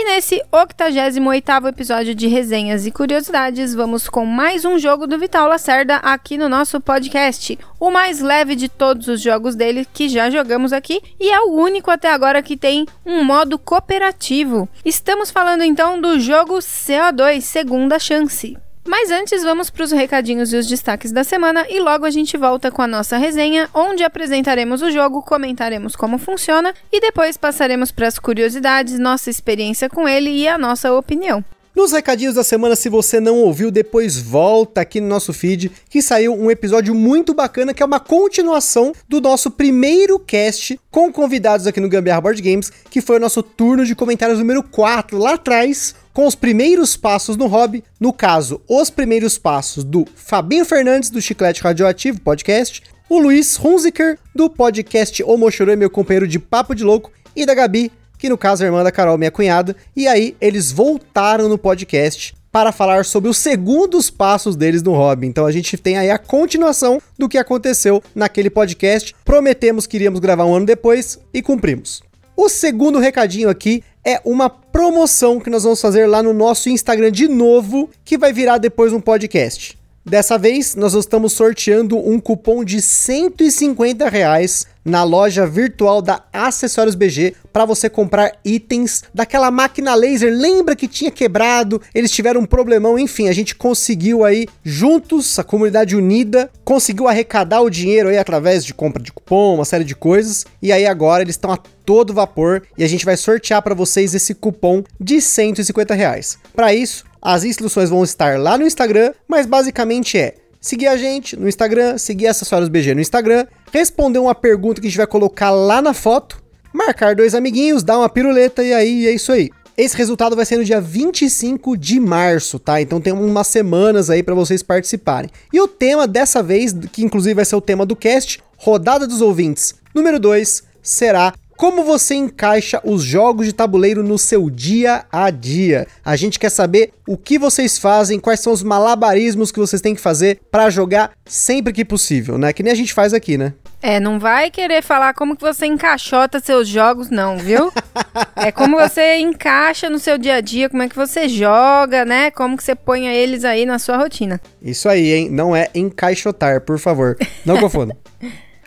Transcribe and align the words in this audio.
E 0.00 0.04
nesse 0.04 0.40
88º 0.52 1.66
episódio 1.66 2.14
de 2.14 2.28
resenhas 2.28 2.86
e 2.86 2.92
curiosidades, 2.92 3.74
vamos 3.74 4.08
com 4.08 4.24
mais 4.24 4.64
um 4.64 4.78
jogo 4.78 5.08
do 5.08 5.18
Vital 5.18 5.48
Lacerda 5.48 5.96
aqui 5.96 6.38
no 6.38 6.48
nosso 6.48 6.80
podcast. 6.80 7.58
O 7.80 7.90
mais 7.90 8.20
leve 8.20 8.54
de 8.54 8.68
todos 8.68 9.08
os 9.08 9.20
jogos 9.20 9.56
dele 9.56 9.84
que 9.92 10.08
já 10.08 10.30
jogamos 10.30 10.72
aqui 10.72 11.02
e 11.18 11.28
é 11.28 11.40
o 11.40 11.50
único 11.50 11.90
até 11.90 12.12
agora 12.12 12.44
que 12.44 12.56
tem 12.56 12.86
um 13.04 13.24
modo 13.24 13.58
cooperativo. 13.58 14.68
Estamos 14.84 15.32
falando 15.32 15.64
então 15.64 16.00
do 16.00 16.20
jogo 16.20 16.58
CO2 16.58 17.40
Segunda 17.40 17.98
Chance. 17.98 18.56
Mas 18.88 19.10
antes, 19.10 19.42
vamos 19.42 19.68
para 19.68 19.84
os 19.84 19.92
recadinhos 19.92 20.50
e 20.50 20.56
os 20.56 20.66
destaques 20.66 21.12
da 21.12 21.22
semana 21.22 21.66
e 21.68 21.78
logo 21.78 22.06
a 22.06 22.10
gente 22.10 22.38
volta 22.38 22.70
com 22.70 22.80
a 22.80 22.86
nossa 22.86 23.18
resenha, 23.18 23.68
onde 23.74 24.02
apresentaremos 24.02 24.80
o 24.80 24.90
jogo, 24.90 25.20
comentaremos 25.20 25.94
como 25.94 26.16
funciona 26.16 26.72
e 26.90 26.98
depois 26.98 27.36
passaremos 27.36 27.92
para 27.92 28.08
as 28.08 28.18
curiosidades, 28.18 28.98
nossa 28.98 29.28
experiência 29.28 29.90
com 29.90 30.08
ele 30.08 30.30
e 30.30 30.48
a 30.48 30.56
nossa 30.56 30.90
opinião. 30.94 31.44
Nos 31.76 31.92
recadinhos 31.92 32.34
da 32.34 32.42
semana, 32.42 32.74
se 32.74 32.88
você 32.88 33.20
não 33.20 33.36
ouviu, 33.36 33.70
depois 33.70 34.18
volta 34.18 34.80
aqui 34.80 35.00
no 35.00 35.06
nosso 35.06 35.32
feed, 35.32 35.70
que 35.88 36.02
saiu 36.02 36.34
um 36.34 36.50
episódio 36.50 36.92
muito 36.94 37.34
bacana, 37.34 37.72
que 37.72 37.82
é 37.82 37.86
uma 37.86 38.00
continuação 38.00 38.92
do 39.06 39.20
nosso 39.20 39.50
primeiro 39.50 40.18
cast 40.18 40.80
com 40.90 41.12
convidados 41.12 41.66
aqui 41.66 41.78
no 41.78 41.88
Gambiarra 41.88 42.22
Board 42.22 42.42
Games, 42.42 42.72
que 42.90 43.00
foi 43.00 43.18
o 43.18 43.20
nosso 43.20 43.44
turno 43.44 43.84
de 43.84 43.94
comentários 43.94 44.40
número 44.40 44.62
4, 44.62 45.18
lá 45.18 45.34
atrás, 45.34 45.94
com 46.18 46.26
os 46.26 46.34
primeiros 46.34 46.96
passos 46.96 47.36
no 47.36 47.46
hobby, 47.46 47.84
no 48.00 48.12
caso, 48.12 48.60
os 48.66 48.90
primeiros 48.90 49.38
passos 49.38 49.84
do 49.84 50.04
Fabinho 50.16 50.64
Fernandes, 50.64 51.10
do 51.10 51.22
Chiclete 51.22 51.62
Radioativo 51.62 52.20
Podcast, 52.20 52.82
o 53.08 53.20
Luiz 53.20 53.56
Hunziker, 53.56 54.18
do 54.34 54.50
podcast 54.50 55.22
O 55.22 55.36
meu 55.76 55.88
companheiro 55.88 56.26
de 56.26 56.40
Papo 56.40 56.74
de 56.74 56.82
Louco, 56.82 57.12
e 57.36 57.46
da 57.46 57.54
Gabi, 57.54 57.92
que 58.18 58.28
no 58.28 58.36
caso 58.36 58.64
é 58.64 58.66
a 58.66 58.68
irmã 58.68 58.82
da 58.82 58.90
Carol, 58.90 59.16
minha 59.16 59.30
cunhada, 59.30 59.76
e 59.94 60.08
aí 60.08 60.34
eles 60.40 60.72
voltaram 60.72 61.48
no 61.48 61.56
podcast 61.56 62.34
para 62.50 62.72
falar 62.72 63.04
sobre 63.04 63.30
os 63.30 63.36
segundos 63.36 64.10
passos 64.10 64.56
deles 64.56 64.82
no 64.82 64.94
hobby. 64.94 65.28
Então 65.28 65.46
a 65.46 65.52
gente 65.52 65.76
tem 65.76 65.98
aí 65.98 66.10
a 66.10 66.18
continuação 66.18 67.00
do 67.16 67.28
que 67.28 67.38
aconteceu 67.38 68.02
naquele 68.12 68.50
podcast. 68.50 69.14
Prometemos 69.24 69.86
que 69.86 69.96
iríamos 69.96 70.18
gravar 70.18 70.46
um 70.46 70.54
ano 70.56 70.66
depois 70.66 71.16
e 71.32 71.40
cumprimos. 71.40 72.07
O 72.40 72.48
segundo 72.48 73.00
recadinho 73.00 73.48
aqui 73.48 73.82
é 74.04 74.20
uma 74.24 74.48
promoção 74.48 75.40
que 75.40 75.50
nós 75.50 75.64
vamos 75.64 75.80
fazer 75.80 76.06
lá 76.06 76.22
no 76.22 76.32
nosso 76.32 76.68
Instagram 76.68 77.10
de 77.10 77.26
novo, 77.26 77.90
que 78.04 78.16
vai 78.16 78.32
virar 78.32 78.58
depois 78.58 78.92
um 78.92 79.00
podcast. 79.00 79.77
Dessa 80.08 80.38
vez, 80.38 80.74
nós 80.74 80.94
estamos 80.94 81.34
sorteando 81.34 81.98
um 81.98 82.18
cupom 82.18 82.64
de 82.64 82.80
150 82.80 84.08
reais 84.08 84.66
na 84.82 85.04
loja 85.04 85.46
virtual 85.46 86.00
da 86.00 86.24
Acessórios 86.32 86.94
BG 86.94 87.34
para 87.52 87.66
você 87.66 87.90
comprar 87.90 88.32
itens 88.42 89.02
daquela 89.12 89.50
máquina 89.50 89.94
laser. 89.94 90.32
Lembra 90.32 90.74
que 90.74 90.88
tinha 90.88 91.10
quebrado? 91.10 91.82
Eles 91.94 92.10
tiveram 92.10 92.40
um 92.40 92.46
problemão, 92.46 92.98
enfim, 92.98 93.28
a 93.28 93.34
gente 93.34 93.54
conseguiu 93.54 94.24
aí 94.24 94.46
juntos, 94.64 95.38
a 95.38 95.44
comunidade 95.44 95.94
unida, 95.94 96.50
conseguiu 96.64 97.06
arrecadar 97.06 97.60
o 97.60 97.68
dinheiro 97.68 98.08
aí 98.08 98.16
através 98.16 98.64
de 98.64 98.72
compra 98.72 99.02
de 99.02 99.12
cupom, 99.12 99.56
uma 99.56 99.66
série 99.66 99.84
de 99.84 99.94
coisas. 99.94 100.46
E 100.62 100.72
aí 100.72 100.86
agora 100.86 101.22
eles 101.22 101.34
estão 101.34 101.52
a 101.52 101.58
todo 101.84 102.14
vapor 102.14 102.62
e 102.78 102.84
a 102.84 102.88
gente 102.88 103.04
vai 103.04 103.16
sortear 103.16 103.60
para 103.60 103.74
vocês 103.74 104.14
esse 104.14 104.34
cupom 104.34 104.82
de 104.98 105.20
150 105.20 105.94
reais. 105.94 106.38
Para 106.54 106.72
isso, 106.74 107.04
as 107.20 107.44
instruções 107.44 107.90
vão 107.90 108.04
estar 108.04 108.38
lá 108.38 108.56
no 108.56 108.66
Instagram, 108.66 109.12
mas 109.26 109.46
basicamente 109.46 110.18
é 110.18 110.34
seguir 110.60 110.86
a 110.86 110.96
gente 110.96 111.36
no 111.36 111.48
Instagram, 111.48 111.98
seguir 111.98 112.26
Acessórios 112.26 112.68
BG 112.68 112.94
no 112.94 113.00
Instagram, 113.00 113.46
responder 113.72 114.18
uma 114.18 114.34
pergunta 114.34 114.80
que 114.80 114.86
a 114.86 114.90
gente 114.90 114.98
vai 114.98 115.06
colocar 115.06 115.50
lá 115.50 115.80
na 115.80 115.94
foto, 115.94 116.42
marcar 116.72 117.14
dois 117.14 117.34
amiguinhos, 117.34 117.82
dar 117.82 117.98
uma 117.98 118.08
piruleta 118.08 118.62
e 118.62 118.72
aí 118.72 119.06
é 119.06 119.12
isso 119.12 119.32
aí. 119.32 119.50
Esse 119.76 119.96
resultado 119.96 120.34
vai 120.34 120.44
ser 120.44 120.56
no 120.56 120.64
dia 120.64 120.80
25 120.80 121.76
de 121.76 122.00
março, 122.00 122.58
tá? 122.58 122.80
Então 122.80 123.00
tem 123.00 123.12
umas 123.12 123.46
semanas 123.46 124.10
aí 124.10 124.24
para 124.24 124.34
vocês 124.34 124.60
participarem. 124.60 125.30
E 125.52 125.60
o 125.60 125.68
tema 125.68 126.04
dessa 126.04 126.42
vez, 126.42 126.74
que 126.90 127.04
inclusive 127.04 127.34
vai 127.34 127.44
ser 127.44 127.54
o 127.54 127.60
tema 127.60 127.86
do 127.86 127.94
cast, 127.94 128.42
Rodada 128.56 129.06
dos 129.06 129.20
Ouvintes, 129.20 129.76
número 129.94 130.18
2, 130.18 130.64
será 130.82 131.32
como 131.58 131.82
você 131.82 132.14
encaixa 132.14 132.80
os 132.84 133.02
jogos 133.02 133.44
de 133.44 133.52
tabuleiro 133.52 134.04
no 134.04 134.16
seu 134.16 134.48
dia 134.48 135.04
a 135.10 135.28
dia? 135.28 135.88
A 136.04 136.14
gente 136.14 136.38
quer 136.38 136.50
saber 136.50 136.92
o 137.04 137.16
que 137.16 137.36
vocês 137.36 137.76
fazem, 137.76 138.20
quais 138.20 138.38
são 138.38 138.52
os 138.52 138.62
malabarismos 138.62 139.50
que 139.50 139.58
vocês 139.58 139.82
têm 139.82 139.92
que 139.92 140.00
fazer 140.00 140.38
para 140.52 140.70
jogar 140.70 141.10
sempre 141.26 141.72
que 141.72 141.84
possível, 141.84 142.38
né? 142.38 142.52
Que 142.52 142.62
nem 142.62 142.72
a 142.72 142.76
gente 142.76 142.94
faz 142.94 143.12
aqui, 143.12 143.36
né? 143.36 143.54
É, 143.82 143.98
não 143.98 144.20
vai 144.20 144.52
querer 144.52 144.84
falar 144.84 145.14
como 145.14 145.34
que 145.34 145.42
você 145.42 145.66
encaixota 145.66 146.38
seus 146.38 146.68
jogos, 146.68 147.10
não, 147.10 147.36
viu? 147.36 147.72
é 148.36 148.52
como 148.52 148.78
você 148.78 149.16
encaixa 149.16 149.90
no 149.90 149.98
seu 149.98 150.16
dia 150.16 150.34
a 150.34 150.40
dia, 150.40 150.68
como 150.68 150.84
é 150.84 150.88
que 150.88 150.94
você 150.94 151.28
joga, 151.28 152.04
né? 152.04 152.30
Como 152.30 152.56
que 152.56 152.62
você 152.62 152.76
põe 152.76 153.08
eles 153.08 153.44
aí 153.44 153.66
na 153.66 153.80
sua 153.80 153.96
rotina. 153.96 154.40
Isso 154.62 154.88
aí, 154.88 155.12
hein? 155.12 155.28
Não 155.28 155.56
é 155.56 155.68
encaixotar, 155.74 156.60
por 156.60 156.78
favor. 156.78 157.16
Não 157.44 157.58
confunda. 157.60 157.96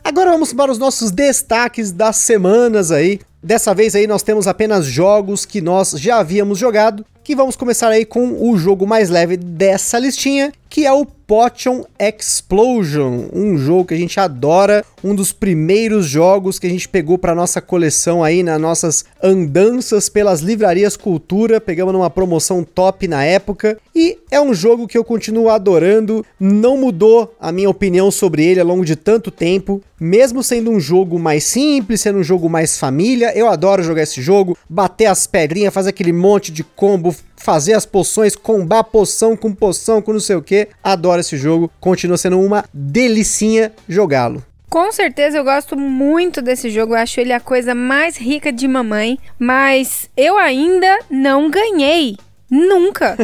Agora 0.03 0.31
vamos 0.31 0.51
para 0.51 0.71
os 0.71 0.77
nossos 0.77 1.11
destaques 1.11 1.91
das 1.91 2.17
semanas 2.17 2.91
aí. 2.91 3.19
Dessa 3.41 3.73
vez 3.73 3.95
aí 3.95 4.07
nós 4.07 4.23
temos 4.23 4.47
apenas 4.47 4.85
jogos 4.85 5.45
que 5.45 5.61
nós 5.61 5.91
já 5.91 6.17
havíamos 6.17 6.57
jogado, 6.57 7.05
que 7.23 7.35
vamos 7.35 7.55
começar 7.55 7.89
aí 7.89 8.05
com 8.05 8.49
o 8.49 8.57
jogo 8.57 8.85
mais 8.85 9.09
leve 9.09 9.37
dessa 9.37 9.97
listinha, 9.99 10.51
que 10.69 10.85
é 10.85 10.91
o 10.91 11.05
Potion 11.31 11.85
Explosion, 11.97 13.29
um 13.31 13.57
jogo 13.57 13.85
que 13.85 13.93
a 13.93 13.97
gente 13.97 14.19
adora, 14.19 14.83
um 15.01 15.15
dos 15.15 15.31
primeiros 15.31 16.05
jogos 16.05 16.59
que 16.59 16.67
a 16.67 16.69
gente 16.69 16.89
pegou 16.89 17.17
para 17.17 17.33
nossa 17.33 17.61
coleção 17.61 18.21
aí 18.21 18.43
nas 18.43 18.59
nossas 18.59 19.05
andanças 19.23 20.09
pelas 20.09 20.41
livrarias 20.41 20.97
Cultura, 20.97 21.61
pegamos 21.61 21.93
numa 21.93 22.09
promoção 22.09 22.65
top 22.65 23.07
na 23.07 23.23
época, 23.23 23.77
e 23.95 24.17
é 24.29 24.41
um 24.41 24.53
jogo 24.53 24.89
que 24.89 24.97
eu 24.97 25.05
continuo 25.05 25.47
adorando, 25.47 26.25
não 26.37 26.75
mudou 26.75 27.33
a 27.39 27.49
minha 27.49 27.69
opinião 27.69 28.11
sobre 28.11 28.45
ele 28.45 28.59
ao 28.59 28.67
longo 28.67 28.83
de 28.83 28.97
tanto 28.97 29.31
tempo, 29.31 29.81
mesmo 29.97 30.43
sendo 30.43 30.69
um 30.69 30.81
jogo 30.81 31.17
mais 31.17 31.45
simples, 31.45 32.01
sendo 32.01 32.19
um 32.19 32.23
jogo 32.23 32.49
mais 32.49 32.77
família, 32.77 33.31
eu 33.37 33.47
adoro 33.47 33.83
jogar 33.83 34.01
esse 34.01 34.21
jogo, 34.21 34.57
bater 34.67 35.05
as 35.05 35.27
pedrinhas, 35.27 35.73
fazer 35.73 35.91
aquele 35.91 36.11
monte 36.11 36.51
de 36.51 36.63
combo, 36.63 37.15
fazer 37.41 37.73
as 37.73 37.85
poções, 37.85 38.35
combar 38.35 38.83
poção 38.83 39.35
com 39.35 39.53
poção, 39.53 40.01
com 40.01 40.13
não 40.13 40.19
sei 40.19 40.35
o 40.35 40.41
que. 40.41 40.67
Adoro 40.83 41.19
esse 41.19 41.37
jogo, 41.37 41.71
continua 41.79 42.17
sendo 42.17 42.39
uma 42.39 42.65
delicinha 42.73 43.71
jogá-lo. 43.87 44.43
Com 44.69 44.89
certeza 44.89 45.37
eu 45.37 45.43
gosto 45.43 45.75
muito 45.75 46.41
desse 46.41 46.69
jogo, 46.69 46.93
eu 46.93 46.99
acho 46.99 47.19
ele 47.19 47.33
a 47.33 47.41
coisa 47.41 47.75
mais 47.75 48.15
rica 48.15 48.53
de 48.53 48.67
mamãe, 48.69 49.19
mas 49.37 50.09
eu 50.15 50.37
ainda 50.37 50.99
não 51.09 51.51
ganhei. 51.51 52.15
Nunca! 52.49 53.17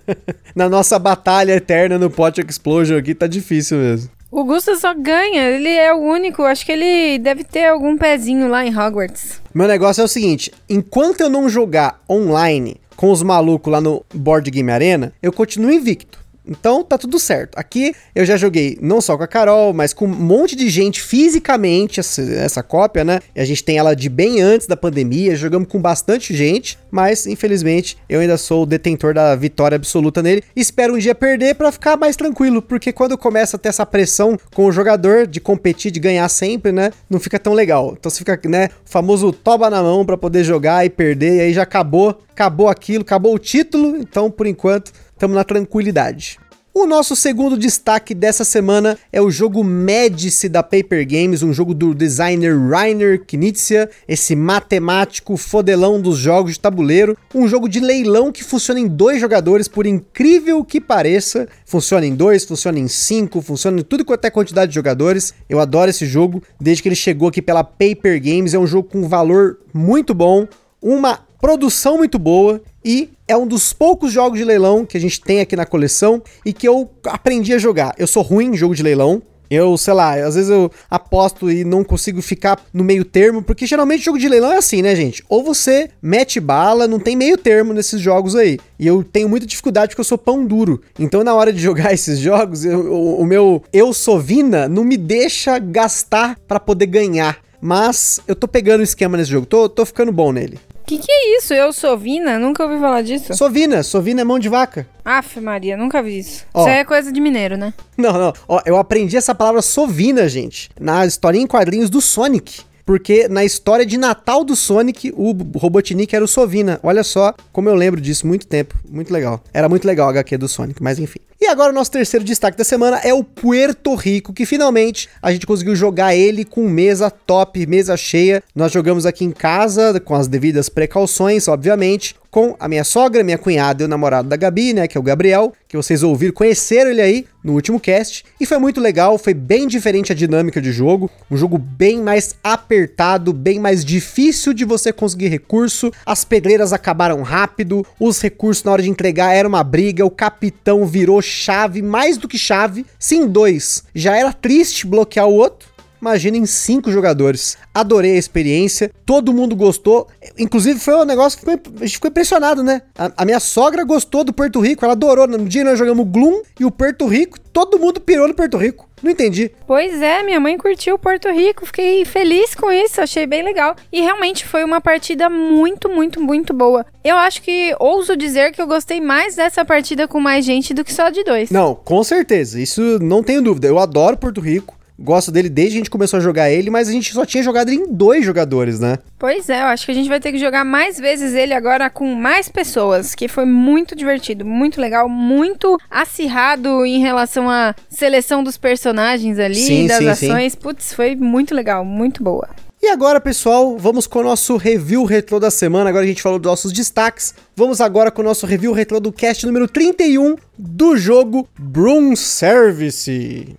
Na 0.56 0.68
nossa 0.68 0.98
batalha 0.98 1.52
eterna 1.52 1.98
no 1.98 2.10
Pot 2.10 2.40
Explosion 2.40 2.96
aqui 2.96 3.14
tá 3.14 3.26
difícil 3.26 3.78
mesmo. 3.78 4.10
O 4.30 4.44
Gusta 4.44 4.74
só 4.74 4.92
ganha, 4.92 5.42
ele 5.42 5.68
é 5.68 5.94
o 5.94 5.98
único, 5.98 6.42
acho 6.42 6.66
que 6.66 6.72
ele 6.72 7.18
deve 7.18 7.44
ter 7.44 7.66
algum 7.66 7.96
pezinho 7.96 8.48
lá 8.48 8.66
em 8.66 8.76
Hogwarts. 8.76 9.40
Meu 9.54 9.68
negócio 9.68 10.02
é 10.02 10.04
o 10.04 10.08
seguinte: 10.08 10.50
enquanto 10.68 11.20
eu 11.20 11.30
não 11.30 11.48
jogar 11.48 12.00
online 12.10 12.80
com 12.96 13.10
os 13.10 13.22
malucos 13.22 13.72
lá 13.72 13.80
no 13.80 14.04
Board 14.14 14.50
Game 14.50 14.70
Arena, 14.70 15.12
eu 15.22 15.32
continuo 15.32 15.70
invicto. 15.70 16.23
Então 16.46 16.84
tá 16.84 16.98
tudo 16.98 17.18
certo. 17.18 17.56
Aqui 17.56 17.94
eu 18.14 18.24
já 18.24 18.36
joguei 18.36 18.78
não 18.80 19.00
só 19.00 19.16
com 19.16 19.22
a 19.22 19.26
Carol, 19.26 19.72
mas 19.72 19.92
com 19.92 20.04
um 20.04 20.08
monte 20.08 20.54
de 20.54 20.68
gente 20.68 21.02
fisicamente 21.02 22.00
essa, 22.00 22.22
essa, 22.22 22.62
cópia, 22.62 23.04
né? 23.04 23.20
E 23.34 23.40
a 23.40 23.44
gente 23.44 23.64
tem 23.64 23.78
ela 23.78 23.94
de 23.94 24.08
bem 24.08 24.40
antes 24.40 24.66
da 24.66 24.76
pandemia, 24.76 25.34
jogamos 25.36 25.68
com 25.68 25.80
bastante 25.80 26.34
gente, 26.34 26.78
mas 26.90 27.26
infelizmente 27.26 27.96
eu 28.08 28.20
ainda 28.20 28.36
sou 28.36 28.62
o 28.62 28.66
detentor 28.66 29.14
da 29.14 29.34
vitória 29.34 29.76
absoluta 29.76 30.22
nele. 30.22 30.42
Espero 30.54 30.94
um 30.94 30.98
dia 30.98 31.14
perder 31.14 31.54
para 31.54 31.72
ficar 31.72 31.96
mais 31.96 32.16
tranquilo, 32.16 32.60
porque 32.60 32.92
quando 32.92 33.16
começa 33.16 33.56
a 33.56 33.58
ter 33.58 33.70
essa 33.70 33.86
pressão 33.86 34.38
com 34.54 34.66
o 34.66 34.72
jogador 34.72 35.26
de 35.26 35.40
competir, 35.40 35.90
de 35.90 36.00
ganhar 36.00 36.28
sempre, 36.28 36.72
né? 36.72 36.90
Não 37.08 37.18
fica 37.18 37.38
tão 37.38 37.52
legal. 37.52 37.94
Então 37.98 38.10
você 38.10 38.18
fica, 38.18 38.38
né, 38.48 38.68
o 38.86 38.90
famoso 38.90 39.32
toba 39.32 39.70
na 39.70 39.82
mão 39.82 40.04
para 40.04 40.16
poder 40.16 40.44
jogar 40.44 40.84
e 40.84 40.90
perder, 40.90 41.36
e 41.36 41.40
aí 41.40 41.52
já 41.52 41.62
acabou, 41.62 42.20
acabou 42.30 42.68
aquilo, 42.68 43.02
acabou 43.02 43.34
o 43.34 43.38
título. 43.38 43.96
Então, 43.96 44.30
por 44.30 44.46
enquanto, 44.46 44.92
estamos 45.24 45.36
na 45.36 45.44
tranquilidade. 45.44 46.38
O 46.74 46.86
nosso 46.86 47.14
segundo 47.14 47.56
destaque 47.56 48.14
dessa 48.14 48.44
semana 48.44 48.98
é 49.12 49.22
o 49.22 49.30
jogo 49.30 49.62
Medici 49.62 50.48
da 50.48 50.60
Paper 50.60 51.06
Games, 51.08 51.40
um 51.40 51.52
jogo 51.52 51.72
do 51.72 51.94
designer 51.94 52.58
Rainer 52.68 53.24
Knizia, 53.24 53.88
esse 54.08 54.34
matemático 54.34 55.36
fodelão 55.36 56.00
dos 56.00 56.18
jogos 56.18 56.54
de 56.54 56.60
tabuleiro, 56.60 57.16
um 57.32 57.46
jogo 57.46 57.68
de 57.68 57.78
leilão 57.78 58.32
que 58.32 58.42
funciona 58.42 58.80
em 58.80 58.88
dois 58.88 59.20
jogadores, 59.20 59.68
por 59.68 59.86
incrível 59.86 60.64
que 60.64 60.80
pareça, 60.80 61.48
funciona 61.64 62.04
em 62.04 62.14
dois, 62.14 62.44
funciona 62.44 62.78
em 62.78 62.88
cinco, 62.88 63.40
funciona 63.40 63.78
em 63.78 63.84
tudo 63.84 64.04
quanto 64.04 64.24
é 64.24 64.30
quantidade 64.30 64.70
de 64.70 64.74
jogadores. 64.74 65.32
Eu 65.48 65.60
adoro 65.60 65.90
esse 65.90 66.06
jogo, 66.06 66.42
desde 66.60 66.82
que 66.82 66.88
ele 66.88 66.96
chegou 66.96 67.28
aqui 67.28 67.40
pela 67.40 67.62
Paper 67.62 68.20
Games, 68.20 68.52
é 68.52 68.58
um 68.58 68.66
jogo 68.66 68.88
com 68.88 69.08
valor 69.08 69.60
muito 69.72 70.12
bom, 70.12 70.48
uma 70.82 71.20
produção 71.44 71.98
muito 71.98 72.18
boa 72.18 72.62
e 72.82 73.10
é 73.28 73.36
um 73.36 73.46
dos 73.46 73.70
poucos 73.70 74.10
jogos 74.10 74.38
de 74.38 74.44
leilão 74.46 74.86
que 74.86 74.96
a 74.96 75.00
gente 75.00 75.20
tem 75.20 75.40
aqui 75.42 75.54
na 75.54 75.66
coleção 75.66 76.22
e 76.42 76.54
que 76.54 76.66
eu 76.66 76.90
aprendi 77.04 77.52
a 77.52 77.58
jogar. 77.58 77.94
Eu 77.98 78.06
sou 78.06 78.22
ruim 78.22 78.46
em 78.46 78.56
jogo 78.56 78.74
de 78.74 78.82
leilão. 78.82 79.20
Eu, 79.50 79.76
sei 79.76 79.92
lá, 79.92 80.14
às 80.14 80.36
vezes 80.36 80.48
eu 80.48 80.70
aposto 80.88 81.50
e 81.50 81.62
não 81.62 81.84
consigo 81.84 82.22
ficar 82.22 82.58
no 82.72 82.82
meio 82.82 83.04
termo, 83.04 83.42
porque 83.42 83.66
geralmente 83.66 84.06
jogo 84.06 84.18
de 84.18 84.26
leilão 84.26 84.52
é 84.52 84.56
assim, 84.56 84.80
né, 84.80 84.96
gente? 84.96 85.22
Ou 85.28 85.44
você 85.44 85.90
mete 86.00 86.40
bala, 86.40 86.88
não 86.88 86.98
tem 86.98 87.14
meio 87.14 87.36
termo 87.36 87.74
nesses 87.74 88.00
jogos 88.00 88.34
aí. 88.34 88.58
E 88.78 88.86
eu 88.86 89.04
tenho 89.04 89.28
muita 89.28 89.44
dificuldade 89.44 89.88
porque 89.88 90.00
eu 90.00 90.04
sou 90.06 90.16
pão 90.16 90.46
duro. 90.46 90.80
Então, 90.98 91.22
na 91.22 91.34
hora 91.34 91.52
de 91.52 91.60
jogar 91.60 91.92
esses 91.92 92.20
jogos, 92.20 92.64
eu, 92.64 92.90
o, 92.90 93.20
o 93.20 93.26
meu 93.26 93.62
eu 93.70 93.92
sou 93.92 94.18
Vina 94.18 94.66
não 94.66 94.82
me 94.82 94.96
deixa 94.96 95.58
gastar 95.58 96.38
para 96.48 96.58
poder 96.58 96.86
ganhar. 96.86 97.36
Mas 97.60 98.18
eu 98.26 98.34
tô 98.34 98.48
pegando 98.48 98.80
o 98.80 98.84
esquema 98.84 99.18
nesse 99.18 99.30
jogo, 99.30 99.44
tô, 99.44 99.68
tô 99.68 99.84
ficando 99.84 100.10
bom 100.10 100.32
nele. 100.32 100.58
Que 100.86 100.98
que 100.98 101.10
é 101.10 101.38
isso? 101.38 101.54
Eu 101.54 101.72
sou 101.72 101.96
Vina? 101.96 102.38
Nunca 102.38 102.62
ouvi 102.62 102.78
falar 102.78 103.02
disso. 103.02 103.32
Sovina, 103.34 103.82
Sovina 103.82 104.20
é 104.20 104.24
mão 104.24 104.38
de 104.38 104.48
vaca. 104.50 104.86
Aff, 105.04 105.40
Maria, 105.40 105.76
nunca 105.76 106.02
vi 106.02 106.18
isso. 106.18 106.44
Ó. 106.52 106.60
Isso 106.60 106.68
aí 106.68 106.78
é 106.78 106.84
coisa 106.84 107.10
de 107.10 107.20
mineiro, 107.20 107.56
né? 107.56 107.72
Não, 107.96 108.12
não. 108.12 108.32
Ó, 108.46 108.60
eu 108.66 108.76
aprendi 108.76 109.16
essa 109.16 109.34
palavra 109.34 109.62
sovina, 109.62 110.28
gente, 110.28 110.70
na 110.78 111.06
historinha 111.06 111.44
em 111.44 111.46
quadrinhos 111.46 111.88
do 111.88 112.00
Sonic. 112.00 112.62
Porque 112.84 113.28
na 113.28 113.42
história 113.42 113.86
de 113.86 113.96
Natal 113.96 114.44
do 114.44 114.54
Sonic, 114.54 115.10
o 115.16 115.32
Robotnik 115.58 116.14
era 116.14 116.24
o 116.24 116.28
Sovina. 116.28 116.78
Olha 116.82 117.02
só 117.02 117.32
como 117.50 117.70
eu 117.70 117.74
lembro 117.74 117.98
disso, 117.98 118.26
muito 118.26 118.46
tempo. 118.46 118.78
Muito 118.86 119.10
legal. 119.10 119.42
Era 119.54 119.70
muito 119.70 119.86
legal 119.86 120.08
a 120.08 120.10
HQ 120.10 120.36
do 120.36 120.48
Sonic, 120.48 120.82
mas 120.82 120.98
enfim. 120.98 121.20
E 121.44 121.46
agora 121.46 121.70
o 121.70 121.74
nosso 121.74 121.90
terceiro 121.90 122.24
destaque 122.24 122.56
da 122.56 122.64
semana 122.64 123.00
é 123.04 123.12
o 123.12 123.22
Puerto 123.22 123.94
Rico, 123.94 124.32
que 124.32 124.46
finalmente 124.46 125.10
a 125.20 125.30
gente 125.30 125.46
conseguiu 125.46 125.76
jogar 125.76 126.16
ele 126.16 126.42
com 126.42 126.66
mesa 126.66 127.10
top, 127.10 127.66
mesa 127.66 127.98
cheia. 127.98 128.42
Nós 128.54 128.72
jogamos 128.72 129.04
aqui 129.04 129.26
em 129.26 129.30
casa, 129.30 130.00
com 130.00 130.14
as 130.14 130.26
devidas 130.26 130.70
precauções, 130.70 131.46
obviamente, 131.46 132.16
com 132.34 132.56
a 132.58 132.66
minha 132.66 132.82
sogra, 132.82 133.22
minha 133.22 133.38
cunhada 133.38 133.80
e 133.82 133.86
o 133.86 133.88
namorado 133.88 134.28
da 134.28 134.34
Gabi, 134.34 134.72
né, 134.72 134.88
que 134.88 134.98
é 134.98 135.00
o 135.00 135.04
Gabriel, 135.04 135.52
que 135.68 135.76
vocês 135.76 136.02
ouviram, 136.02 136.34
conheceram 136.34 136.90
ele 136.90 137.00
aí 137.00 137.26
no 137.44 137.52
último 137.52 137.78
cast, 137.78 138.24
e 138.40 138.46
foi 138.46 138.58
muito 138.58 138.80
legal, 138.80 139.18
foi 139.18 139.34
bem 139.34 139.68
diferente 139.68 140.10
a 140.10 140.16
dinâmica 140.16 140.60
de 140.60 140.72
jogo, 140.72 141.08
um 141.30 141.36
jogo 141.36 141.58
bem 141.58 142.00
mais 142.00 142.34
apertado, 142.42 143.32
bem 143.32 143.60
mais 143.60 143.84
difícil 143.84 144.52
de 144.52 144.64
você 144.64 144.92
conseguir 144.92 145.28
recurso, 145.28 145.92
as 146.04 146.24
pedreiras 146.24 146.72
acabaram 146.72 147.22
rápido, 147.22 147.86
os 148.00 148.20
recursos 148.20 148.64
na 148.64 148.72
hora 148.72 148.82
de 148.82 148.90
entregar 148.90 149.32
era 149.32 149.46
uma 149.46 149.62
briga, 149.62 150.04
o 150.04 150.10
capitão 150.10 150.84
virou 150.86 151.22
chave, 151.34 151.82
mais 151.82 152.16
do 152.16 152.28
que 152.28 152.38
chave, 152.38 152.86
sim, 152.98 153.26
dois, 153.26 153.84
já 153.94 154.16
era 154.16 154.32
triste 154.32 154.86
bloquear 154.86 155.28
o 155.28 155.34
outro, 155.34 155.74
Imagina 156.04 156.36
em 156.36 156.44
cinco 156.44 156.92
jogadores. 156.92 157.56
Adorei 157.72 158.12
a 158.12 158.18
experiência, 158.18 158.90
todo 159.06 159.32
mundo 159.32 159.56
gostou. 159.56 160.06
Inclusive, 160.38 160.78
foi 160.78 160.94
um 160.96 161.04
negócio 161.06 161.40
que 161.40 161.48
a 161.48 161.86
gente 161.86 161.94
ficou 161.94 162.10
impressionado, 162.10 162.62
né? 162.62 162.82
A, 162.94 163.10
a 163.16 163.24
minha 163.24 163.40
sogra 163.40 163.82
gostou 163.84 164.22
do 164.22 164.30
Porto 164.30 164.60
Rico, 164.60 164.84
ela 164.84 164.92
adorou. 164.92 165.26
No 165.26 165.48
dia 165.48 165.64
nós 165.64 165.78
jogamos 165.78 166.06
Gloom 166.06 166.42
e 166.60 166.64
o 166.66 166.70
Porto 166.70 167.06
Rico, 167.06 167.40
todo 167.40 167.78
mundo 167.78 168.02
pirou 168.02 168.28
no 168.28 168.34
Porto 168.34 168.58
Rico. 168.58 168.86
Não 169.04 169.10
entendi. 169.10 169.50
Pois 169.66 170.00
é, 170.00 170.22
minha 170.22 170.40
mãe 170.40 170.56
curtiu 170.56 170.98
Porto 170.98 171.28
Rico, 171.30 171.66
fiquei 171.66 172.06
feliz 172.06 172.54
com 172.54 172.72
isso, 172.72 173.02
achei 173.02 173.26
bem 173.26 173.42
legal. 173.42 173.76
E 173.92 174.00
realmente 174.00 174.46
foi 174.46 174.64
uma 174.64 174.80
partida 174.80 175.28
muito, 175.28 175.90
muito, 175.90 176.22
muito 176.22 176.54
boa. 176.54 176.86
Eu 177.04 177.16
acho 177.16 177.42
que 177.42 177.76
ouso 177.78 178.16
dizer 178.16 178.52
que 178.52 178.62
eu 178.62 178.66
gostei 178.66 179.02
mais 179.02 179.36
dessa 179.36 179.62
partida 179.62 180.08
com 180.08 180.18
mais 180.18 180.42
gente 180.42 180.72
do 180.72 180.82
que 180.82 180.90
só 180.90 181.10
de 181.10 181.22
dois. 181.22 181.50
Não, 181.50 181.74
com 181.74 182.02
certeza, 182.02 182.58
isso 182.58 182.98
não 182.98 183.22
tenho 183.22 183.42
dúvida. 183.42 183.66
Eu 183.66 183.78
adoro 183.78 184.16
Porto 184.16 184.40
Rico, 184.40 184.74
gosto 184.98 185.30
dele 185.30 185.48
desde 185.48 185.72
que 185.72 185.76
a 185.76 185.80
gente 185.80 185.90
começou 185.90 186.18
a 186.18 186.22
jogar 186.22 186.50
ele, 186.50 186.70
mas 186.70 186.88
a 186.88 186.92
gente 186.92 187.12
só 187.12 187.24
tinha 187.24 187.42
jogado 187.42 187.68
ele 187.68 187.82
em 187.82 187.92
dois 187.92 188.24
jogadores, 188.24 188.78
né? 188.78 188.98
Pois 189.18 189.48
é, 189.48 189.62
eu 189.62 189.66
acho 189.66 189.84
que 189.84 189.92
a 189.92 189.94
gente 189.94 190.08
vai 190.08 190.20
ter 190.20 190.32
que 190.32 190.38
jogar 190.38 190.64
mais 190.64 190.98
vezes 190.98 191.34
ele 191.34 191.52
agora 191.52 191.90
com 191.90 192.14
mais 192.14 192.48
pessoas, 192.48 193.14
que 193.14 193.28
foi 193.28 193.44
muito 193.44 193.96
divertido, 193.96 194.44
muito 194.44 194.80
legal, 194.80 195.08
muito 195.08 195.78
acirrado 195.90 196.84
em 196.86 197.00
relação 197.00 197.50
à 197.50 197.74
seleção 197.88 198.44
dos 198.44 198.56
personagens 198.56 199.38
ali, 199.38 199.54
Sim, 199.54 199.86
das 199.86 199.98
sim, 199.98 200.14
sim. 200.14 200.30
ações. 200.30 200.54
Putz, 200.54 200.92
foi 200.92 201.16
muito 201.16 201.54
legal, 201.54 201.84
muito 201.84 202.22
boa. 202.22 202.48
E 202.82 202.88
agora, 202.88 203.18
pessoal, 203.18 203.78
vamos 203.78 204.06
com 204.06 204.18
o 204.18 204.22
nosso 204.22 204.58
review 204.58 205.04
retrô 205.04 205.40
da 205.40 205.50
semana. 205.50 205.88
Agora 205.88 206.04
a 206.04 206.06
gente 206.06 206.20
falou 206.20 206.38
dos 206.38 206.50
nossos 206.50 206.70
destaques. 206.70 207.34
Vamos 207.56 207.80
agora 207.80 208.10
com 208.10 208.20
o 208.20 208.24
nosso 208.24 208.44
review 208.44 208.74
retrô 208.74 209.00
do 209.00 209.10
cast 209.10 209.46
número 209.46 209.66
31 209.66 210.36
do 210.58 210.94
jogo 210.94 211.48
Broom 211.58 212.14
Service. 212.14 213.56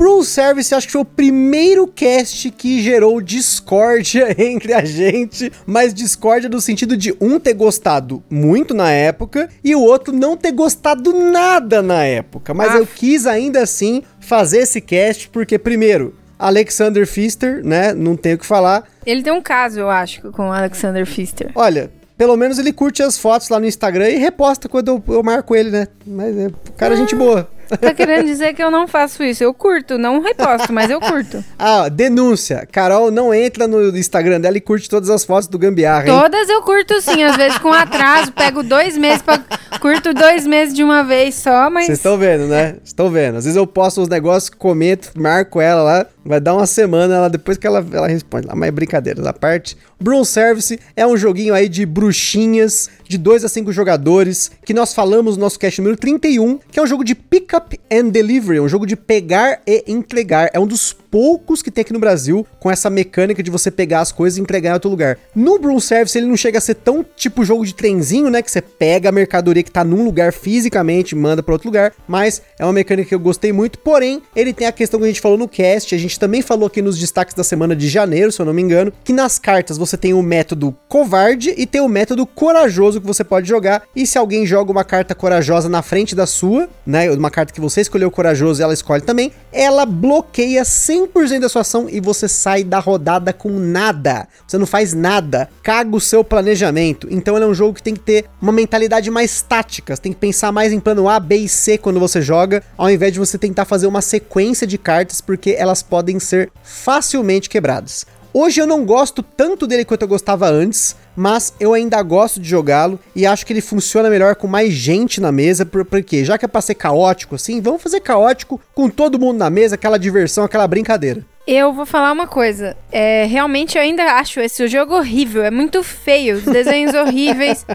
Broom 0.00 0.22
Service 0.22 0.74
acho 0.74 0.86
que 0.86 0.92
foi 0.94 1.02
o 1.02 1.04
primeiro 1.04 1.86
cast 1.86 2.50
que 2.52 2.82
gerou 2.82 3.20
discórdia 3.20 4.34
entre 4.42 4.72
a 4.72 4.82
gente, 4.82 5.52
mas 5.66 5.92
discórdia 5.92 6.48
no 6.48 6.58
sentido 6.58 6.96
de 6.96 7.14
um 7.20 7.38
ter 7.38 7.52
gostado 7.52 8.22
muito 8.30 8.72
na 8.72 8.90
época 8.90 9.50
e 9.62 9.74
o 9.74 9.82
outro 9.82 10.10
não 10.10 10.38
ter 10.38 10.52
gostado 10.52 11.12
nada 11.12 11.82
na 11.82 12.02
época. 12.02 12.54
Mas 12.54 12.74
Ah. 12.74 12.78
eu 12.78 12.86
quis 12.86 13.26
ainda 13.26 13.60
assim 13.62 14.02
fazer 14.18 14.60
esse 14.60 14.80
cast 14.80 15.28
porque, 15.28 15.58
primeiro, 15.58 16.14
Alexander 16.38 17.06
Pfister, 17.06 17.62
né? 17.62 17.92
Não 17.92 18.16
tenho 18.16 18.36
o 18.36 18.38
que 18.38 18.46
falar. 18.46 18.84
Ele 19.04 19.22
tem 19.22 19.34
um 19.34 19.42
caso, 19.42 19.80
eu 19.80 19.90
acho, 19.90 20.32
com 20.32 20.48
o 20.48 20.52
Alexander 20.52 21.04
Pfister. 21.04 21.50
Olha, 21.54 21.90
pelo 22.16 22.38
menos 22.38 22.58
ele 22.58 22.72
curte 22.72 23.02
as 23.02 23.18
fotos 23.18 23.50
lá 23.50 23.60
no 23.60 23.66
Instagram 23.66 24.08
e 24.08 24.16
reposta 24.16 24.66
quando 24.66 24.88
eu, 24.88 25.14
eu 25.14 25.22
marco 25.22 25.54
ele, 25.54 25.68
né? 25.70 25.88
Mas 26.06 26.34
é, 26.38 26.50
cara 26.78 26.94
é 26.94 26.96
gente 26.96 27.14
boa. 27.14 27.50
Tá 27.78 27.94
querendo 27.94 28.26
dizer 28.26 28.54
que 28.54 28.62
eu 28.62 28.70
não 28.70 28.86
faço 28.88 29.22
isso. 29.22 29.42
Eu 29.44 29.54
curto, 29.54 29.98
não 29.98 30.20
reposto, 30.20 30.72
mas 30.72 30.90
eu 30.90 31.00
curto. 31.00 31.44
Ah, 31.62 31.88
denúncia. 31.90 32.66
Carol 32.72 33.10
não 33.10 33.34
entra 33.34 33.68
no 33.68 33.94
Instagram 33.96 34.40
dela 34.40 34.56
e 34.56 34.60
curte 34.60 34.88
todas 34.88 35.10
as 35.10 35.24
fotos 35.24 35.46
do 35.46 35.58
Gambiarra, 35.58 36.08
hein? 36.08 36.20
Todas 36.20 36.48
eu 36.48 36.62
curto 36.62 37.00
sim, 37.02 37.22
às 37.22 37.36
vezes 37.36 37.58
com 37.58 37.70
atraso, 37.70 38.32
pego 38.32 38.62
dois 38.62 38.96
meses 38.96 39.20
pra. 39.20 39.40
Curto 39.78 40.14
dois 40.14 40.46
meses 40.46 40.74
de 40.74 40.82
uma 40.82 41.02
vez 41.04 41.34
só, 41.34 41.68
mas. 41.68 41.86
Vocês 41.86 41.98
estão 41.98 42.16
vendo, 42.16 42.46
né? 42.46 42.76
Estão 42.82 43.10
vendo. 43.10 43.36
Às 43.36 43.44
vezes 43.44 43.56
eu 43.56 43.66
posto 43.66 44.00
uns 44.00 44.08
negócios, 44.08 44.48
comento, 44.48 45.10
marco 45.16 45.60
ela 45.60 45.82
lá. 45.82 46.06
Vai 46.24 46.40
dar 46.40 46.54
uma 46.54 46.66
semana, 46.66 47.14
ela, 47.14 47.30
depois 47.30 47.56
que 47.56 47.66
ela, 47.66 47.84
ela 47.92 48.06
responde 48.06 48.46
lá. 48.46 48.54
Mas 48.54 48.68
é 48.68 48.72
brincadeira 48.72 49.22
da 49.22 49.32
parte. 49.32 49.76
Broom 49.98 50.24
Service 50.24 50.78
é 50.96 51.06
um 51.06 51.16
joguinho 51.16 51.54
aí 51.54 51.68
de 51.68 51.84
bruxinhas, 51.86 52.90
de 53.08 53.16
2 53.16 53.44
a 53.44 53.48
5 53.48 53.72
jogadores, 53.72 54.50
que 54.64 54.74
nós 54.74 54.94
falamos 54.94 55.36
no 55.36 55.42
nosso 55.42 55.58
cast 55.58 55.80
número 55.80 55.96
31, 55.96 56.58
que 56.70 56.78
é 56.78 56.82
um 56.82 56.86
jogo 56.86 57.04
de 57.04 57.14
pick-up 57.60 57.78
and 57.92 58.10
delivery, 58.10 58.58
é 58.58 58.60
um 58.60 58.68
jogo 58.68 58.86
de 58.86 58.96
pegar 58.96 59.60
e 59.66 59.84
entregar. 59.86 60.50
É 60.52 60.60
um 60.60 60.66
dos 60.66 60.96
poucos 61.10 61.62
que 61.62 61.70
tem 61.70 61.82
aqui 61.82 61.92
no 61.92 61.98
Brasil 61.98 62.46
com 62.58 62.70
essa 62.70 62.88
mecânica 62.88 63.42
de 63.42 63.50
você 63.50 63.70
pegar 63.70 64.00
as 64.00 64.12
coisas 64.12 64.38
e 64.38 64.40
entregar 64.40 64.70
em 64.70 64.74
outro 64.74 64.90
lugar. 64.90 65.18
No 65.34 65.58
Broom 65.58 65.80
Service 65.80 66.16
ele 66.16 66.26
não 66.26 66.36
chega 66.36 66.58
a 66.58 66.60
ser 66.60 66.74
tão 66.74 67.04
tipo 67.16 67.44
jogo 67.44 67.64
de 67.66 67.74
trenzinho, 67.74 68.30
né, 68.30 68.42
que 68.42 68.50
você 68.50 68.60
pega 68.60 69.08
a 69.08 69.12
mercadoria 69.12 69.62
que 69.62 69.70
tá 69.70 69.82
num 69.82 70.04
lugar 70.04 70.32
fisicamente 70.32 71.12
e 71.12 71.18
manda 71.18 71.42
para 71.42 71.52
outro 71.52 71.68
lugar, 71.68 71.92
mas 72.06 72.42
é 72.58 72.64
uma 72.64 72.72
mecânica 72.72 73.08
que 73.08 73.14
eu 73.14 73.20
gostei 73.20 73.52
muito, 73.52 73.78
porém, 73.78 74.22
ele 74.34 74.52
tem 74.52 74.66
a 74.66 74.72
questão 74.72 75.00
que 75.00 75.04
a 75.04 75.08
gente 75.08 75.20
falou 75.20 75.38
no 75.38 75.48
cast, 75.48 75.94
a 75.94 75.98
gente 75.98 76.18
também 76.18 76.42
falou 76.42 76.66
aqui 76.66 76.80
nos 76.80 76.98
destaques 76.98 77.34
da 77.34 77.42
semana 77.42 77.74
de 77.74 77.88
janeiro, 77.88 78.30
se 78.30 78.40
eu 78.40 78.46
não 78.46 78.52
me 78.52 78.62
engano, 78.62 78.92
que 79.02 79.12
nas 79.12 79.38
cartas 79.38 79.76
você 79.76 79.96
tem 79.96 80.14
o 80.14 80.22
método 80.22 80.76
covarde 80.88 81.54
e 81.56 81.66
tem 81.66 81.80
o 81.80 81.88
método 81.88 82.26
corajoso 82.26 83.00
que 83.00 83.06
você 83.06 83.24
pode 83.24 83.48
jogar, 83.48 83.82
e 83.94 84.06
se 84.06 84.18
alguém 84.18 84.46
joga 84.46 84.70
uma 84.70 84.84
carta 84.84 85.14
corajosa 85.14 85.68
na 85.68 85.82
frente 85.82 86.14
da 86.14 86.26
sua, 86.26 86.68
né, 86.86 87.10
uma 87.10 87.30
carta 87.30 87.52
que 87.52 87.60
você 87.60 87.80
escolheu 87.80 88.10
corajoso 88.10 88.60
e 88.60 88.64
ela 88.64 88.74
escolhe 88.74 89.02
também, 89.02 89.32
ela 89.52 89.84
bloqueia 89.84 90.64
100% 91.06 91.40
da 91.40 91.48
sua 91.48 91.62
ação 91.62 91.88
e 91.88 92.00
você 92.00 92.28
sai 92.28 92.64
da 92.64 92.78
rodada 92.78 93.32
com 93.32 93.50
nada. 93.50 94.28
Você 94.46 94.58
não 94.58 94.66
faz 94.66 94.92
nada, 94.92 95.48
caga 95.62 95.94
o 95.94 96.00
seu 96.00 96.22
planejamento. 96.22 97.06
Então 97.10 97.36
ele 97.36 97.44
é 97.44 97.48
um 97.48 97.54
jogo 97.54 97.74
que 97.74 97.82
tem 97.82 97.94
que 97.94 98.00
ter 98.00 98.24
uma 98.40 98.52
mentalidade 98.52 99.10
mais 99.10 99.42
tática, 99.42 99.94
você 99.94 100.02
tem 100.02 100.12
que 100.12 100.18
pensar 100.18 100.52
mais 100.52 100.72
em 100.72 100.80
plano 100.80 101.08
A, 101.08 101.18
B 101.18 101.36
e 101.36 101.48
C 101.48 101.78
quando 101.78 102.00
você 102.00 102.20
joga, 102.20 102.62
ao 102.76 102.90
invés 102.90 103.12
de 103.12 103.18
você 103.18 103.38
tentar 103.38 103.64
fazer 103.64 103.86
uma 103.86 104.02
sequência 104.02 104.66
de 104.66 104.78
cartas, 104.78 105.20
porque 105.20 105.54
elas 105.58 105.82
podem 105.82 106.18
ser 106.18 106.50
facilmente 106.62 107.48
quebradas. 107.48 108.06
Hoje 108.32 108.60
eu 108.60 108.66
não 108.66 108.84
gosto 108.84 109.22
tanto 109.22 109.66
dele 109.66 109.84
quanto 109.84 110.02
eu 110.02 110.08
gostava 110.08 110.48
antes, 110.48 110.94
mas 111.16 111.52
eu 111.58 111.74
ainda 111.74 112.00
gosto 112.02 112.38
de 112.40 112.48
jogá-lo 112.48 112.98
e 113.14 113.26
acho 113.26 113.44
que 113.44 113.52
ele 113.52 113.60
funciona 113.60 114.08
melhor 114.08 114.36
com 114.36 114.46
mais 114.46 114.72
gente 114.72 115.20
na 115.20 115.32
mesa, 115.32 115.66
por- 115.66 115.84
porque 115.84 116.24
já 116.24 116.38
que 116.38 116.44
é 116.44 116.48
pra 116.48 116.60
ser 116.60 116.74
caótico 116.76 117.34
assim, 117.34 117.60
vamos 117.60 117.82
fazer 117.82 118.00
caótico 118.00 118.60
com 118.74 118.88
todo 118.88 119.18
mundo 119.18 119.38
na 119.38 119.50
mesa, 119.50 119.74
aquela 119.74 119.98
diversão, 119.98 120.44
aquela 120.44 120.66
brincadeira. 120.68 121.24
Eu 121.46 121.72
vou 121.72 121.84
falar 121.84 122.12
uma 122.12 122.28
coisa. 122.28 122.76
É, 122.92 123.24
realmente 123.24 123.76
eu 123.76 123.82
ainda 123.82 124.04
acho 124.18 124.38
esse 124.38 124.68
jogo 124.68 124.94
horrível. 124.94 125.42
É 125.42 125.50
muito 125.50 125.82
feio, 125.82 126.36
os 126.36 126.44
desenhos 126.44 126.94
horríveis. 126.94 127.66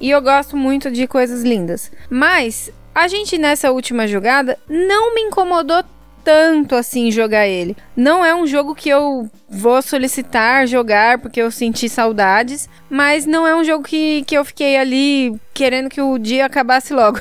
E 0.00 0.08
eu 0.10 0.22
gosto 0.22 0.56
muito 0.56 0.90
de 0.90 1.06
coisas 1.06 1.42
lindas. 1.42 1.90
Mas 2.08 2.70
a 2.94 3.06
gente 3.06 3.36
nessa 3.36 3.70
última 3.70 4.08
jogada 4.08 4.56
não 4.68 5.14
me 5.14 5.20
incomodou 5.22 5.82
tanto 6.28 6.74
assim 6.74 7.10
jogar 7.10 7.48
ele. 7.48 7.74
Não 7.96 8.22
é 8.22 8.34
um 8.34 8.46
jogo 8.46 8.74
que 8.74 8.90
eu 8.90 9.30
vou 9.48 9.80
solicitar 9.80 10.66
jogar 10.66 11.16
porque 11.20 11.40
eu 11.40 11.50
senti 11.50 11.88
saudades, 11.88 12.68
mas 12.90 13.24
não 13.24 13.46
é 13.46 13.56
um 13.56 13.64
jogo 13.64 13.82
que, 13.82 14.22
que 14.26 14.36
eu 14.36 14.44
fiquei 14.44 14.76
ali 14.76 15.34
querendo 15.54 15.88
que 15.88 16.02
o 16.02 16.18
dia 16.18 16.44
acabasse 16.44 16.92
logo. 16.92 17.18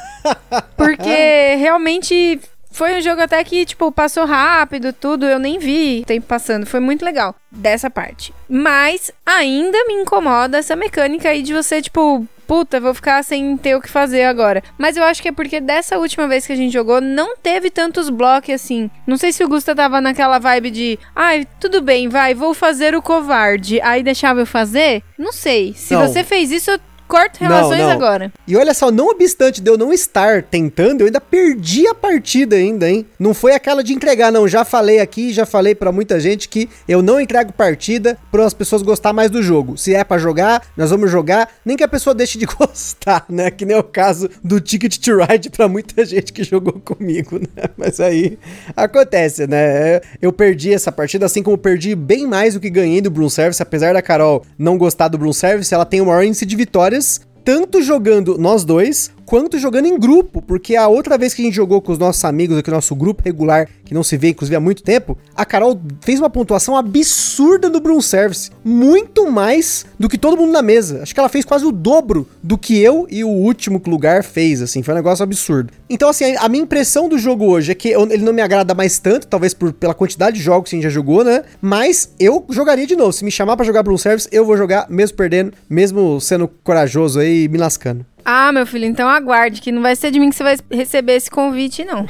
porque 0.78 1.56
realmente 1.56 2.40
foi 2.78 2.96
um 2.96 3.00
jogo 3.00 3.20
até 3.20 3.42
que, 3.42 3.66
tipo, 3.66 3.90
passou 3.90 4.24
rápido, 4.24 4.92
tudo, 4.92 5.26
eu 5.26 5.40
nem 5.40 5.58
vi 5.58 6.02
o 6.02 6.06
tempo 6.06 6.28
passando. 6.28 6.64
Foi 6.64 6.78
muito 6.78 7.04
legal 7.04 7.34
dessa 7.50 7.90
parte. 7.90 8.32
Mas 8.48 9.10
ainda 9.26 9.84
me 9.86 9.94
incomoda 9.94 10.58
essa 10.58 10.76
mecânica 10.76 11.28
aí 11.28 11.42
de 11.42 11.52
você, 11.52 11.82
tipo, 11.82 12.24
puta, 12.46 12.78
vou 12.78 12.94
ficar 12.94 13.24
sem 13.24 13.56
ter 13.56 13.74
o 13.74 13.80
que 13.80 13.90
fazer 13.90 14.22
agora. 14.22 14.62
Mas 14.78 14.96
eu 14.96 15.02
acho 15.02 15.20
que 15.20 15.26
é 15.26 15.32
porque 15.32 15.60
dessa 15.60 15.98
última 15.98 16.28
vez 16.28 16.46
que 16.46 16.52
a 16.52 16.56
gente 16.56 16.72
jogou, 16.72 17.00
não 17.00 17.36
teve 17.36 17.68
tantos 17.68 18.08
blocos 18.10 18.54
assim. 18.54 18.88
Não 19.04 19.16
sei 19.16 19.32
se 19.32 19.42
o 19.42 19.48
Gusta 19.48 19.74
tava 19.74 20.00
naquela 20.00 20.38
vibe 20.38 20.70
de, 20.70 20.98
ai, 21.16 21.48
tudo 21.58 21.82
bem, 21.82 22.08
vai, 22.08 22.32
vou 22.32 22.54
fazer 22.54 22.94
o 22.94 23.02
covarde. 23.02 23.80
Aí 23.80 24.04
deixava 24.04 24.38
eu 24.38 24.46
fazer? 24.46 25.02
Não 25.18 25.32
sei. 25.32 25.74
Se 25.74 25.94
Não. 25.94 26.06
você 26.06 26.22
fez 26.22 26.52
isso, 26.52 26.70
eu 26.70 26.78
corto 27.08 27.40
relações 27.40 27.78
Não, 27.80 27.86
não. 27.86 27.92
agora. 27.92 28.32
E 28.46 28.56
olha 28.56 28.74
só, 28.74 28.90
não 28.90 29.08
obstante 29.08 29.60
de 29.60 29.70
eu 29.70 29.78
não 29.78 29.92
estar 29.92 30.42
tentando, 30.42 31.00
eu 31.00 31.06
ainda 31.06 31.20
perdi 31.20 31.86
a 31.88 31.94
partida 31.94 32.56
ainda, 32.56 32.88
hein? 32.88 33.06
Não 33.18 33.32
foi 33.34 33.52
aquela 33.54 33.82
de 33.82 33.92
entregar, 33.92 34.30
não. 34.30 34.46
Já 34.46 34.64
falei 34.64 35.00
aqui, 35.00 35.32
já 35.32 35.46
falei 35.46 35.74
pra 35.74 35.90
muita 35.90 36.20
gente 36.20 36.48
que 36.48 36.68
eu 36.86 37.00
não 37.02 37.20
entrego 37.20 37.52
partida 37.52 38.18
para 38.30 38.44
as 38.44 38.52
pessoas 38.54 38.82
gostar 38.82 39.12
mais 39.12 39.30
do 39.30 39.42
jogo. 39.42 39.76
Se 39.78 39.94
é 39.94 40.04
pra 40.04 40.18
jogar, 40.18 40.62
nós 40.76 40.90
vamos 40.90 41.10
jogar, 41.10 41.48
nem 41.64 41.76
que 41.76 41.82
a 41.84 41.88
pessoa 41.88 42.14
deixe 42.14 42.38
de 42.38 42.44
gostar, 42.46 43.24
né? 43.28 43.50
Que 43.50 43.64
nem 43.64 43.76
o 43.76 43.82
caso 43.82 44.28
do 44.44 44.60
Ticket 44.60 44.98
to 44.98 45.16
Ride 45.18 45.50
pra 45.50 45.66
muita 45.68 46.04
gente 46.04 46.32
que 46.32 46.44
jogou 46.44 46.74
comigo, 46.74 47.38
né? 47.38 47.64
Mas 47.76 47.98
aí 48.00 48.38
acontece, 48.76 49.46
né? 49.46 50.00
Eu 50.20 50.32
perdi 50.32 50.72
essa 50.74 50.92
partida, 50.92 51.26
assim 51.26 51.42
como 51.42 51.56
perdi 51.56 51.94
bem 51.94 52.26
mais 52.26 52.54
do 52.54 52.60
que 52.60 52.68
ganhei 52.70 53.00
do 53.00 53.10
Bloom 53.10 53.28
Service, 53.30 53.62
apesar 53.62 53.94
da 53.94 54.02
Carol 54.02 54.44
não 54.58 54.76
gostar 54.76 55.08
do 55.08 55.16
Bloom 55.18 55.32
Service, 55.32 55.72
ela 55.72 55.84
tem 55.84 56.00
o 56.00 56.06
maior 56.06 56.22
índice 56.22 56.44
de 56.44 56.56
vitórias 56.56 56.97
tanto 57.44 57.82
jogando 57.82 58.36
nós 58.38 58.64
dois, 58.64 59.10
quanto 59.28 59.58
jogando 59.58 59.84
em 59.84 59.98
grupo, 59.98 60.40
porque 60.40 60.74
a 60.74 60.88
outra 60.88 61.18
vez 61.18 61.34
que 61.34 61.42
a 61.42 61.44
gente 61.44 61.54
jogou 61.54 61.82
com 61.82 61.92
os 61.92 61.98
nossos 61.98 62.24
amigos 62.24 62.56
aqui, 62.56 62.70
nosso 62.70 62.96
grupo 62.96 63.22
regular, 63.22 63.68
que 63.84 63.92
não 63.92 64.02
se 64.02 64.16
vê 64.16 64.30
inclusive 64.30 64.56
há 64.56 64.60
muito 64.60 64.82
tempo, 64.82 65.18
a 65.36 65.44
Carol 65.44 65.78
fez 66.00 66.18
uma 66.18 66.30
pontuação 66.30 66.74
absurda 66.74 67.68
no 67.68 67.78
Broom 67.78 68.00
Service, 68.00 68.50
muito 68.64 69.30
mais 69.30 69.84
do 69.98 70.08
que 70.08 70.16
todo 70.16 70.34
mundo 70.34 70.50
na 70.50 70.62
mesa. 70.62 71.02
Acho 71.02 71.12
que 71.12 71.20
ela 71.20 71.28
fez 71.28 71.44
quase 71.44 71.66
o 71.66 71.70
dobro 71.70 72.26
do 72.42 72.56
que 72.56 72.78
eu 72.78 73.06
e 73.10 73.22
o 73.22 73.28
último 73.28 73.82
lugar 73.86 74.24
fez, 74.24 74.62
assim, 74.62 74.82
foi 74.82 74.94
um 74.94 74.96
negócio 74.96 75.22
absurdo. 75.22 75.74
Então, 75.90 76.08
assim, 76.08 76.34
a 76.38 76.48
minha 76.48 76.62
impressão 76.62 77.06
do 77.06 77.18
jogo 77.18 77.44
hoje 77.44 77.72
é 77.72 77.74
que 77.74 77.90
ele 77.90 78.24
não 78.24 78.32
me 78.32 78.40
agrada 78.40 78.72
mais 78.72 78.98
tanto, 78.98 79.26
talvez 79.26 79.52
por, 79.52 79.74
pela 79.74 79.92
quantidade 79.92 80.38
de 80.38 80.42
jogos 80.42 80.70
que 80.70 80.76
a 80.76 80.78
gente 80.78 80.84
já 80.84 80.90
jogou, 80.90 81.22
né? 81.22 81.42
Mas 81.60 82.14
eu 82.18 82.46
jogaria 82.48 82.86
de 82.86 82.96
novo. 82.96 83.12
Se 83.12 83.26
me 83.26 83.30
chamar 83.30 83.58
pra 83.58 83.66
jogar 83.66 83.82
Broom 83.82 83.98
Service, 83.98 84.26
eu 84.32 84.46
vou 84.46 84.56
jogar, 84.56 84.86
mesmo 84.88 85.18
perdendo, 85.18 85.52
mesmo 85.68 86.18
sendo 86.18 86.48
corajoso 86.64 87.20
aí 87.20 87.44
e 87.44 87.48
me 87.48 87.58
lascando. 87.58 88.06
Ah, 88.30 88.52
meu 88.52 88.66
filho, 88.66 88.84
então 88.84 89.08
aguarde, 89.08 89.62
que 89.62 89.72
não 89.72 89.80
vai 89.80 89.96
ser 89.96 90.10
de 90.10 90.20
mim 90.20 90.28
que 90.28 90.36
você 90.36 90.44
vai 90.44 90.58
receber 90.70 91.14
esse 91.14 91.30
convite, 91.30 91.82
não. 91.82 92.06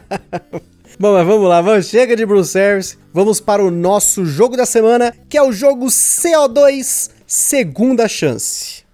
Bom, 0.98 1.12
mas 1.12 1.26
vamos 1.26 1.46
lá, 1.46 1.60
vamos, 1.60 1.84
chega 1.84 2.16
de 2.16 2.24
Brew 2.24 2.42
Service, 2.42 2.96
vamos 3.12 3.38
para 3.38 3.62
o 3.62 3.70
nosso 3.70 4.24
jogo 4.24 4.56
da 4.56 4.64
semana, 4.64 5.14
que 5.28 5.36
é 5.36 5.42
o 5.42 5.52
jogo 5.52 5.84
CO2 5.88 7.10
Segunda 7.26 8.08
Chance. 8.08 8.87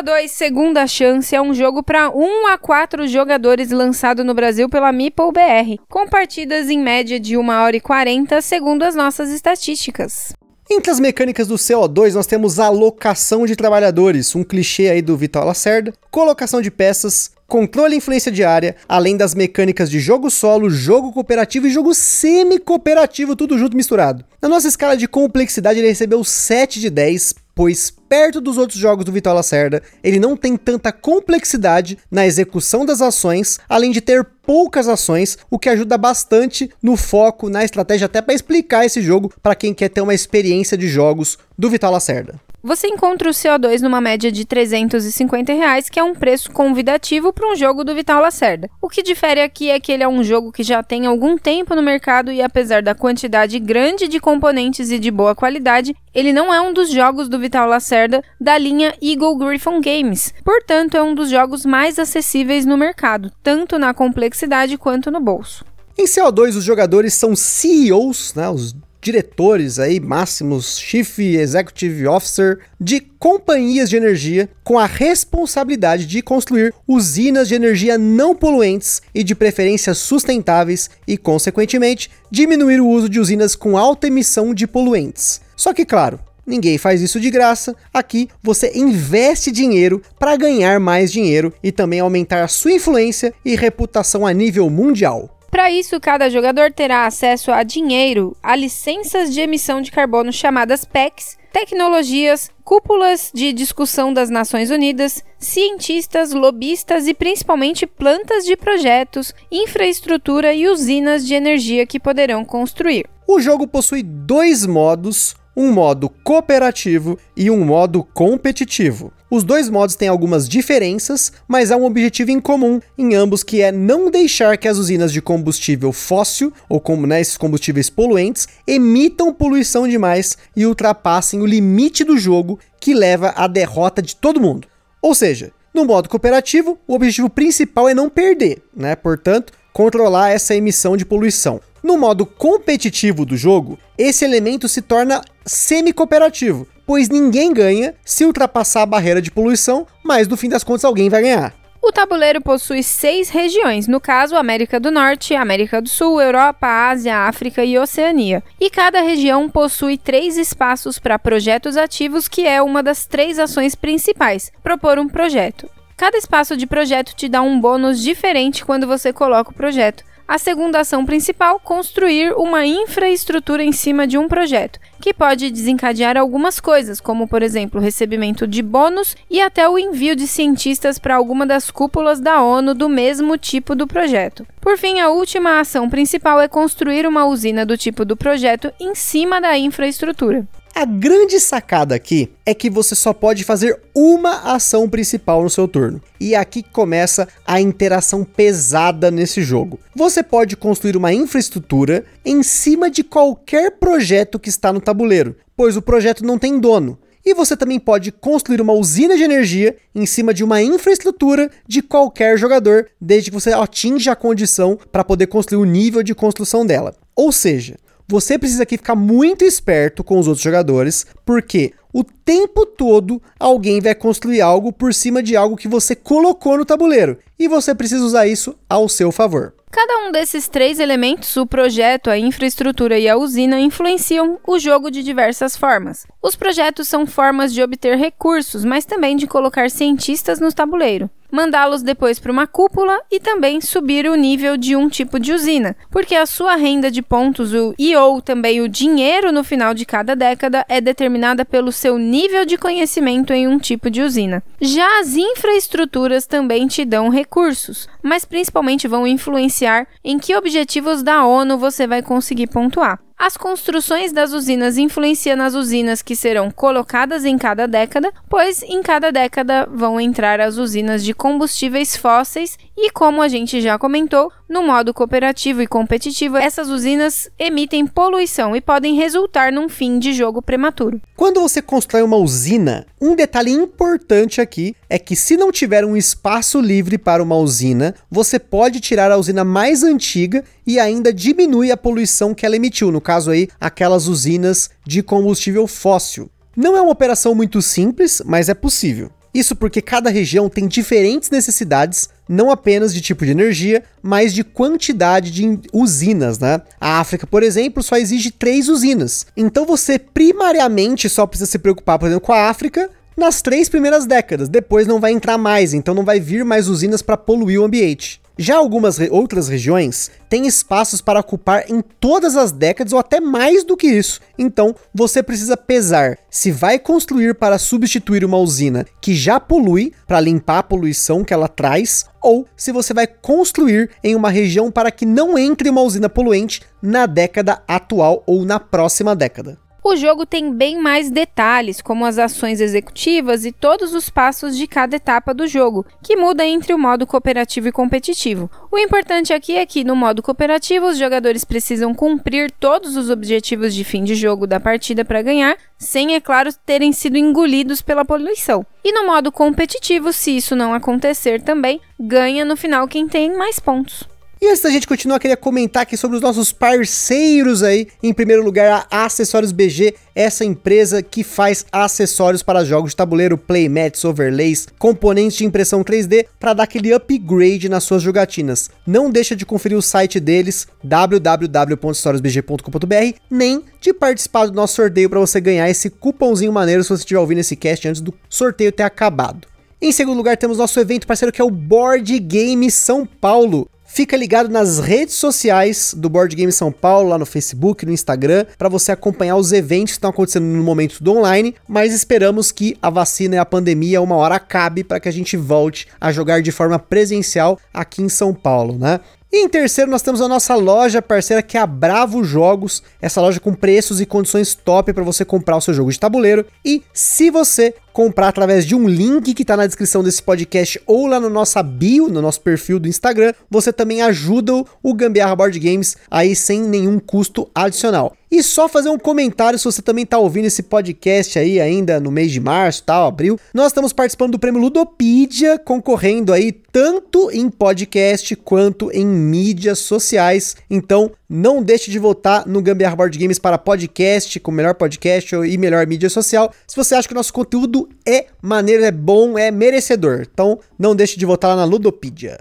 CO2 0.00 0.28
Segunda 0.28 0.86
Chance 0.86 1.34
é 1.34 1.42
um 1.42 1.52
jogo 1.52 1.82
para 1.82 2.08
1 2.08 2.46
a 2.48 2.56
4 2.56 3.06
jogadores 3.06 3.70
lançado 3.70 4.24
no 4.24 4.32
Brasil 4.32 4.66
pela 4.66 4.90
Meeple 4.92 5.30
BR, 5.30 5.82
com 5.90 6.08
partidas 6.08 6.70
em 6.70 6.78
média 6.78 7.20
de 7.20 7.36
1 7.36 7.48
hora 7.50 7.76
e 7.76 7.80
40, 7.80 8.40
segundo 8.40 8.82
as 8.82 8.94
nossas 8.94 9.30
estatísticas. 9.30 10.32
Entre 10.70 10.90
as 10.90 10.98
mecânicas 10.98 11.48
do 11.48 11.56
CO2, 11.56 12.14
nós 12.14 12.26
temos 12.26 12.58
alocação 12.58 13.44
de 13.44 13.54
trabalhadores, 13.54 14.34
um 14.34 14.42
clichê 14.42 14.88
aí 14.88 15.02
do 15.02 15.18
Vital 15.18 15.44
Lacerda, 15.44 15.92
colocação 16.10 16.62
de 16.62 16.70
peças, 16.70 17.32
controle 17.46 17.94
e 17.94 17.98
influência 17.98 18.32
de 18.32 18.42
área, 18.42 18.76
além 18.88 19.18
das 19.18 19.34
mecânicas 19.34 19.90
de 19.90 19.98
jogo 19.98 20.30
solo, 20.30 20.70
jogo 20.70 21.12
cooperativo 21.12 21.66
e 21.66 21.70
jogo 21.70 21.92
semi-cooperativo, 21.92 23.36
tudo 23.36 23.58
junto 23.58 23.76
misturado. 23.76 24.24
Na 24.40 24.48
nossa 24.48 24.68
escala 24.68 24.96
de 24.96 25.08
complexidade, 25.08 25.80
ele 25.80 25.88
recebeu 25.88 26.24
7 26.24 26.80
de 26.80 26.88
10, 26.88 27.34
pois 27.60 27.90
perto 27.90 28.40
dos 28.40 28.56
outros 28.56 28.78
jogos 28.78 29.04
do 29.04 29.12
Vital 29.12 29.34
Lacerda, 29.34 29.82
ele 30.02 30.18
não 30.18 30.34
tem 30.34 30.56
tanta 30.56 30.90
complexidade 30.90 31.98
na 32.10 32.26
execução 32.26 32.86
das 32.86 33.02
ações, 33.02 33.60
além 33.68 33.90
de 33.90 34.00
ter 34.00 34.24
poucas 34.24 34.88
ações, 34.88 35.36
o 35.50 35.58
que 35.58 35.68
ajuda 35.68 35.98
bastante 35.98 36.70
no 36.82 36.96
foco, 36.96 37.50
na 37.50 37.62
estratégia, 37.62 38.06
até 38.06 38.22
para 38.22 38.32
explicar 38.32 38.86
esse 38.86 39.02
jogo 39.02 39.30
para 39.42 39.54
quem 39.54 39.74
quer 39.74 39.90
ter 39.90 40.00
uma 40.00 40.14
experiência 40.14 40.74
de 40.74 40.88
jogos 40.88 41.38
do 41.58 41.68
Vital 41.68 41.92
Lacerda. 41.92 42.40
Você 42.62 42.88
encontra 42.88 43.30
o 43.30 43.32
CO2 43.32 43.80
numa 43.80 44.02
média 44.02 44.30
de 44.30 44.44
350 44.44 45.50
reais, 45.54 45.88
que 45.88 45.98
é 45.98 46.04
um 46.04 46.14
preço 46.14 46.52
convidativo 46.52 47.32
para 47.32 47.50
um 47.50 47.56
jogo 47.56 47.82
do 47.82 47.94
Vital 47.94 48.20
Lacerda. 48.20 48.68
O 48.82 48.88
que 48.88 49.02
difere 49.02 49.40
aqui 49.40 49.70
é 49.70 49.80
que 49.80 49.90
ele 49.90 50.02
é 50.02 50.08
um 50.08 50.22
jogo 50.22 50.52
que 50.52 50.62
já 50.62 50.82
tem 50.82 51.06
algum 51.06 51.38
tempo 51.38 51.74
no 51.74 51.82
mercado 51.82 52.30
e 52.30 52.42
apesar 52.42 52.82
da 52.82 52.94
quantidade 52.94 53.58
grande 53.58 54.06
de 54.06 54.20
componentes 54.20 54.90
e 54.90 54.98
de 54.98 55.10
boa 55.10 55.34
qualidade, 55.34 55.96
ele 56.14 56.34
não 56.34 56.52
é 56.52 56.60
um 56.60 56.74
dos 56.74 56.90
jogos 56.90 57.30
do 57.30 57.38
Vital 57.38 57.66
Lacerda 57.66 58.22
da 58.38 58.58
linha 58.58 58.94
Eagle 59.00 59.38
Griffon 59.38 59.80
Games. 59.80 60.34
Portanto, 60.44 60.98
é 60.98 61.02
um 61.02 61.14
dos 61.14 61.30
jogos 61.30 61.64
mais 61.64 61.98
acessíveis 61.98 62.66
no 62.66 62.76
mercado, 62.76 63.32
tanto 63.42 63.78
na 63.78 63.94
complexidade 63.94 64.76
quanto 64.76 65.10
no 65.10 65.18
bolso. 65.18 65.64
Em 65.96 66.04
CO2, 66.04 66.56
os 66.56 66.64
jogadores 66.64 67.14
são 67.14 67.34
CEOs, 67.34 68.34
né, 68.34 68.50
os 68.50 68.74
diretores 69.00 69.78
aí 69.78 69.98
máximos, 69.98 70.78
Chief 70.78 71.18
Executive 71.18 72.06
Officer 72.06 72.58
de 72.80 73.00
companhias 73.00 73.88
de 73.90 73.96
energia 73.96 74.48
com 74.62 74.78
a 74.78 74.86
responsabilidade 74.86 76.06
de 76.06 76.22
construir 76.22 76.74
usinas 76.86 77.48
de 77.48 77.54
energia 77.54 77.96
não 77.96 78.34
poluentes 78.34 79.02
e 79.14 79.22
de 79.22 79.34
preferência 79.34 79.94
sustentáveis 79.94 80.90
e, 81.06 81.16
consequentemente, 81.16 82.10
diminuir 82.30 82.80
o 82.80 82.88
uso 82.88 83.08
de 83.08 83.20
usinas 83.20 83.54
com 83.54 83.76
alta 83.76 84.06
emissão 84.06 84.54
de 84.54 84.66
poluentes. 84.66 85.40
Só 85.56 85.72
que, 85.72 85.84
claro, 85.84 86.20
Ninguém 86.46 86.78
faz 86.78 87.00
isso 87.00 87.20
de 87.20 87.30
graça. 87.30 87.76
Aqui 87.94 88.28
você 88.42 88.72
investe 88.74 89.52
dinheiro 89.52 90.02
para 90.18 90.36
ganhar 90.36 90.80
mais 90.80 91.12
dinheiro 91.12 91.52
e 91.62 91.70
também 91.70 92.00
aumentar 92.00 92.42
a 92.42 92.48
sua 92.48 92.72
influência 92.72 93.32
e 93.44 93.54
reputação 93.54 94.26
a 94.26 94.32
nível 94.32 94.68
mundial. 94.68 95.39
Para 95.50 95.68
isso, 95.68 95.98
cada 95.98 96.30
jogador 96.30 96.72
terá 96.72 97.06
acesso 97.06 97.50
a 97.50 97.64
dinheiro, 97.64 98.36
a 98.40 98.54
licenças 98.54 99.34
de 99.34 99.40
emissão 99.40 99.82
de 99.82 99.90
carbono 99.90 100.32
chamadas 100.32 100.84
PECs, 100.84 101.36
tecnologias, 101.52 102.50
cúpulas 102.62 103.32
de 103.34 103.52
discussão 103.52 104.14
das 104.14 104.30
Nações 104.30 104.70
Unidas, 104.70 105.24
cientistas, 105.38 106.32
lobistas 106.32 107.08
e 107.08 107.14
principalmente 107.14 107.84
plantas 107.84 108.44
de 108.44 108.56
projetos, 108.56 109.34
infraestrutura 109.50 110.54
e 110.54 110.68
usinas 110.68 111.26
de 111.26 111.34
energia 111.34 111.84
que 111.84 111.98
poderão 111.98 112.44
construir. 112.44 113.06
O 113.26 113.40
jogo 113.40 113.66
possui 113.66 114.04
dois 114.04 114.64
modos, 114.64 115.34
um 115.56 115.72
modo 115.72 116.08
cooperativo 116.22 117.18
e 117.36 117.50
um 117.50 117.64
modo 117.64 118.04
competitivo. 118.04 119.12
Os 119.30 119.44
dois 119.44 119.70
modos 119.70 119.94
têm 119.94 120.08
algumas 120.08 120.48
diferenças, 120.48 121.32
mas 121.46 121.70
há 121.70 121.76
um 121.76 121.84
objetivo 121.84 122.32
em 122.32 122.40
comum 122.40 122.80
em 122.98 123.14
ambos 123.14 123.44
que 123.44 123.62
é 123.62 123.70
não 123.70 124.10
deixar 124.10 124.58
que 124.58 124.66
as 124.66 124.76
usinas 124.76 125.12
de 125.12 125.22
combustível 125.22 125.92
fóssil, 125.92 126.52
ou 126.68 126.80
como 126.80 127.06
né, 127.06 127.20
esses 127.20 127.36
combustíveis 127.36 127.88
poluentes, 127.88 128.48
emitam 128.66 129.32
poluição 129.32 129.86
demais 129.86 130.36
e 130.56 130.66
ultrapassem 130.66 131.40
o 131.40 131.46
limite 131.46 132.02
do 132.02 132.18
jogo 132.18 132.58
que 132.80 132.92
leva 132.92 133.32
à 133.36 133.46
derrota 133.46 134.02
de 134.02 134.16
todo 134.16 134.40
mundo. 134.40 134.66
Ou 135.00 135.14
seja, 135.14 135.52
no 135.72 135.84
modo 135.84 136.08
cooperativo, 136.08 136.76
o 136.84 136.94
objetivo 136.94 137.30
principal 137.30 137.88
é 137.88 137.94
não 137.94 138.10
perder, 138.10 138.60
né? 138.76 138.96
Portanto, 138.96 139.52
controlar 139.72 140.30
essa 140.30 140.56
emissão 140.56 140.96
de 140.96 141.06
poluição. 141.06 141.60
No 141.82 141.96
modo 141.96 142.26
competitivo 142.26 143.24
do 143.24 143.36
jogo, 143.36 143.78
esse 143.96 144.24
elemento 144.24 144.68
se 144.68 144.82
torna 144.82 145.22
semi-cooperativo, 145.46 146.66
pois 146.90 147.08
ninguém 147.08 147.52
ganha 147.52 147.94
se 148.04 148.24
ultrapassar 148.24 148.82
a 148.82 148.86
barreira 148.86 149.22
de 149.22 149.30
poluição, 149.30 149.86
mas 150.02 150.26
no 150.26 150.36
fim 150.36 150.48
das 150.48 150.64
contas 150.64 150.84
alguém 150.84 151.08
vai 151.08 151.22
ganhar. 151.22 151.54
O 151.80 151.92
tabuleiro 151.92 152.40
possui 152.40 152.82
seis 152.82 153.30
regiões, 153.30 153.86
no 153.86 154.00
caso 154.00 154.34
América 154.34 154.80
do 154.80 154.90
Norte, 154.90 155.36
América 155.36 155.80
do 155.80 155.88
Sul, 155.88 156.20
Europa, 156.20 156.66
Ásia, 156.66 157.16
África 157.28 157.64
e 157.64 157.78
Oceania. 157.78 158.42
E 158.60 158.68
cada 158.68 159.02
região 159.02 159.48
possui 159.48 159.96
três 159.96 160.36
espaços 160.36 160.98
para 160.98 161.16
projetos 161.16 161.76
ativos, 161.76 162.26
que 162.26 162.44
é 162.44 162.60
uma 162.60 162.82
das 162.82 163.06
três 163.06 163.38
ações 163.38 163.76
principais: 163.76 164.50
propor 164.60 164.98
um 164.98 165.08
projeto. 165.08 165.70
Cada 165.96 166.18
espaço 166.18 166.56
de 166.56 166.66
projeto 166.66 167.14
te 167.14 167.28
dá 167.28 167.40
um 167.40 167.60
bônus 167.60 168.02
diferente 168.02 168.64
quando 168.64 168.84
você 168.84 169.12
coloca 169.12 169.52
o 169.52 169.54
projeto. 169.54 170.02
A 170.30 170.38
segunda 170.38 170.78
ação 170.78 171.04
principal, 171.04 171.58
construir 171.58 172.32
uma 172.34 172.64
infraestrutura 172.64 173.64
em 173.64 173.72
cima 173.72 174.06
de 174.06 174.16
um 174.16 174.28
projeto, 174.28 174.78
que 175.00 175.12
pode 175.12 175.50
desencadear 175.50 176.16
algumas 176.16 176.60
coisas, 176.60 177.00
como 177.00 177.26
por 177.26 177.42
exemplo, 177.42 177.80
o 177.80 177.82
recebimento 177.82 178.46
de 178.46 178.62
bônus 178.62 179.16
e 179.28 179.40
até 179.40 179.68
o 179.68 179.76
envio 179.76 180.14
de 180.14 180.28
cientistas 180.28 181.00
para 181.00 181.16
alguma 181.16 181.44
das 181.44 181.68
cúpulas 181.68 182.20
da 182.20 182.40
ONU 182.40 182.74
do 182.74 182.88
mesmo 182.88 183.36
tipo 183.36 183.74
do 183.74 183.88
projeto. 183.88 184.46
Por 184.60 184.78
fim, 184.78 185.00
a 185.00 185.08
última 185.08 185.58
ação 185.58 185.90
principal 185.90 186.40
é 186.40 186.46
construir 186.46 187.08
uma 187.08 187.26
usina 187.26 187.66
do 187.66 187.76
tipo 187.76 188.04
do 188.04 188.16
projeto 188.16 188.72
em 188.78 188.94
cima 188.94 189.40
da 189.40 189.58
infraestrutura. 189.58 190.46
A 190.74 190.84
grande 190.84 191.38
sacada 191.40 191.94
aqui 191.94 192.30
é 192.46 192.54
que 192.54 192.70
você 192.70 192.94
só 192.94 193.12
pode 193.12 193.44
fazer 193.44 193.78
uma 193.94 194.54
ação 194.54 194.88
principal 194.88 195.42
no 195.42 195.50
seu 195.50 195.68
turno. 195.68 196.00
E 196.18 196.34
é 196.34 196.38
aqui 196.38 196.62
começa 196.62 197.28
a 197.46 197.60
interação 197.60 198.24
pesada 198.24 199.10
nesse 199.10 199.42
jogo. 199.42 199.78
Você 199.94 200.22
pode 200.22 200.56
construir 200.56 200.96
uma 200.96 201.12
infraestrutura 201.12 202.04
em 202.24 202.42
cima 202.42 202.88
de 202.90 203.02
qualquer 203.02 203.72
projeto 203.72 204.38
que 204.38 204.48
está 204.48 204.72
no 204.72 204.80
tabuleiro, 204.80 205.36
pois 205.56 205.76
o 205.76 205.82
projeto 205.82 206.24
não 206.24 206.38
tem 206.38 206.58
dono. 206.58 206.98
E 207.24 207.34
você 207.34 207.54
também 207.54 207.78
pode 207.78 208.10
construir 208.10 208.62
uma 208.62 208.72
usina 208.72 209.16
de 209.16 209.22
energia 209.22 209.76
em 209.94 210.06
cima 210.06 210.32
de 210.32 210.42
uma 210.42 210.62
infraestrutura 210.62 211.50
de 211.66 211.82
qualquer 211.82 212.38
jogador, 212.38 212.86
desde 212.98 213.30
que 213.30 213.38
você 213.38 213.52
atinja 213.52 214.12
a 214.12 214.16
condição 214.16 214.78
para 214.90 215.04
poder 215.04 215.26
construir 215.26 215.60
o 215.60 215.66
nível 215.66 216.02
de 216.02 216.14
construção 216.14 216.64
dela. 216.64 216.94
Ou 217.14 217.30
seja, 217.30 217.76
você 218.10 218.36
precisa 218.36 218.64
aqui 218.64 218.76
ficar 218.76 218.96
muito 218.96 219.44
esperto 219.44 220.02
com 220.02 220.18
os 220.18 220.26
outros 220.26 220.42
jogadores, 220.42 221.06
porque 221.24 221.72
o 221.92 222.02
tempo 222.02 222.66
todo 222.66 223.22
alguém 223.38 223.80
vai 223.80 223.94
construir 223.94 224.40
algo 224.40 224.72
por 224.72 224.92
cima 224.92 225.22
de 225.22 225.36
algo 225.36 225.56
que 225.56 225.68
você 225.68 225.94
colocou 225.94 226.58
no 226.58 226.64
tabuleiro, 226.64 227.18
e 227.38 227.46
você 227.46 227.72
precisa 227.72 228.04
usar 228.04 228.26
isso 228.26 228.56
ao 228.68 228.88
seu 228.88 229.12
favor. 229.12 229.54
Cada 229.70 229.98
um 229.98 230.10
desses 230.10 230.48
três 230.48 230.80
elementos, 230.80 231.36
o 231.36 231.46
projeto, 231.46 232.10
a 232.10 232.18
infraestrutura 232.18 232.98
e 232.98 233.08
a 233.08 233.16
usina, 233.16 233.60
influenciam 233.60 234.40
o 234.44 234.58
jogo 234.58 234.90
de 234.90 235.04
diversas 235.04 235.56
formas. 235.56 236.04
Os 236.20 236.34
projetos 236.34 236.88
são 236.88 237.06
formas 237.06 237.54
de 237.54 237.62
obter 237.62 237.96
recursos, 237.96 238.64
mas 238.64 238.84
também 238.84 239.16
de 239.16 239.28
colocar 239.28 239.70
cientistas 239.70 240.40
no 240.40 240.52
tabuleiro 240.52 241.08
mandá-los 241.30 241.82
depois 241.82 242.18
para 242.18 242.32
uma 242.32 242.46
cúpula 242.46 243.00
e 243.10 243.20
também 243.20 243.60
subir 243.60 244.08
o 244.08 244.14
nível 244.14 244.56
de 244.56 244.76
um 244.76 244.88
tipo 244.88 245.18
de 245.18 245.32
usina, 245.32 245.76
porque 245.90 246.14
a 246.14 246.26
sua 246.26 246.56
renda 246.56 246.90
de 246.90 247.02
pontos 247.02 247.52
o, 247.52 247.74
e 247.78 247.94
ou 247.96 248.20
também 248.20 248.60
o 248.60 248.68
dinheiro 248.68 249.32
no 249.32 249.44
final 249.44 249.74
de 249.74 249.84
cada 249.84 250.14
década 250.14 250.64
é 250.68 250.80
determinada 250.80 251.44
pelo 251.44 251.72
seu 251.72 251.98
nível 251.98 252.44
de 252.44 252.56
conhecimento 252.56 253.32
em 253.32 253.46
um 253.46 253.58
tipo 253.58 253.90
de 253.90 254.02
usina. 254.02 254.42
Já 254.60 255.00
as 255.00 255.16
infraestruturas 255.16 256.26
também 256.26 256.66
te 256.66 256.84
dão 256.84 257.08
recursos, 257.08 257.88
mas 258.02 258.24
principalmente 258.24 258.88
vão 258.88 259.06
influenciar 259.06 259.86
em 260.04 260.18
que 260.18 260.34
objetivos 260.34 261.02
da 261.02 261.24
ONU 261.24 261.58
você 261.58 261.86
vai 261.86 262.02
conseguir 262.02 262.46
pontuar. 262.48 262.98
As 263.22 263.36
construções 263.36 264.12
das 264.12 264.32
usinas 264.32 264.78
influenciam 264.78 265.36
nas 265.36 265.52
usinas 265.52 266.00
que 266.00 266.16
serão 266.16 266.50
colocadas 266.50 267.22
em 267.22 267.36
cada 267.36 267.68
década, 267.68 268.10
pois 268.30 268.62
em 268.62 268.80
cada 268.82 269.12
década 269.12 269.68
vão 269.70 270.00
entrar 270.00 270.40
as 270.40 270.56
usinas 270.56 271.04
de 271.04 271.12
combustíveis 271.12 271.94
fósseis 271.94 272.56
e, 272.74 272.90
como 272.90 273.20
a 273.20 273.28
gente 273.28 273.60
já 273.60 273.78
comentou, 273.78 274.32
no 274.48 274.62
modo 274.62 274.94
cooperativo 274.94 275.60
e 275.60 275.66
competitivo, 275.66 276.38
essas 276.38 276.70
usinas 276.70 277.30
emitem 277.38 277.86
poluição 277.86 278.56
e 278.56 278.60
podem 278.60 278.96
resultar 278.96 279.52
num 279.52 279.68
fim 279.68 279.98
de 279.98 280.14
jogo 280.14 280.40
prematuro. 280.40 280.98
Quando 281.14 281.42
você 281.42 281.60
constrói 281.60 282.02
uma 282.02 282.16
usina, 282.16 282.86
um 282.98 283.14
detalhe 283.14 283.52
importante 283.52 284.40
aqui 284.40 284.74
é 284.88 284.98
que 284.98 285.14
se 285.14 285.36
não 285.36 285.52
tiver 285.52 285.84
um 285.84 285.96
espaço 285.96 286.58
livre 286.58 286.96
para 286.96 287.22
uma 287.22 287.36
usina, 287.36 287.94
você 288.10 288.38
pode 288.38 288.80
tirar 288.80 289.12
a 289.12 289.18
usina 289.18 289.44
mais 289.44 289.84
antiga 289.84 290.42
e 290.66 290.80
ainda 290.80 291.12
diminui 291.12 291.70
a 291.70 291.76
poluição 291.76 292.34
que 292.34 292.46
ela 292.46 292.56
emitiu, 292.56 292.90
no 292.90 293.00
caso 293.10 293.32
aí, 293.32 293.48
aquelas 293.60 294.06
usinas 294.06 294.70
de 294.86 295.02
combustível 295.02 295.66
fóssil. 295.66 296.30
Não 296.56 296.76
é 296.76 296.80
uma 296.80 296.92
operação 296.92 297.34
muito 297.34 297.60
simples, 297.60 298.22
mas 298.24 298.48
é 298.48 298.54
possível. 298.54 299.10
Isso 299.34 299.56
porque 299.56 299.82
cada 299.82 300.10
região 300.10 300.48
tem 300.48 300.68
diferentes 300.68 301.28
necessidades, 301.28 302.08
não 302.28 302.52
apenas 302.52 302.94
de 302.94 303.00
tipo 303.00 303.24
de 303.24 303.32
energia, 303.32 303.82
mas 304.00 304.32
de 304.32 304.44
quantidade 304.44 305.32
de 305.32 305.58
usinas, 305.72 306.38
né? 306.38 306.62
A 306.80 307.00
África, 307.00 307.26
por 307.26 307.42
exemplo, 307.42 307.82
só 307.82 307.96
exige 307.96 308.30
três 308.30 308.68
usinas. 308.68 309.26
Então 309.36 309.66
você 309.66 309.98
primariamente 309.98 311.08
só 311.08 311.26
precisa 311.26 311.50
se 311.50 311.58
preocupar, 311.58 311.98
por 311.98 312.06
exemplo, 312.06 312.24
com 312.24 312.32
a 312.32 312.48
África 312.48 312.90
nas 313.16 313.42
três 313.42 313.68
primeiras 313.68 314.06
décadas. 314.06 314.48
Depois 314.48 314.86
não 314.86 315.00
vai 315.00 315.10
entrar 315.10 315.36
mais, 315.36 315.74
então 315.74 315.94
não 315.96 316.04
vai 316.04 316.20
vir 316.20 316.44
mais 316.44 316.68
usinas 316.68 317.02
para 317.02 317.16
poluir 317.16 317.60
o 317.60 317.64
ambiente. 317.64 318.20
Já 318.38 318.56
algumas 318.56 318.96
re 318.96 319.08
outras 319.10 319.48
regiões 319.48 320.10
têm 320.28 320.46
espaços 320.46 321.00
para 321.00 321.20
ocupar 321.20 321.70
em 321.70 321.80
todas 321.80 322.36
as 322.36 322.52
décadas 322.52 322.92
ou 322.92 322.98
até 322.98 323.20
mais 323.20 323.64
do 323.64 323.76
que 323.76 323.86
isso. 323.86 324.20
Então, 324.38 324.74
você 324.94 325.22
precisa 325.22 325.56
pesar 325.56 326.18
se 326.30 326.50
vai 326.50 326.78
construir 326.78 327.34
para 327.34 327.58
substituir 327.58 328.24
uma 328.24 328.38
usina 328.38 328.86
que 329.00 329.14
já 329.14 329.38
polui, 329.38 329.92
para 330.06 330.20
limpar 330.20 330.58
a 330.58 330.62
poluição 330.62 331.24
que 331.24 331.34
ela 331.34 331.48
traz, 331.48 332.06
ou 332.22 332.46
se 332.56 332.72
você 332.72 332.94
vai 332.94 333.06
construir 333.06 333.90
em 334.02 334.14
uma 334.14 334.30
região 334.30 334.70
para 334.70 334.90
que 334.90 335.04
não 335.04 335.38
entre 335.38 335.68
uma 335.68 335.82
usina 335.82 336.08
poluente 336.08 336.62
na 336.80 337.06
década 337.06 337.62
atual 337.66 338.22
ou 338.26 338.44
na 338.44 338.58
próxima 338.58 339.14
década. 339.14 339.58
O 339.82 339.96
jogo 339.96 340.26
tem 340.26 340.52
bem 340.52 340.78
mais 340.78 341.10
detalhes, 341.10 341.80
como 341.80 342.04
as 342.04 342.18
ações 342.18 342.60
executivas 342.60 343.46
e 343.46 343.52
todos 343.52 343.94
os 343.94 344.10
passos 344.10 344.54
de 344.54 344.66
cada 344.66 344.96
etapa 344.96 345.32
do 345.32 345.46
jogo, 345.46 345.86
que 346.02 346.16
muda 346.16 346.44
entre 346.44 346.74
o 346.74 346.78
modo 346.78 347.06
cooperativo 347.06 347.68
e 347.68 347.72
competitivo. 347.72 348.50
O 348.70 348.78
importante 348.78 349.32
aqui 349.32 349.56
é 349.56 349.64
que 349.64 349.82
no 349.82 349.96
modo 349.96 350.22
cooperativo 350.22 350.86
os 350.86 350.98
jogadores 350.98 351.44
precisam 351.44 351.94
cumprir 351.94 352.50
todos 352.50 352.94
os 352.94 353.08
objetivos 353.08 353.74
de 353.74 353.82
fim 353.82 354.04
de 354.04 354.14
jogo 354.14 354.46
da 354.46 354.60
partida 354.60 355.02
para 355.02 355.22
ganhar, 355.22 355.56
sem, 355.78 356.14
é 356.14 356.20
claro, 356.20 356.50
terem 356.66 356.92
sido 356.92 357.16
engolidos 357.16 357.80
pela 357.80 358.04
poluição. 358.04 358.66
E 358.84 358.92
no 358.92 359.06
modo 359.06 359.32
competitivo, 359.32 360.12
se 360.12 360.36
isso 360.36 360.54
não 360.54 360.74
acontecer 360.74 361.40
também, 361.40 361.80
ganha 361.98 362.44
no 362.44 362.56
final 362.56 362.86
quem 362.86 363.08
tem 363.08 363.34
mais 363.34 363.58
pontos. 363.58 364.09
E 364.42 364.48
antes 364.48 364.62
da 364.62 364.70
gente 364.70 364.86
continuar, 364.86 365.18
queria 365.18 365.36
comentar 365.36 365.82
aqui 365.82 365.98
sobre 365.98 366.16
os 366.16 366.22
nossos 366.22 366.50
parceiros 366.50 367.62
aí. 367.62 367.86
Em 368.02 368.10
primeiro 368.10 368.42
lugar, 368.42 368.86
a 368.90 369.04
Acessórios 369.04 369.52
BG, 369.52 369.94
essa 370.14 370.46
empresa 370.46 371.02
que 371.02 371.22
faz 371.22 371.66
acessórios 371.70 372.42
para 372.42 372.64
jogos 372.64 372.92
de 372.92 372.96
tabuleiro, 372.96 373.36
playmats, 373.36 374.02
overlays, 374.02 374.66
componentes 374.78 375.36
de 375.36 375.44
impressão 375.44 375.84
3D 375.84 376.24
para 376.38 376.54
dar 376.54 376.62
aquele 376.62 376.90
upgrade 376.94 377.68
nas 377.68 377.84
suas 377.84 378.02
jogatinas. 378.02 378.70
Não 378.86 379.10
deixa 379.10 379.36
de 379.36 379.44
conferir 379.44 379.76
o 379.76 379.82
site 379.82 380.18
deles, 380.18 380.66
www.acessoriosbg.com.br, 380.82 383.18
nem 383.30 383.62
de 383.78 383.92
participar 383.92 384.46
do 384.46 384.54
nosso 384.54 384.76
sorteio 384.76 385.10
para 385.10 385.20
você 385.20 385.38
ganhar 385.38 385.68
esse 385.68 385.90
cupomzinho 385.90 386.50
maneiro 386.50 386.82
se 386.82 386.88
você 386.88 387.02
estiver 387.02 387.20
ouvindo 387.20 387.40
esse 387.40 387.56
cast 387.56 387.86
antes 387.86 388.00
do 388.00 388.14
sorteio 388.26 388.72
ter 388.72 388.84
acabado. 388.84 389.46
Em 389.82 389.92
segundo 389.92 390.16
lugar, 390.16 390.38
temos 390.38 390.56
nosso 390.56 390.80
evento 390.80 391.06
parceiro 391.06 391.30
que 391.30 391.42
é 391.42 391.44
o 391.44 391.50
Board 391.50 392.18
Game 392.20 392.70
São 392.70 393.04
Paulo. 393.04 393.68
Fica 393.92 394.16
ligado 394.16 394.48
nas 394.48 394.78
redes 394.78 395.16
sociais 395.16 395.92
do 395.96 396.08
Board 396.08 396.36
Game 396.36 396.52
São 396.52 396.70
Paulo, 396.70 397.08
lá 397.08 397.18
no 397.18 397.26
Facebook, 397.26 397.84
no 397.84 397.90
Instagram, 397.90 398.46
para 398.56 398.68
você 398.68 398.92
acompanhar 398.92 399.34
os 399.34 399.52
eventos 399.52 399.94
que 399.94 399.98
estão 399.98 400.10
acontecendo 400.10 400.44
no 400.44 400.62
momento 400.62 401.02
do 401.02 401.16
online, 401.16 401.56
mas 401.66 401.92
esperamos 401.92 402.52
que 402.52 402.76
a 402.80 402.88
vacina 402.88 403.34
e 403.34 403.38
a 403.38 403.44
pandemia 403.44 404.00
uma 404.00 404.14
hora 404.14 404.36
acabe 404.36 404.84
para 404.84 405.00
que 405.00 405.08
a 405.08 405.12
gente 405.12 405.36
volte 405.36 405.88
a 406.00 406.12
jogar 406.12 406.40
de 406.40 406.52
forma 406.52 406.78
presencial 406.78 407.58
aqui 407.74 408.00
em 408.00 408.08
São 408.08 408.32
Paulo, 408.32 408.78
né? 408.78 409.00
E 409.32 409.44
em 409.44 409.48
terceiro, 409.48 409.88
nós 409.88 410.02
temos 410.02 410.20
a 410.20 410.26
nossa 410.26 410.56
loja 410.56 411.00
parceira 411.00 411.40
que 411.40 411.56
é 411.56 411.60
a 411.60 411.66
Bravo 411.66 412.24
Jogos, 412.24 412.82
essa 413.00 413.20
loja 413.20 413.38
com 413.38 413.54
preços 413.54 414.00
e 414.00 414.06
condições 414.06 414.56
top 414.56 414.92
para 414.92 415.04
você 415.04 415.24
comprar 415.24 415.56
o 415.56 415.60
seu 415.60 415.72
jogo 415.72 415.92
de 415.92 416.00
tabuleiro. 416.00 416.44
E 416.64 416.82
se 416.92 417.30
você 417.30 417.72
comprar 417.92 418.28
através 418.28 418.66
de 418.66 418.74
um 418.74 418.88
link 418.88 419.32
que 419.32 419.42
está 419.42 419.56
na 419.56 419.66
descrição 419.66 420.02
desse 420.02 420.20
podcast 420.20 420.80
ou 420.84 421.06
lá 421.06 421.20
no 421.20 421.30
nossa 421.30 421.62
bio, 421.62 422.08
no 422.08 422.20
nosso 422.20 422.40
perfil 422.40 422.80
do 422.80 422.88
Instagram, 422.88 423.32
você 423.48 423.72
também 423.72 424.02
ajuda 424.02 424.64
o 424.82 424.94
Gambiarra 424.94 425.36
Board 425.36 425.58
Games 425.60 425.96
aí 426.10 426.34
sem 426.34 426.62
nenhum 426.62 426.98
custo 426.98 427.48
adicional. 427.54 428.16
E 428.30 428.44
só 428.44 428.68
fazer 428.68 428.88
um 428.88 428.98
comentário 428.98 429.58
se 429.58 429.64
você 429.64 429.82
também 429.82 430.04
está 430.04 430.16
ouvindo 430.16 430.44
esse 430.44 430.62
podcast 430.62 431.36
aí 431.36 431.60
ainda 431.60 431.98
no 431.98 432.12
mês 432.12 432.30
de 432.30 432.38
março, 432.38 432.84
tal, 432.84 433.08
abril. 433.08 433.38
Nós 433.52 433.68
estamos 433.68 433.92
participando 433.92 434.32
do 434.32 434.38
prêmio 434.38 434.60
Ludopedia, 434.60 435.58
concorrendo 435.58 436.32
aí 436.32 436.52
tanto 436.52 437.28
em 437.32 437.50
podcast 437.50 438.36
quanto 438.36 438.88
em 438.92 439.04
mídias 439.04 439.80
sociais. 439.80 440.56
Então, 440.70 441.10
Não 441.32 441.62
deixe 441.62 441.92
de 441.92 441.98
votar 442.00 442.44
no 442.44 442.60
Gambiarra 442.60 442.96
Board 442.96 443.16
Games 443.16 443.38
para 443.38 443.56
podcast, 443.56 444.40
com 444.40 444.50
melhor 444.50 444.74
podcast 444.74 445.36
e 445.36 445.56
melhor 445.56 445.86
mídia 445.86 446.10
social. 446.10 446.52
Se 446.66 446.74
você 446.74 446.96
acha 446.96 447.06
que 447.06 447.14
o 447.14 447.16
nosso 447.16 447.32
conteúdo 447.32 447.88
é 448.04 448.26
maneiro, 448.42 448.84
é 448.84 448.90
bom, 448.90 449.38
é 449.38 449.48
merecedor. 449.52 450.26
Então, 450.32 450.58
não 450.76 450.94
deixe 450.94 451.16
de 451.16 451.24
votar 451.24 451.50
lá 451.50 451.56
na 451.56 451.64
Ludopedia. 451.64 452.40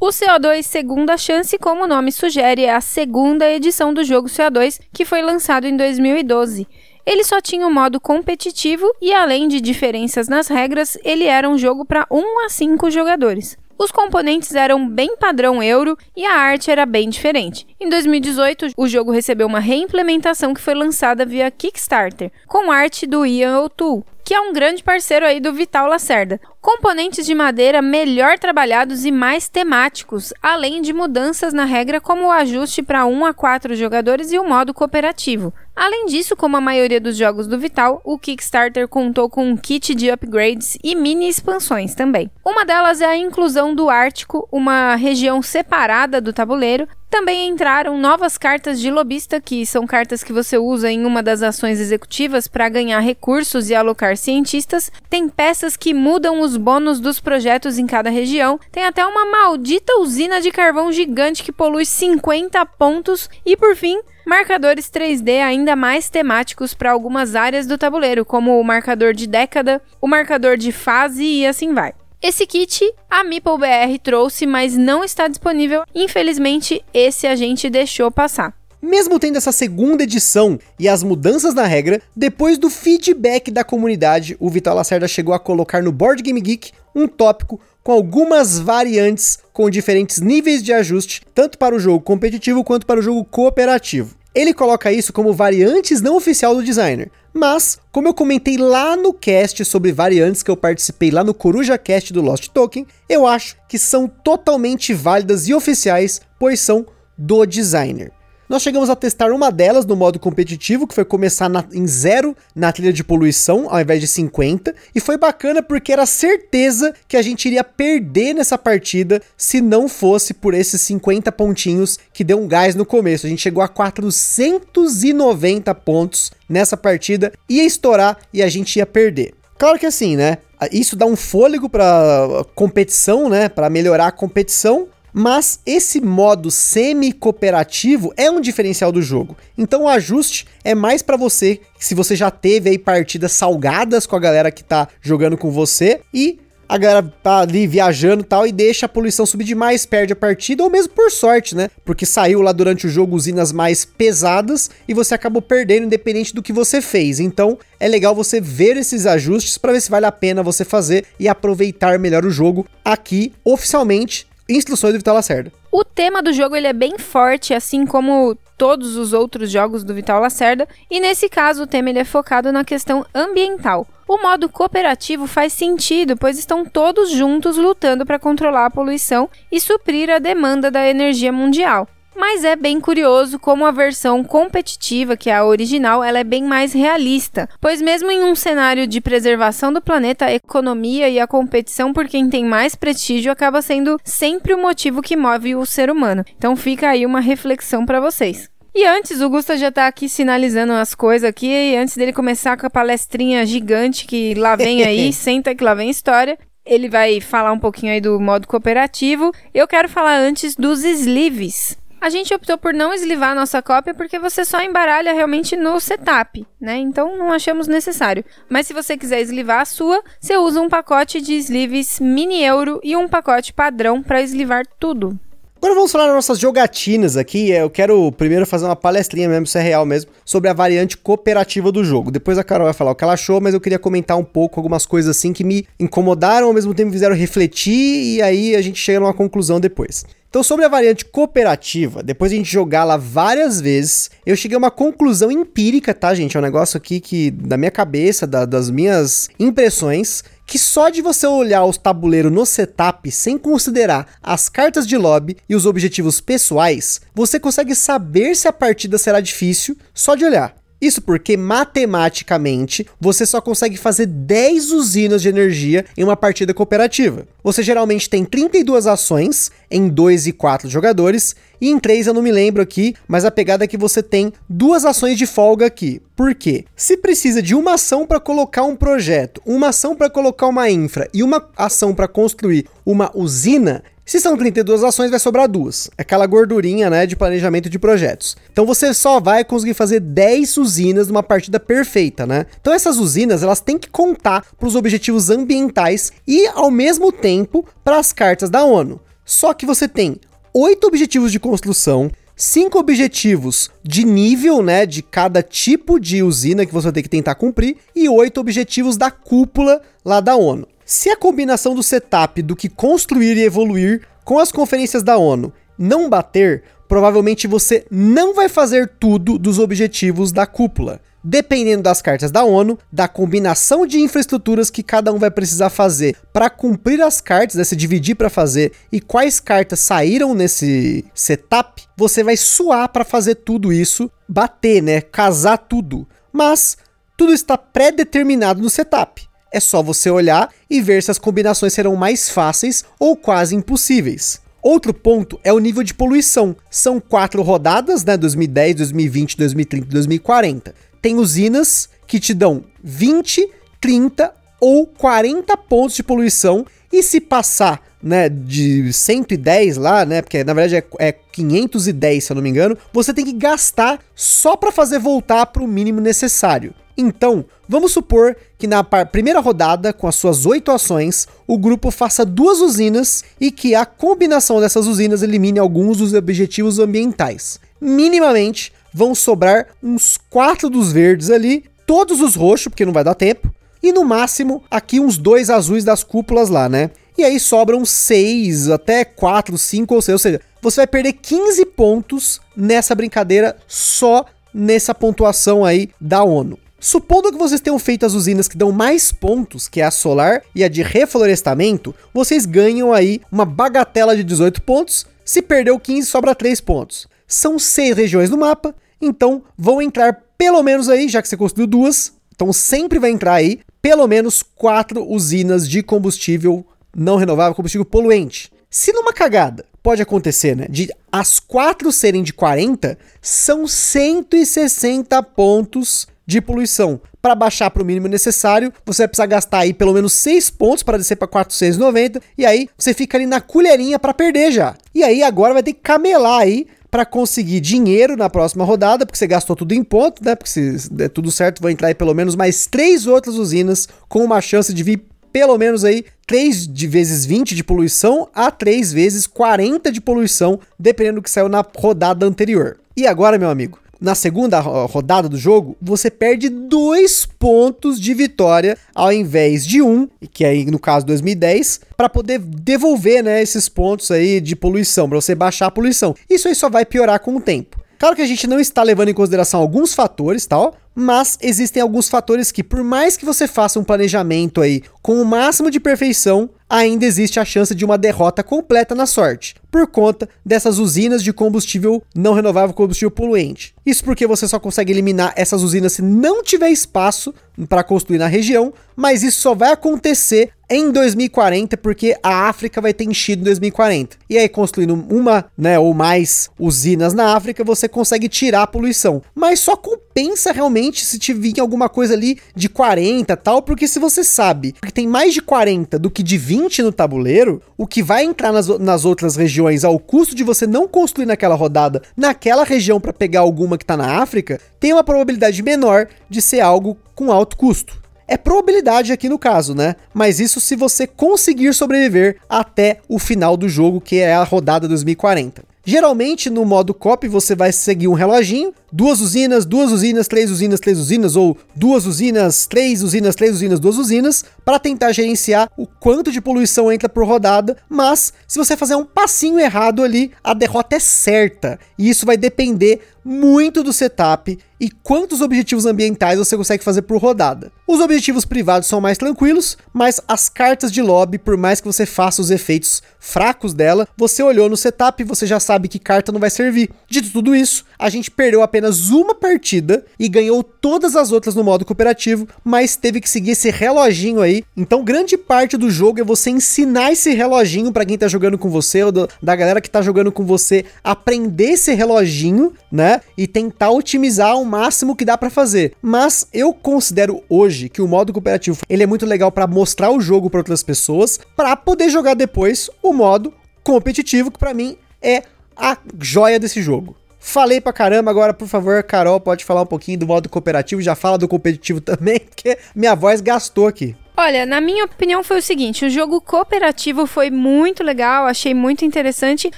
O 0.00 0.06
CO2 0.06 0.62
Segunda 0.62 1.18
Chance, 1.18 1.58
como 1.58 1.84
o 1.84 1.86
nome 1.86 2.10
sugere, 2.10 2.64
é 2.64 2.74
a 2.74 2.80
segunda 2.80 3.46
edição 3.46 3.92
do 3.92 4.02
jogo 4.02 4.28
CO2, 4.28 4.80
que 4.94 5.04
foi 5.04 5.20
lançado 5.20 5.66
em 5.66 5.76
2012. 5.76 6.66
Ele 7.04 7.22
só 7.22 7.38
tinha 7.38 7.66
um 7.66 7.70
modo 7.70 8.00
competitivo 8.00 8.90
e, 8.98 9.12
além 9.12 9.46
de 9.46 9.60
diferenças 9.60 10.26
nas 10.26 10.48
regras, 10.48 10.96
ele 11.04 11.24
era 11.24 11.46
um 11.46 11.58
jogo 11.58 11.84
para 11.84 12.06
1 12.10 12.46
a 12.46 12.48
5 12.48 12.90
jogadores. 12.90 13.58
Os 13.78 13.92
componentes 13.92 14.54
eram 14.54 14.88
bem 14.88 15.18
padrão 15.18 15.62
euro 15.62 15.98
e 16.16 16.24
a 16.24 16.32
arte 16.32 16.70
era 16.70 16.86
bem 16.86 17.10
diferente. 17.10 17.66
Em 17.78 17.90
2018, 17.90 18.68
o 18.78 18.88
jogo 18.88 19.10
recebeu 19.10 19.46
uma 19.46 19.60
reimplementação 19.60 20.54
que 20.54 20.62
foi 20.62 20.74
lançada 20.74 21.26
via 21.26 21.50
Kickstarter, 21.50 22.32
com 22.46 22.72
arte 22.72 23.06
do 23.06 23.26
Ian 23.26 23.60
O'Toole, 23.60 24.04
que 24.30 24.34
é 24.34 24.40
um 24.40 24.52
grande 24.52 24.80
parceiro 24.80 25.26
aí 25.26 25.40
do 25.40 25.52
Vital 25.52 25.88
Lacerda. 25.88 26.40
Componentes 26.60 27.26
de 27.26 27.34
madeira 27.34 27.82
melhor 27.82 28.38
trabalhados 28.38 29.04
e 29.04 29.10
mais 29.10 29.48
temáticos, 29.48 30.32
além 30.40 30.80
de 30.80 30.92
mudanças 30.92 31.52
na 31.52 31.64
regra 31.64 32.00
como 32.00 32.26
o 32.26 32.30
ajuste 32.30 32.80
para 32.80 33.04
1 33.04 33.24
a 33.24 33.34
4 33.34 33.74
jogadores 33.74 34.30
e 34.30 34.38
o 34.38 34.48
modo 34.48 34.72
cooperativo. 34.72 35.52
Além 35.74 36.06
disso, 36.06 36.36
como 36.36 36.56
a 36.56 36.60
maioria 36.60 37.00
dos 37.00 37.16
jogos 37.16 37.48
do 37.48 37.58
Vital, 37.58 38.00
o 38.04 38.16
Kickstarter 38.16 38.86
contou 38.86 39.28
com 39.28 39.50
um 39.50 39.56
kit 39.56 39.96
de 39.96 40.12
upgrades 40.12 40.78
e 40.84 40.94
mini 40.94 41.28
expansões 41.28 41.96
também. 41.96 42.30
Uma 42.44 42.64
delas 42.64 43.00
é 43.00 43.06
a 43.06 43.16
inclusão 43.16 43.74
do 43.74 43.90
Ártico, 43.90 44.48
uma 44.52 44.94
região 44.94 45.42
separada 45.42 46.20
do 46.20 46.32
tabuleiro, 46.32 46.86
também 47.10 47.48
entraram 47.48 47.98
novas 47.98 48.38
cartas 48.38 48.80
de 48.80 48.88
lobista, 48.88 49.40
que 49.40 49.66
são 49.66 49.84
cartas 49.84 50.22
que 50.22 50.32
você 50.32 50.56
usa 50.56 50.90
em 50.90 51.04
uma 51.04 51.22
das 51.22 51.42
ações 51.42 51.80
executivas 51.80 52.46
para 52.46 52.68
ganhar 52.68 53.00
recursos 53.00 53.68
e 53.68 53.74
alocar 53.74 54.16
cientistas. 54.16 54.92
Tem 55.10 55.28
peças 55.28 55.76
que 55.76 55.92
mudam 55.92 56.40
os 56.40 56.56
bônus 56.56 57.00
dos 57.00 57.18
projetos 57.18 57.78
em 57.78 57.86
cada 57.86 58.08
região. 58.08 58.60
Tem 58.70 58.84
até 58.84 59.04
uma 59.04 59.26
maldita 59.26 59.96
usina 59.96 60.40
de 60.40 60.52
carvão 60.52 60.92
gigante 60.92 61.42
que 61.42 61.50
polui 61.50 61.84
50 61.84 62.64
pontos. 62.64 63.28
E 63.44 63.56
por 63.56 63.74
fim, 63.74 64.00
marcadores 64.24 64.88
3D 64.88 65.42
ainda 65.42 65.74
mais 65.74 66.08
temáticos 66.08 66.74
para 66.74 66.92
algumas 66.92 67.34
áreas 67.34 67.66
do 67.66 67.76
tabuleiro, 67.76 68.24
como 68.24 68.60
o 68.60 68.64
marcador 68.64 69.12
de 69.12 69.26
década, 69.26 69.82
o 70.00 70.06
marcador 70.06 70.56
de 70.56 70.70
fase 70.70 71.24
e 71.24 71.44
assim 71.44 71.74
vai. 71.74 71.92
Esse 72.22 72.46
kit 72.46 72.84
a 73.08 73.24
MeepleBR 73.24 73.98
trouxe, 73.98 74.44
mas 74.44 74.76
não 74.76 75.02
está 75.02 75.26
disponível. 75.26 75.84
Infelizmente, 75.94 76.84
esse 76.92 77.26
a 77.26 77.34
gente 77.34 77.70
deixou 77.70 78.10
passar. 78.10 78.54
Mesmo 78.82 79.18
tendo 79.18 79.38
essa 79.38 79.52
segunda 79.52 80.02
edição 80.02 80.58
e 80.78 80.86
as 80.86 81.02
mudanças 81.02 81.54
na 81.54 81.64
regra, 81.64 82.02
depois 82.14 82.58
do 82.58 82.68
feedback 82.68 83.50
da 83.50 83.64
comunidade, 83.64 84.36
o 84.38 84.50
Vital 84.50 84.76
Lacerda 84.76 85.08
chegou 85.08 85.32
a 85.32 85.38
colocar 85.38 85.82
no 85.82 85.92
Board 85.92 86.22
Game 86.22 86.40
Geek 86.42 86.72
um 86.94 87.08
tópico 87.08 87.58
com 87.82 87.92
algumas 87.92 88.58
variantes 88.58 89.38
com 89.50 89.70
diferentes 89.70 90.20
níveis 90.20 90.62
de 90.62 90.74
ajuste, 90.74 91.22
tanto 91.34 91.56
para 91.56 91.74
o 91.74 91.80
jogo 91.80 92.04
competitivo 92.04 92.62
quanto 92.62 92.84
para 92.84 93.00
o 93.00 93.02
jogo 93.02 93.24
cooperativo. 93.24 94.19
Ele 94.34 94.54
coloca 94.54 94.92
isso 94.92 95.12
como 95.12 95.32
variantes 95.32 96.00
não 96.00 96.16
oficial 96.16 96.54
do 96.54 96.62
designer. 96.62 97.10
Mas, 97.32 97.78
como 97.92 98.08
eu 98.08 98.14
comentei 98.14 98.56
lá 98.56 98.96
no 98.96 99.12
cast 99.12 99.64
sobre 99.64 99.92
variantes 99.92 100.42
que 100.42 100.50
eu 100.50 100.56
participei 100.56 101.10
lá 101.10 101.22
no 101.22 101.34
Coruja 101.34 101.78
Cast 101.78 102.12
do 102.12 102.22
Lost 102.22 102.48
Token, 102.48 102.86
eu 103.08 103.26
acho 103.26 103.56
que 103.68 103.78
são 103.78 104.08
totalmente 104.08 104.92
válidas 104.92 105.48
e 105.48 105.54
oficiais, 105.54 106.20
pois 106.38 106.60
são 106.60 106.86
do 107.16 107.44
designer. 107.44 108.12
Nós 108.50 108.62
chegamos 108.62 108.90
a 108.90 108.96
testar 108.96 109.30
uma 109.30 109.48
delas 109.48 109.86
no 109.86 109.94
modo 109.94 110.18
competitivo, 110.18 110.84
que 110.84 110.92
foi 110.92 111.04
começar 111.04 111.48
na, 111.48 111.64
em 111.72 111.86
zero 111.86 112.36
na 112.52 112.72
trilha 112.72 112.92
de 112.92 113.04
poluição, 113.04 113.68
ao 113.70 113.80
invés 113.80 114.00
de 114.00 114.08
50. 114.08 114.74
E 114.92 114.98
foi 114.98 115.16
bacana 115.16 115.62
porque 115.62 115.92
era 115.92 116.04
certeza 116.04 116.92
que 117.06 117.16
a 117.16 117.22
gente 117.22 117.46
iria 117.46 117.62
perder 117.62 118.34
nessa 118.34 118.58
partida 118.58 119.22
se 119.36 119.60
não 119.60 119.88
fosse 119.88 120.34
por 120.34 120.52
esses 120.52 120.80
50 120.80 121.30
pontinhos 121.30 121.96
que 122.12 122.24
deu 122.24 122.40
um 122.40 122.48
gás 122.48 122.74
no 122.74 122.84
começo. 122.84 123.24
A 123.24 123.28
gente 123.28 123.40
chegou 123.40 123.62
a 123.62 123.68
490 123.68 125.72
pontos 125.76 126.32
nessa 126.48 126.76
partida, 126.76 127.32
ia 127.48 127.64
estourar 127.64 128.18
e 128.34 128.42
a 128.42 128.48
gente 128.48 128.80
ia 128.80 128.84
perder. 128.84 129.32
Claro 129.56 129.78
que 129.78 129.86
assim, 129.86 130.16
né? 130.16 130.38
Isso 130.72 130.96
dá 130.96 131.06
um 131.06 131.14
fôlego 131.14 131.68
para 131.68 132.44
competição, 132.56 133.28
né? 133.28 133.48
Para 133.48 133.70
melhorar 133.70 134.08
a 134.08 134.12
competição, 134.12 134.88
mas 135.12 135.60
esse 135.64 136.00
modo 136.00 136.50
semi-cooperativo 136.50 138.12
é 138.16 138.30
um 138.30 138.40
diferencial 138.40 138.92
do 138.92 139.02
jogo. 139.02 139.36
Então 139.56 139.84
o 139.84 139.88
ajuste 139.88 140.46
é 140.64 140.74
mais 140.74 141.02
para 141.02 141.16
você, 141.16 141.60
se 141.78 141.94
você 141.94 142.14
já 142.16 142.30
teve 142.30 142.70
aí 142.70 142.78
partidas 142.78 143.32
salgadas 143.32 144.06
com 144.06 144.16
a 144.16 144.20
galera 144.20 144.50
que 144.50 144.64
tá 144.64 144.88
jogando 145.02 145.36
com 145.36 145.50
você 145.50 146.00
e 146.12 146.38
a 146.70 146.78
galera 146.78 147.12
tá 147.20 147.40
ali 147.40 147.66
viajando 147.66 148.22
e 148.22 148.24
tal 148.24 148.46
e 148.46 148.52
deixa 148.52 148.86
a 148.86 148.88
poluição 148.88 149.26
subir 149.26 149.42
demais, 149.42 149.84
perde 149.84 150.12
a 150.12 150.16
partida, 150.16 150.62
ou 150.62 150.70
mesmo 150.70 150.92
por 150.92 151.10
sorte, 151.10 151.56
né? 151.56 151.68
Porque 151.84 152.06
saiu 152.06 152.40
lá 152.40 152.52
durante 152.52 152.86
o 152.86 152.88
jogo 152.88 153.16
usinas 153.16 153.50
mais 153.50 153.84
pesadas 153.84 154.70
e 154.86 154.94
você 154.94 155.12
acabou 155.12 155.42
perdendo 155.42 155.86
independente 155.86 156.32
do 156.32 156.40
que 156.40 156.52
você 156.52 156.80
fez. 156.80 157.18
Então 157.18 157.58
é 157.80 157.88
legal 157.88 158.14
você 158.14 158.40
ver 158.40 158.76
esses 158.76 159.04
ajustes 159.04 159.58
para 159.58 159.72
ver 159.72 159.80
se 159.80 159.90
vale 159.90 160.06
a 160.06 160.12
pena 160.12 160.44
você 160.44 160.64
fazer 160.64 161.06
e 161.18 161.28
aproveitar 161.28 161.98
melhor 161.98 162.24
o 162.24 162.30
jogo 162.30 162.64
aqui 162.84 163.32
oficialmente 163.44 164.29
instruções 164.50 164.92
do 164.92 164.98
Vital 164.98 165.14
Lacerda. 165.14 165.52
O 165.70 165.84
tema 165.84 166.22
do 166.22 166.32
jogo 166.32 166.56
ele 166.56 166.66
é 166.66 166.72
bem 166.72 166.98
forte, 166.98 167.54
assim 167.54 167.86
como 167.86 168.36
todos 168.58 168.96
os 168.96 169.12
outros 169.12 169.50
jogos 169.50 169.84
do 169.84 169.94
Vital 169.94 170.20
Lacerda, 170.20 170.68
e 170.90 171.00
nesse 171.00 171.28
caso 171.28 171.62
o 171.62 171.66
tema 171.66 171.88
ele 171.88 171.98
é 171.98 172.04
focado 172.04 172.52
na 172.52 172.64
questão 172.64 173.06
ambiental. 173.14 173.86
O 174.06 174.20
modo 174.20 174.48
cooperativo 174.48 175.26
faz 175.26 175.52
sentido, 175.52 176.16
pois 176.16 176.36
estão 176.38 176.64
todos 176.64 177.10
juntos 177.10 177.56
lutando 177.56 178.04
para 178.04 178.18
controlar 178.18 178.66
a 178.66 178.70
poluição 178.70 179.30
e 179.52 179.60
suprir 179.60 180.10
a 180.10 180.18
demanda 180.18 180.70
da 180.70 180.86
energia 180.86 181.32
mundial. 181.32 181.88
Mas 182.20 182.44
é 182.44 182.54
bem 182.54 182.78
curioso 182.78 183.38
como 183.38 183.64
a 183.64 183.70
versão 183.70 184.22
competitiva, 184.22 185.16
que 185.16 185.30
é 185.30 185.36
a 185.36 185.42
original, 185.42 186.04
ela 186.04 186.18
é 186.18 186.22
bem 186.22 186.44
mais 186.44 186.74
realista, 186.74 187.48
pois 187.58 187.80
mesmo 187.80 188.10
em 188.10 188.22
um 188.22 188.34
cenário 188.34 188.86
de 188.86 189.00
preservação 189.00 189.72
do 189.72 189.80
planeta, 189.80 190.26
a 190.26 190.34
economia 190.34 191.08
e 191.08 191.18
a 191.18 191.26
competição 191.26 191.94
por 191.94 192.06
quem 192.06 192.28
tem 192.28 192.44
mais 192.44 192.74
prestígio 192.74 193.32
acaba 193.32 193.62
sendo 193.62 193.98
sempre 194.04 194.52
o 194.52 194.60
motivo 194.60 195.00
que 195.00 195.16
move 195.16 195.56
o 195.56 195.64
ser 195.64 195.90
humano. 195.90 196.22
Então 196.36 196.54
fica 196.54 196.90
aí 196.90 197.06
uma 197.06 197.20
reflexão 197.20 197.86
para 197.86 198.00
vocês. 198.00 198.50
E 198.74 198.84
antes, 198.84 199.22
o 199.22 199.30
Gusta 199.30 199.56
já 199.56 199.72
tá 199.72 199.86
aqui 199.86 200.06
sinalizando 200.06 200.74
as 200.74 200.94
coisas 200.94 201.26
aqui, 201.26 201.74
antes 201.74 201.96
dele 201.96 202.12
começar 202.12 202.54
com 202.58 202.66
a 202.66 202.70
palestrinha 202.70 203.46
gigante 203.46 204.04
que 204.06 204.34
lá 204.34 204.56
vem 204.56 204.82
aí, 204.84 205.10
senta 205.10 205.54
que 205.54 205.64
lá 205.64 205.72
vem 205.72 205.88
história. 205.88 206.38
Ele 206.66 206.90
vai 206.90 207.18
falar 207.22 207.50
um 207.50 207.58
pouquinho 207.58 207.94
aí 207.94 208.00
do 208.00 208.20
modo 208.20 208.46
cooperativo. 208.46 209.32
Eu 209.54 209.66
quero 209.66 209.88
falar 209.88 210.18
antes 210.18 210.54
dos 210.54 210.84
sleeves. 210.84 211.79
A 212.00 212.08
gente 212.08 212.32
optou 212.32 212.56
por 212.56 212.72
não 212.72 212.94
eslivar 212.94 213.32
a 213.32 213.34
nossa 213.34 213.60
cópia 213.60 213.92
porque 213.92 214.18
você 214.18 214.44
só 214.44 214.62
embaralha 214.62 215.12
realmente 215.12 215.54
no 215.54 215.78
setup, 215.78 216.46
né? 216.58 216.78
Então 216.78 217.16
não 217.18 217.30
achamos 217.30 217.68
necessário. 217.68 218.24
Mas 218.48 218.66
se 218.66 218.72
você 218.72 218.96
quiser 218.96 219.20
eslivar 219.20 219.60
a 219.60 219.66
sua, 219.66 220.02
você 220.18 220.36
usa 220.36 220.62
um 220.62 220.68
pacote 220.68 221.20
de 221.20 221.34
sleeves 221.34 222.00
mini 222.00 222.42
euro 222.42 222.80
e 222.82 222.96
um 222.96 223.06
pacote 223.06 223.52
padrão 223.52 224.02
para 224.02 224.22
eslivar 224.22 224.66
tudo. 224.78 225.18
Agora 225.62 225.74
vamos 225.74 225.92
falar 225.92 226.06
das 226.06 226.14
nossas 226.14 226.38
jogatinas 226.38 227.18
aqui. 227.18 227.50
Eu 227.50 227.68
quero 227.68 228.10
primeiro 228.12 228.46
fazer 228.46 228.64
uma 228.64 228.74
palestrinha 228.74 229.28
mesmo, 229.28 229.46
se 229.46 229.58
é 229.58 229.60
real 229.60 229.84
mesmo, 229.84 230.10
sobre 230.24 230.48
a 230.48 230.54
variante 230.54 230.96
cooperativa 230.96 231.70
do 231.70 231.84
jogo. 231.84 232.10
Depois 232.10 232.38
a 232.38 232.42
Carol 232.42 232.64
vai 232.64 232.72
falar 232.72 232.92
o 232.92 232.94
que 232.94 233.04
ela 233.04 233.12
achou, 233.12 233.42
mas 233.42 233.52
eu 233.52 233.60
queria 233.60 233.78
comentar 233.78 234.16
um 234.16 234.24
pouco 234.24 234.58
algumas 234.58 234.86
coisas 234.86 235.14
assim 235.14 235.34
que 235.34 235.44
me 235.44 235.68
incomodaram, 235.78 236.46
ao 236.46 236.54
mesmo 236.54 236.72
tempo 236.72 236.86
me 236.86 236.94
fizeram 236.94 237.14
refletir, 237.14 238.16
e 238.16 238.22
aí 238.22 238.56
a 238.56 238.62
gente 238.62 238.78
chega 238.78 239.00
numa 239.00 239.12
conclusão 239.12 239.60
depois. 239.60 240.06
Então, 240.30 240.42
sobre 240.42 240.64
a 240.64 240.68
variante 240.68 241.04
cooperativa, 241.04 242.04
depois 242.04 242.30
de 242.30 242.36
a 242.36 242.38
gente 242.38 242.50
jogar 242.50 242.84
lá 242.84 242.96
várias 242.96 243.60
vezes, 243.60 244.12
eu 244.24 244.36
cheguei 244.36 244.54
a 244.54 244.58
uma 244.58 244.70
conclusão 244.70 245.30
empírica, 245.30 245.92
tá, 245.92 246.14
gente? 246.14 246.36
É 246.36 246.40
um 246.40 246.42
negócio 246.42 246.78
aqui 246.78 247.00
que, 247.00 247.32
da 247.32 247.56
minha 247.56 247.70
cabeça, 247.70 248.28
da, 248.28 248.46
das 248.46 248.70
minhas 248.70 249.28
impressões, 249.38 250.22
que 250.50 250.58
só 250.58 250.88
de 250.88 251.00
você 251.00 251.28
olhar 251.28 251.64
os 251.64 251.78
tabuleiros 251.78 252.32
no 252.32 252.44
setup 252.44 253.08
sem 253.12 253.38
considerar 253.38 254.18
as 254.20 254.48
cartas 254.48 254.84
de 254.84 254.96
lobby 254.96 255.36
e 255.48 255.54
os 255.54 255.64
objetivos 255.64 256.20
pessoais, 256.20 257.00
você 257.14 257.38
consegue 257.38 257.72
saber 257.72 258.34
se 258.34 258.48
a 258.48 258.52
partida 258.52 258.98
será 258.98 259.20
difícil 259.20 259.76
só 259.94 260.16
de 260.16 260.24
olhar. 260.24 260.59
Isso 260.80 261.02
porque 261.02 261.36
matematicamente 261.36 262.86
você 262.98 263.26
só 263.26 263.40
consegue 263.40 263.76
fazer 263.76 264.06
10 264.06 264.70
usinas 264.72 265.20
de 265.20 265.28
energia 265.28 265.84
em 265.96 266.02
uma 266.02 266.16
partida 266.16 266.54
cooperativa. 266.54 267.26
Você 267.44 267.62
geralmente 267.62 268.08
tem 268.08 268.24
32 268.24 268.86
ações 268.86 269.50
em 269.70 269.88
2 269.88 270.28
e 270.28 270.32
4 270.32 270.68
jogadores, 270.68 271.36
e 271.60 271.68
em 271.68 271.78
3 271.78 272.06
eu 272.06 272.14
não 272.14 272.22
me 272.22 272.32
lembro 272.32 272.62
aqui, 272.62 272.94
mas 273.06 273.24
a 273.24 273.30
pegada 273.30 273.64
é 273.64 273.68
que 273.68 273.76
você 273.76 274.02
tem 274.02 274.32
duas 274.48 274.84
ações 274.84 275.18
de 275.18 275.26
folga 275.26 275.66
aqui. 275.66 276.00
Por 276.16 276.34
quê? 276.34 276.64
Se 276.74 276.96
precisa 276.96 277.42
de 277.42 277.54
uma 277.54 277.74
ação 277.74 278.06
para 278.06 278.20
colocar 278.20 278.62
um 278.64 278.76
projeto, 278.76 279.42
uma 279.44 279.68
ação 279.68 279.94
para 279.94 280.10
colocar 280.10 280.46
uma 280.46 280.70
infra 280.70 281.08
e 281.12 281.22
uma 281.22 281.48
ação 281.56 281.94
para 281.94 282.08
construir 282.08 282.66
uma 282.84 283.10
usina, 283.14 283.82
Se 284.10 284.18
são 284.18 284.36
32 284.36 284.82
ações, 284.82 285.08
vai 285.08 285.20
sobrar 285.20 285.46
duas. 285.46 285.88
Aquela 285.96 286.26
gordurinha, 286.26 286.90
né, 286.90 287.06
de 287.06 287.14
planejamento 287.14 287.70
de 287.70 287.78
projetos. 287.78 288.36
Então 288.52 288.66
você 288.66 288.92
só 288.92 289.20
vai 289.20 289.44
conseguir 289.44 289.72
fazer 289.72 290.00
10 290.00 290.56
usinas 290.56 291.06
numa 291.06 291.22
partida 291.22 291.60
perfeita, 291.60 292.26
né? 292.26 292.46
Então 292.60 292.72
essas 292.72 292.96
usinas, 292.96 293.44
elas 293.44 293.60
têm 293.60 293.78
que 293.78 293.88
contar 293.88 294.44
para 294.58 294.66
os 294.66 294.74
objetivos 294.74 295.30
ambientais 295.30 296.10
e 296.26 296.44
ao 296.48 296.72
mesmo 296.72 297.12
tempo 297.12 297.64
para 297.84 298.00
as 298.00 298.12
cartas 298.12 298.50
da 298.50 298.64
ONU. 298.64 299.00
Só 299.24 299.54
que 299.54 299.64
você 299.64 299.86
tem 299.86 300.16
oito 300.52 300.88
objetivos 300.88 301.30
de 301.30 301.38
construção, 301.38 302.10
cinco 302.34 302.80
objetivos 302.80 303.70
de 303.80 304.02
nível, 304.02 304.60
né, 304.60 304.86
de 304.86 305.02
cada 305.02 305.40
tipo 305.40 306.00
de 306.00 306.20
usina 306.20 306.66
que 306.66 306.74
você 306.74 306.86
vai 306.86 306.94
ter 306.94 307.02
que 307.04 307.08
tentar 307.08 307.36
cumprir 307.36 307.76
e 307.94 308.08
oito 308.08 308.40
objetivos 308.40 308.96
da 308.96 309.12
cúpula 309.12 309.80
lá 310.04 310.18
da 310.18 310.34
ONU. 310.34 310.66
Se 310.90 311.08
a 311.08 311.14
combinação 311.14 311.72
do 311.72 311.84
setup 311.84 312.42
do 312.42 312.56
que 312.56 312.68
construir 312.68 313.36
e 313.36 313.44
evoluir 313.44 314.02
com 314.24 314.40
as 314.40 314.50
conferências 314.50 315.04
da 315.04 315.16
ONU 315.16 315.52
não 315.78 316.10
bater, 316.10 316.64
provavelmente 316.88 317.46
você 317.46 317.86
não 317.92 318.34
vai 318.34 318.48
fazer 318.48 318.90
tudo 318.98 319.38
dos 319.38 319.60
objetivos 319.60 320.32
da 320.32 320.48
cúpula 320.48 321.00
dependendo 321.22 321.84
das 321.84 322.02
cartas 322.02 322.32
da 322.32 322.42
ONU, 322.42 322.76
da 322.90 323.06
combinação 323.06 323.86
de 323.86 324.00
infraestruturas 324.00 324.68
que 324.68 324.82
cada 324.82 325.12
um 325.12 325.18
vai 325.18 325.30
precisar 325.30 325.70
fazer 325.70 326.16
para 326.32 326.50
cumprir 326.50 327.00
as 327.02 327.20
cartas, 327.20 327.54
né, 327.54 327.62
se 327.62 327.76
dividir 327.76 328.16
para 328.16 328.28
fazer 328.28 328.72
e 328.90 329.00
quais 329.00 329.38
cartas 329.38 329.78
saíram 329.78 330.34
nesse 330.34 331.04
setup, 331.14 331.84
você 331.96 332.24
vai 332.24 332.36
suar 332.36 332.88
para 332.88 333.04
fazer 333.04 333.36
tudo 333.36 333.72
isso 333.72 334.10
bater, 334.28 334.82
né, 334.82 335.00
casar 335.02 335.58
tudo. 335.58 336.08
Mas 336.32 336.76
tudo 337.16 337.32
está 337.32 337.56
pré-determinado 337.56 338.60
no 338.60 338.70
setup. 338.70 339.29
É 339.52 339.60
só 339.60 339.82
você 339.82 340.10
olhar 340.10 340.48
e 340.68 340.80
ver 340.80 341.02
se 341.02 341.10
as 341.10 341.18
combinações 341.18 341.72
serão 341.72 341.96
mais 341.96 342.28
fáceis 342.28 342.84
ou 342.98 343.16
quase 343.16 343.54
impossíveis. 343.54 344.40
Outro 344.62 344.92
ponto 344.92 345.40
é 345.42 345.52
o 345.52 345.58
nível 345.58 345.82
de 345.82 345.94
poluição. 345.94 346.54
São 346.70 347.00
quatro 347.00 347.42
rodadas, 347.42 348.04
né? 348.04 348.16
2010, 348.16 348.76
2020, 348.76 349.36
2030 349.36 349.86
e 349.86 349.90
2040 349.90 350.74
tem 351.00 351.16
usinas 351.16 351.88
que 352.06 352.20
te 352.20 352.34
dão 352.34 352.64
20, 352.82 353.48
30 353.80 354.32
ou 354.60 354.86
40 354.86 355.56
pontos 355.56 355.96
de 355.96 356.02
poluição 356.02 356.66
e 356.92 357.02
se 357.02 357.20
passar, 357.20 357.80
né, 358.02 358.28
de 358.28 358.92
110 358.92 359.76
lá, 359.76 360.04
né, 360.04 360.20
porque 360.20 360.42
na 360.44 360.52
verdade 360.52 360.76
é, 360.98 361.08
é 361.08 361.12
510, 361.12 362.24
se 362.24 362.32
eu 362.32 362.34
não 362.34 362.42
me 362.42 362.50
engano, 362.50 362.76
você 362.92 363.14
tem 363.14 363.24
que 363.24 363.32
gastar 363.32 364.00
só 364.14 364.56
para 364.56 364.72
fazer 364.72 364.98
voltar 364.98 365.46
para 365.46 365.62
o 365.62 365.68
mínimo 365.68 366.00
necessário. 366.00 366.74
Então, 367.00 367.44
vamos 367.66 367.92
supor 367.92 368.36
que 368.58 368.66
na 368.66 368.84
primeira 368.84 369.40
rodada, 369.40 369.92
com 369.92 370.06
as 370.06 370.14
suas 370.14 370.44
oito 370.44 370.70
ações, 370.70 371.26
o 371.46 371.56
grupo 371.56 371.90
faça 371.90 372.24
duas 372.24 372.60
usinas 372.60 373.24
e 373.40 373.50
que 373.50 373.74
a 373.74 373.86
combinação 373.86 374.60
dessas 374.60 374.86
usinas 374.86 375.22
elimine 375.22 375.58
alguns 375.58 375.96
dos 375.96 376.12
objetivos 376.12 376.78
ambientais. 376.78 377.58
Minimamente, 377.80 378.72
vão 378.92 379.14
sobrar 379.14 379.68
uns 379.82 380.18
quatro 380.28 380.68
dos 380.68 380.92
verdes 380.92 381.30
ali, 381.30 381.64
todos 381.86 382.20
os 382.20 382.34
roxos, 382.34 382.68
porque 382.68 382.84
não 382.84 382.92
vai 382.92 383.02
dar 383.02 383.14
tempo, 383.14 383.52
e 383.82 383.92
no 383.92 384.04
máximo 384.04 384.62
aqui 384.70 385.00
uns 385.00 385.16
dois 385.16 385.48
azuis 385.48 385.84
das 385.84 386.04
cúpulas 386.04 386.50
lá, 386.50 386.68
né? 386.68 386.90
E 387.16 387.24
aí 387.24 387.40
sobram 387.40 387.84
seis, 387.84 388.68
até 388.68 389.04
quatro, 389.04 389.56
cinco 389.56 389.94
ou 389.94 390.02
seis, 390.02 390.20
seja, 390.20 390.40
você 390.60 390.82
vai 390.82 390.86
perder 390.86 391.14
15 391.14 391.64
pontos 391.66 392.40
nessa 392.54 392.94
brincadeira 392.94 393.56
só 393.66 394.26
nessa 394.52 394.94
pontuação 394.94 395.64
aí 395.64 395.88
da 396.00 396.22
ONU. 396.22 396.58
Supondo 396.82 397.30
que 397.30 397.36
vocês 397.36 397.60
tenham 397.60 397.78
feito 397.78 398.06
as 398.06 398.14
usinas 398.14 398.48
que 398.48 398.56
dão 398.56 398.72
mais 398.72 399.12
pontos, 399.12 399.68
que 399.68 399.82
é 399.82 399.84
a 399.84 399.90
solar 399.90 400.42
e 400.54 400.64
a 400.64 400.68
de 400.68 400.82
reflorestamento, 400.82 401.94
vocês 402.12 402.46
ganham 402.46 402.90
aí 402.90 403.20
uma 403.30 403.44
bagatela 403.44 404.16
de 404.16 404.24
18 404.24 404.62
pontos. 404.62 405.04
Se 405.22 405.42
perdeu 405.42 405.78
15, 405.78 406.08
sobra 406.08 406.34
3 406.34 406.58
pontos. 406.62 407.06
São 407.28 407.58
seis 407.58 407.94
regiões 407.94 408.30
no 408.30 408.38
mapa, 408.38 408.74
então 408.98 409.42
vão 409.58 409.82
entrar 409.82 410.24
pelo 410.38 410.62
menos 410.62 410.88
aí, 410.88 411.06
já 411.06 411.20
que 411.20 411.28
você 411.28 411.36
construiu 411.36 411.66
duas, 411.66 412.14
então 412.34 412.50
sempre 412.50 412.98
vai 412.98 413.10
entrar 413.10 413.34
aí 413.34 413.60
pelo 413.82 414.06
menos 414.08 414.42
quatro 414.42 415.06
usinas 415.06 415.68
de 415.68 415.82
combustível 415.82 416.66
não 416.96 417.16
renovável, 417.16 417.54
combustível 417.54 417.84
poluente. 417.84 418.50
Se 418.70 418.90
numa 418.92 419.12
cagada 419.12 419.66
pode 419.82 420.00
acontecer, 420.00 420.56
né, 420.56 420.66
de 420.68 420.88
as 421.12 421.38
quatro 421.38 421.92
serem 421.92 422.22
de 422.22 422.32
40, 422.32 422.98
são 423.20 423.66
160 423.66 425.22
pontos 425.22 426.08
de 426.26 426.40
poluição. 426.40 427.00
Para 427.20 427.34
baixar 427.34 427.70
para 427.70 427.82
o 427.82 427.86
mínimo 427.86 428.08
necessário, 428.08 428.72
você 428.84 429.02
vai 429.02 429.08
precisar 429.08 429.26
gastar 429.26 429.58
aí 429.60 429.74
pelo 429.74 429.92
menos 429.92 430.12
6 430.14 430.50
pontos 430.50 430.82
para 430.82 430.98
descer 430.98 431.16
para 431.16 431.28
490 431.28 432.20
e 432.38 432.46
aí 432.46 432.68
você 432.78 432.94
fica 432.94 433.18
ali 433.18 433.26
na 433.26 433.40
colherinha 433.40 433.98
para 433.98 434.14
perder 434.14 434.52
já. 434.52 434.74
E 434.94 435.02
aí 435.02 435.22
agora 435.22 435.54
vai 435.54 435.62
ter 435.62 435.72
que 435.72 435.80
camelar 435.80 436.40
aí 436.40 436.66
para 436.90 437.06
conseguir 437.06 437.60
dinheiro 437.60 438.16
na 438.16 438.28
próxima 438.28 438.64
rodada, 438.64 439.06
porque 439.06 439.18
você 439.18 439.26
gastou 439.26 439.54
tudo 439.54 439.72
em 439.72 439.84
ponto, 439.84 440.24
né? 440.24 440.34
Porque 440.34 440.50
se 440.50 440.92
der 440.92 441.08
tudo 441.08 441.30
certo, 441.30 441.62
vão 441.62 441.70
entrar 441.70 441.88
aí 441.88 441.94
pelo 441.94 442.14
menos 442.14 442.34
mais 442.34 442.66
três 442.66 443.06
outras 443.06 443.36
usinas 443.36 443.88
com 444.08 444.24
uma 444.24 444.40
chance 444.40 444.74
de 444.74 444.82
vir 444.82 445.04
pelo 445.32 445.56
menos 445.56 445.84
aí 445.84 446.04
3 446.26 446.66
de 446.66 446.86
vezes 446.88 447.24
20 447.24 447.54
de 447.54 447.62
poluição 447.62 448.28
a 448.34 448.50
3 448.50 448.92
vezes 448.92 449.26
40 449.26 449.92
de 449.92 450.00
poluição, 450.00 450.58
dependendo 450.78 451.16
do 451.16 451.22
que 451.22 451.30
saiu 451.30 451.48
na 451.48 451.64
rodada 451.76 452.26
anterior. 452.26 452.78
E 452.96 453.06
agora, 453.06 453.38
meu 453.38 453.48
amigo, 453.48 453.78
na 454.00 454.14
segunda 454.14 454.58
rodada 454.60 455.28
do 455.28 455.36
jogo, 455.36 455.76
você 455.80 456.10
perde 456.10 456.48
dois 456.48 457.26
pontos 457.38 458.00
de 458.00 458.14
vitória 458.14 458.78
ao 458.94 459.12
invés 459.12 459.66
de 459.66 459.82
um, 459.82 460.08
que 460.32 460.44
aí 460.44 460.64
no 460.64 460.78
caso 460.78 461.04
2010, 461.06 461.80
para 461.96 462.08
poder 462.08 462.38
devolver 462.38 463.22
né, 463.22 463.42
esses 463.42 463.68
pontos 463.68 464.10
aí 464.10 464.40
de 464.40 464.56
poluição, 464.56 465.08
para 465.08 465.20
você 465.20 465.34
baixar 465.34 465.66
a 465.66 465.70
poluição. 465.70 466.14
Isso 466.28 466.48
aí 466.48 466.54
só 466.54 466.70
vai 466.70 466.86
piorar 466.86 467.20
com 467.20 467.36
o 467.36 467.40
tempo. 467.40 467.78
Claro 467.98 468.16
que 468.16 468.22
a 468.22 468.26
gente 468.26 468.46
não 468.46 468.58
está 468.58 468.82
levando 468.82 469.10
em 469.10 469.14
consideração 469.14 469.60
alguns 469.60 469.92
fatores, 469.92 470.46
tal, 470.46 470.74
mas 470.94 471.36
existem 471.42 471.82
alguns 471.82 472.08
fatores 472.08 472.50
que, 472.50 472.64
por 472.64 472.82
mais 472.82 473.14
que 473.14 473.26
você 473.26 473.46
faça 473.46 473.78
um 473.78 473.84
planejamento 473.84 474.62
aí 474.62 474.82
com 475.02 475.20
o 475.20 475.24
máximo 475.24 475.70
de 475.70 475.78
perfeição, 475.78 476.48
ainda 476.70 477.04
existe 477.04 477.40
a 477.40 477.44
chance 477.44 477.74
de 477.74 477.84
uma 477.84 477.98
derrota 477.98 478.44
completa 478.44 478.94
na 478.94 479.04
sorte 479.04 479.56
por 479.70 479.86
conta 479.86 480.28
dessas 480.44 480.78
usinas 480.78 481.22
de 481.22 481.32
combustível 481.32 482.02
não 482.14 482.34
renovável, 482.34 482.74
combustível 482.74 483.10
poluente. 483.10 483.74
Isso 483.84 484.04
porque 484.04 484.26
você 484.26 484.46
só 484.46 484.58
consegue 484.58 484.92
eliminar 484.92 485.32
essas 485.36 485.62
usinas 485.62 485.92
se 485.92 486.02
não 486.02 486.42
tiver 486.42 486.70
espaço 486.70 487.32
para 487.68 487.84
construir 487.84 488.18
na 488.18 488.26
região, 488.26 488.72
mas 488.96 489.22
isso 489.22 489.40
só 489.40 489.54
vai 489.54 489.72
acontecer 489.72 490.50
em 490.68 490.92
2040 490.92 491.76
porque 491.76 492.16
a 492.22 492.48
África 492.48 492.80
vai 492.80 492.94
ter 492.94 493.04
enchido 493.04 493.42
em 493.42 493.44
2040. 493.44 494.16
E 494.28 494.38
aí 494.38 494.48
construindo 494.48 494.94
uma, 494.94 495.46
né, 495.58 495.78
ou 495.78 495.92
mais 495.92 496.48
usinas 496.58 497.12
na 497.12 497.34
África, 497.34 497.64
você 497.64 497.88
consegue 497.88 498.28
tirar 498.28 498.62
a 498.62 498.66
poluição. 498.66 499.22
Mas 499.34 499.60
só 499.60 499.76
compensa 499.76 500.52
realmente 500.52 501.04
se 501.04 501.18
tiver 501.18 501.60
alguma 501.60 501.88
coisa 501.88 502.14
ali 502.14 502.38
de 502.54 502.68
40 502.68 503.36
tal, 503.36 503.62
porque 503.62 503.88
se 503.88 503.98
você 503.98 504.22
sabe 504.22 504.72
que 504.72 504.92
tem 504.92 505.08
mais 505.08 505.34
de 505.34 505.42
40 505.42 505.98
do 505.98 506.10
que 506.10 506.22
de 506.22 506.38
20 506.38 506.59
no 506.82 506.92
tabuleiro, 506.92 507.62
o 507.76 507.86
que 507.86 508.02
vai 508.02 508.24
entrar 508.24 508.52
nas, 508.52 508.68
nas 508.78 509.04
outras 509.04 509.36
regiões 509.36 509.60
regiões 509.60 509.84
ao 509.84 509.98
custo 509.98 510.34
de 510.34 510.44
você 510.44 510.66
não 510.66 510.86
construir 510.86 511.26
naquela 511.26 511.54
rodada 511.54 512.02
naquela 512.16 512.64
região 512.64 513.00
para 513.00 513.12
pegar 513.12 513.40
alguma 513.40 513.76
que 513.76 513.84
está 513.84 513.96
na 513.96 514.22
África, 514.22 514.60
tem 514.78 514.92
uma 514.92 515.04
probabilidade 515.04 515.62
menor 515.62 516.08
de 516.28 516.40
ser 516.40 516.60
algo 516.60 516.96
com 517.14 517.32
alto 517.32 517.56
custo. 517.56 518.00
É 518.26 518.36
probabilidade 518.36 519.12
aqui 519.12 519.28
no 519.28 519.38
caso, 519.38 519.74
né? 519.74 519.96
Mas 520.14 520.38
isso 520.38 520.60
se 520.60 520.76
você 520.76 521.04
conseguir 521.04 521.74
sobreviver 521.74 522.36
até 522.48 522.98
o 523.08 523.18
final 523.18 523.56
do 523.56 523.68
jogo, 523.68 524.00
que 524.00 524.18
é 524.18 524.34
a 524.34 524.44
rodada 524.44 524.86
2040. 524.86 525.64
Geralmente 525.84 526.48
no 526.48 526.64
modo 526.64 526.94
copy 526.94 527.26
você 527.26 527.56
vai 527.56 527.72
seguir 527.72 528.06
um 528.06 528.12
reloginho, 528.12 528.72
duas 528.92 529.20
usinas, 529.20 529.64
duas 529.64 529.90
usinas, 529.90 530.28
três 530.28 530.50
usinas, 530.50 530.80
três 530.80 530.98
usinas, 530.98 531.36
ou 531.36 531.56
duas 531.74 532.06
usinas, 532.06 532.66
três 532.66 533.02
usinas, 533.02 533.34
três 533.34 533.54
usinas, 533.54 533.80
duas 533.80 533.96
usinas, 533.96 534.44
para 534.64 534.78
tentar 534.78 535.12
gerenciar 535.12 535.70
o 535.76 535.86
quanto 535.86 536.32
de 536.32 536.40
poluição 536.40 536.90
entra 536.90 537.08
por 537.08 537.26
rodada. 537.26 537.76
Mas 537.88 538.32
se 538.46 538.58
você 538.58 538.76
fazer 538.76 538.94
um 538.94 539.04
passinho 539.04 539.58
errado 539.58 540.02
ali, 540.02 540.30
a 540.42 540.54
derrota 540.54 540.96
é 540.96 541.00
certa. 541.00 541.78
E 541.98 542.08
isso 542.08 542.26
vai 542.26 542.36
depender 542.36 543.00
muito 543.24 543.82
do 543.82 543.92
setup 543.92 544.58
e 544.80 544.90
quantos 544.90 545.42
objetivos 545.42 545.84
ambientais 545.84 546.38
você 546.38 546.56
consegue 546.56 546.82
fazer 546.82 547.02
por 547.02 547.20
rodada. 547.20 547.70
Os 547.86 548.00
objetivos 548.00 548.44
privados 548.44 548.88
são 548.88 549.00
mais 549.00 549.18
tranquilos, 549.18 549.76
mas 549.92 550.20
as 550.26 550.48
cartas 550.48 550.90
de 550.90 551.02
lobby, 551.02 551.38
por 551.38 551.56
mais 551.56 551.80
que 551.80 551.86
você 551.86 552.06
faça 552.06 552.40
os 552.40 552.50
efeitos 552.50 553.02
fracos 553.18 553.74
dela, 553.74 554.08
você 554.16 554.42
olhou 554.42 554.70
no 554.70 554.76
setup 554.76 555.22
e 555.22 555.26
você 555.26 555.46
já 555.46 555.60
sabe 555.60 555.88
que 555.88 555.98
carta 555.98 556.32
não 556.32 556.40
vai 556.40 556.48
servir. 556.48 556.90
Dito 557.08 557.30
tudo 557.30 557.54
isso, 557.54 557.84
a 557.98 558.08
gente 558.08 558.30
perdeu 558.30 558.62
apenas 558.62 558.79
uma 559.10 559.34
partida 559.34 560.04
e 560.18 560.28
ganhou 560.28 560.62
todas 560.62 561.16
as 561.16 561.32
outras 561.32 561.54
no 561.54 561.64
modo 561.64 561.84
cooperativo, 561.84 562.48
mas 562.64 562.96
teve 562.96 563.20
que 563.20 563.28
seguir 563.28 563.52
esse 563.52 563.70
reloginho 563.70 564.40
aí. 564.40 564.64
Então, 564.76 565.04
grande 565.04 565.36
parte 565.36 565.76
do 565.76 565.90
jogo 565.90 566.20
é 566.20 566.24
você 566.24 566.50
ensinar 566.50 567.12
esse 567.12 567.32
reloginho 567.34 567.92
para 567.92 568.04
quem 568.04 568.16
tá 568.16 568.28
jogando 568.28 568.58
com 568.58 568.70
você 568.70 569.02
ou 569.02 569.12
do, 569.12 569.28
da 569.42 569.54
galera 569.56 569.80
que 569.80 569.90
tá 569.90 570.02
jogando 570.02 570.32
com 570.32 570.44
você 570.44 570.84
aprender 571.02 571.72
esse 571.72 571.92
reloginho, 571.94 572.72
né? 572.90 573.20
E 573.36 573.46
tentar 573.46 573.90
otimizar 573.90 574.56
o 574.56 574.64
máximo 574.64 575.16
que 575.16 575.24
dá 575.24 575.36
para 575.36 575.50
fazer. 575.50 575.94
Mas 576.00 576.46
eu 576.52 576.72
considero 576.72 577.42
hoje 577.48 577.88
que 577.88 578.02
o 578.02 578.08
modo 578.08 578.32
cooperativo 578.32 578.80
ele 578.88 579.02
é 579.02 579.06
muito 579.06 579.26
legal 579.26 579.52
para 579.52 579.66
mostrar 579.66 580.10
o 580.10 580.20
jogo 580.20 580.48
para 580.48 580.60
outras 580.60 580.82
pessoas, 580.82 581.38
para 581.56 581.76
poder 581.76 582.10
jogar 582.10 582.34
depois 582.34 582.90
o 583.02 583.12
modo 583.12 583.52
competitivo, 583.82 584.50
que 584.50 584.58
para 584.58 584.74
mim 584.74 584.96
é 585.22 585.42
a 585.76 585.96
joia 586.20 586.58
desse 586.58 586.82
jogo. 586.82 587.19
Falei 587.42 587.80
pra 587.80 587.92
caramba, 587.92 588.30
agora 588.30 588.52
por 588.52 588.68
favor, 588.68 589.02
Carol, 589.02 589.40
pode 589.40 589.64
falar 589.64 589.80
um 589.82 589.86
pouquinho 589.86 590.18
do 590.18 590.26
modo 590.26 590.48
cooperativo, 590.48 591.00
já 591.00 591.14
fala 591.14 591.38
do 591.38 591.48
competitivo 591.48 591.98
também, 592.00 592.38
porque 592.38 592.78
minha 592.94 593.16
voz 593.16 593.40
gastou 593.40 593.88
aqui. 593.88 594.14
Olha, 594.42 594.64
na 594.64 594.80
minha 594.80 595.04
opinião 595.04 595.44
foi 595.44 595.58
o 595.58 595.62
seguinte: 595.62 596.06
o 596.06 596.08
jogo 596.08 596.40
cooperativo 596.40 597.26
foi 597.26 597.50
muito 597.50 598.02
legal, 598.02 598.46
achei 598.46 598.72
muito 598.72 599.04
interessante, 599.04 599.70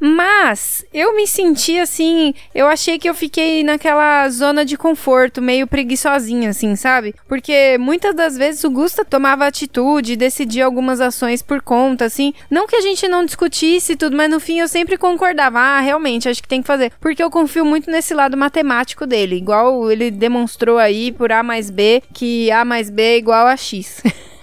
mas 0.00 0.86
eu 0.92 1.14
me 1.14 1.26
senti 1.26 1.78
assim, 1.78 2.32
eu 2.54 2.66
achei 2.66 2.98
que 2.98 3.06
eu 3.06 3.12
fiquei 3.12 3.62
naquela 3.62 4.26
zona 4.30 4.64
de 4.64 4.74
conforto, 4.74 5.42
meio 5.42 5.66
preguiçosinha, 5.66 6.48
assim, 6.48 6.74
sabe? 6.76 7.14
Porque 7.28 7.76
muitas 7.78 8.14
das 8.14 8.38
vezes 8.38 8.64
o 8.64 8.70
Gusta 8.70 9.04
tomava 9.04 9.46
atitude, 9.46 10.16
decidia 10.16 10.64
algumas 10.64 10.98
ações 10.98 11.42
por 11.42 11.60
conta, 11.60 12.06
assim. 12.06 12.32
Não 12.50 12.66
que 12.66 12.76
a 12.76 12.80
gente 12.80 13.06
não 13.06 13.26
discutisse 13.26 13.96
tudo, 13.96 14.16
mas 14.16 14.30
no 14.30 14.40
fim 14.40 14.60
eu 14.60 14.68
sempre 14.68 14.96
concordava. 14.96 15.60
Ah, 15.60 15.80
realmente, 15.80 16.26
acho 16.26 16.42
que 16.42 16.48
tem 16.48 16.62
que 16.62 16.66
fazer. 16.66 16.90
Porque 16.98 17.22
eu 17.22 17.30
confio 17.30 17.66
muito 17.66 17.90
nesse 17.90 18.14
lado 18.14 18.34
matemático 18.34 19.06
dele, 19.06 19.36
igual 19.36 19.92
ele 19.92 20.10
demonstrou 20.10 20.78
aí 20.78 21.12
por 21.12 21.30
A 21.30 21.42
mais 21.42 21.68
B, 21.68 22.02
que 22.14 22.50
A 22.50 22.64
mais 22.64 22.88
B 22.88 23.02
é 23.02 23.18
igual 23.18 23.46
a 23.46 23.54
X. 23.54 24.02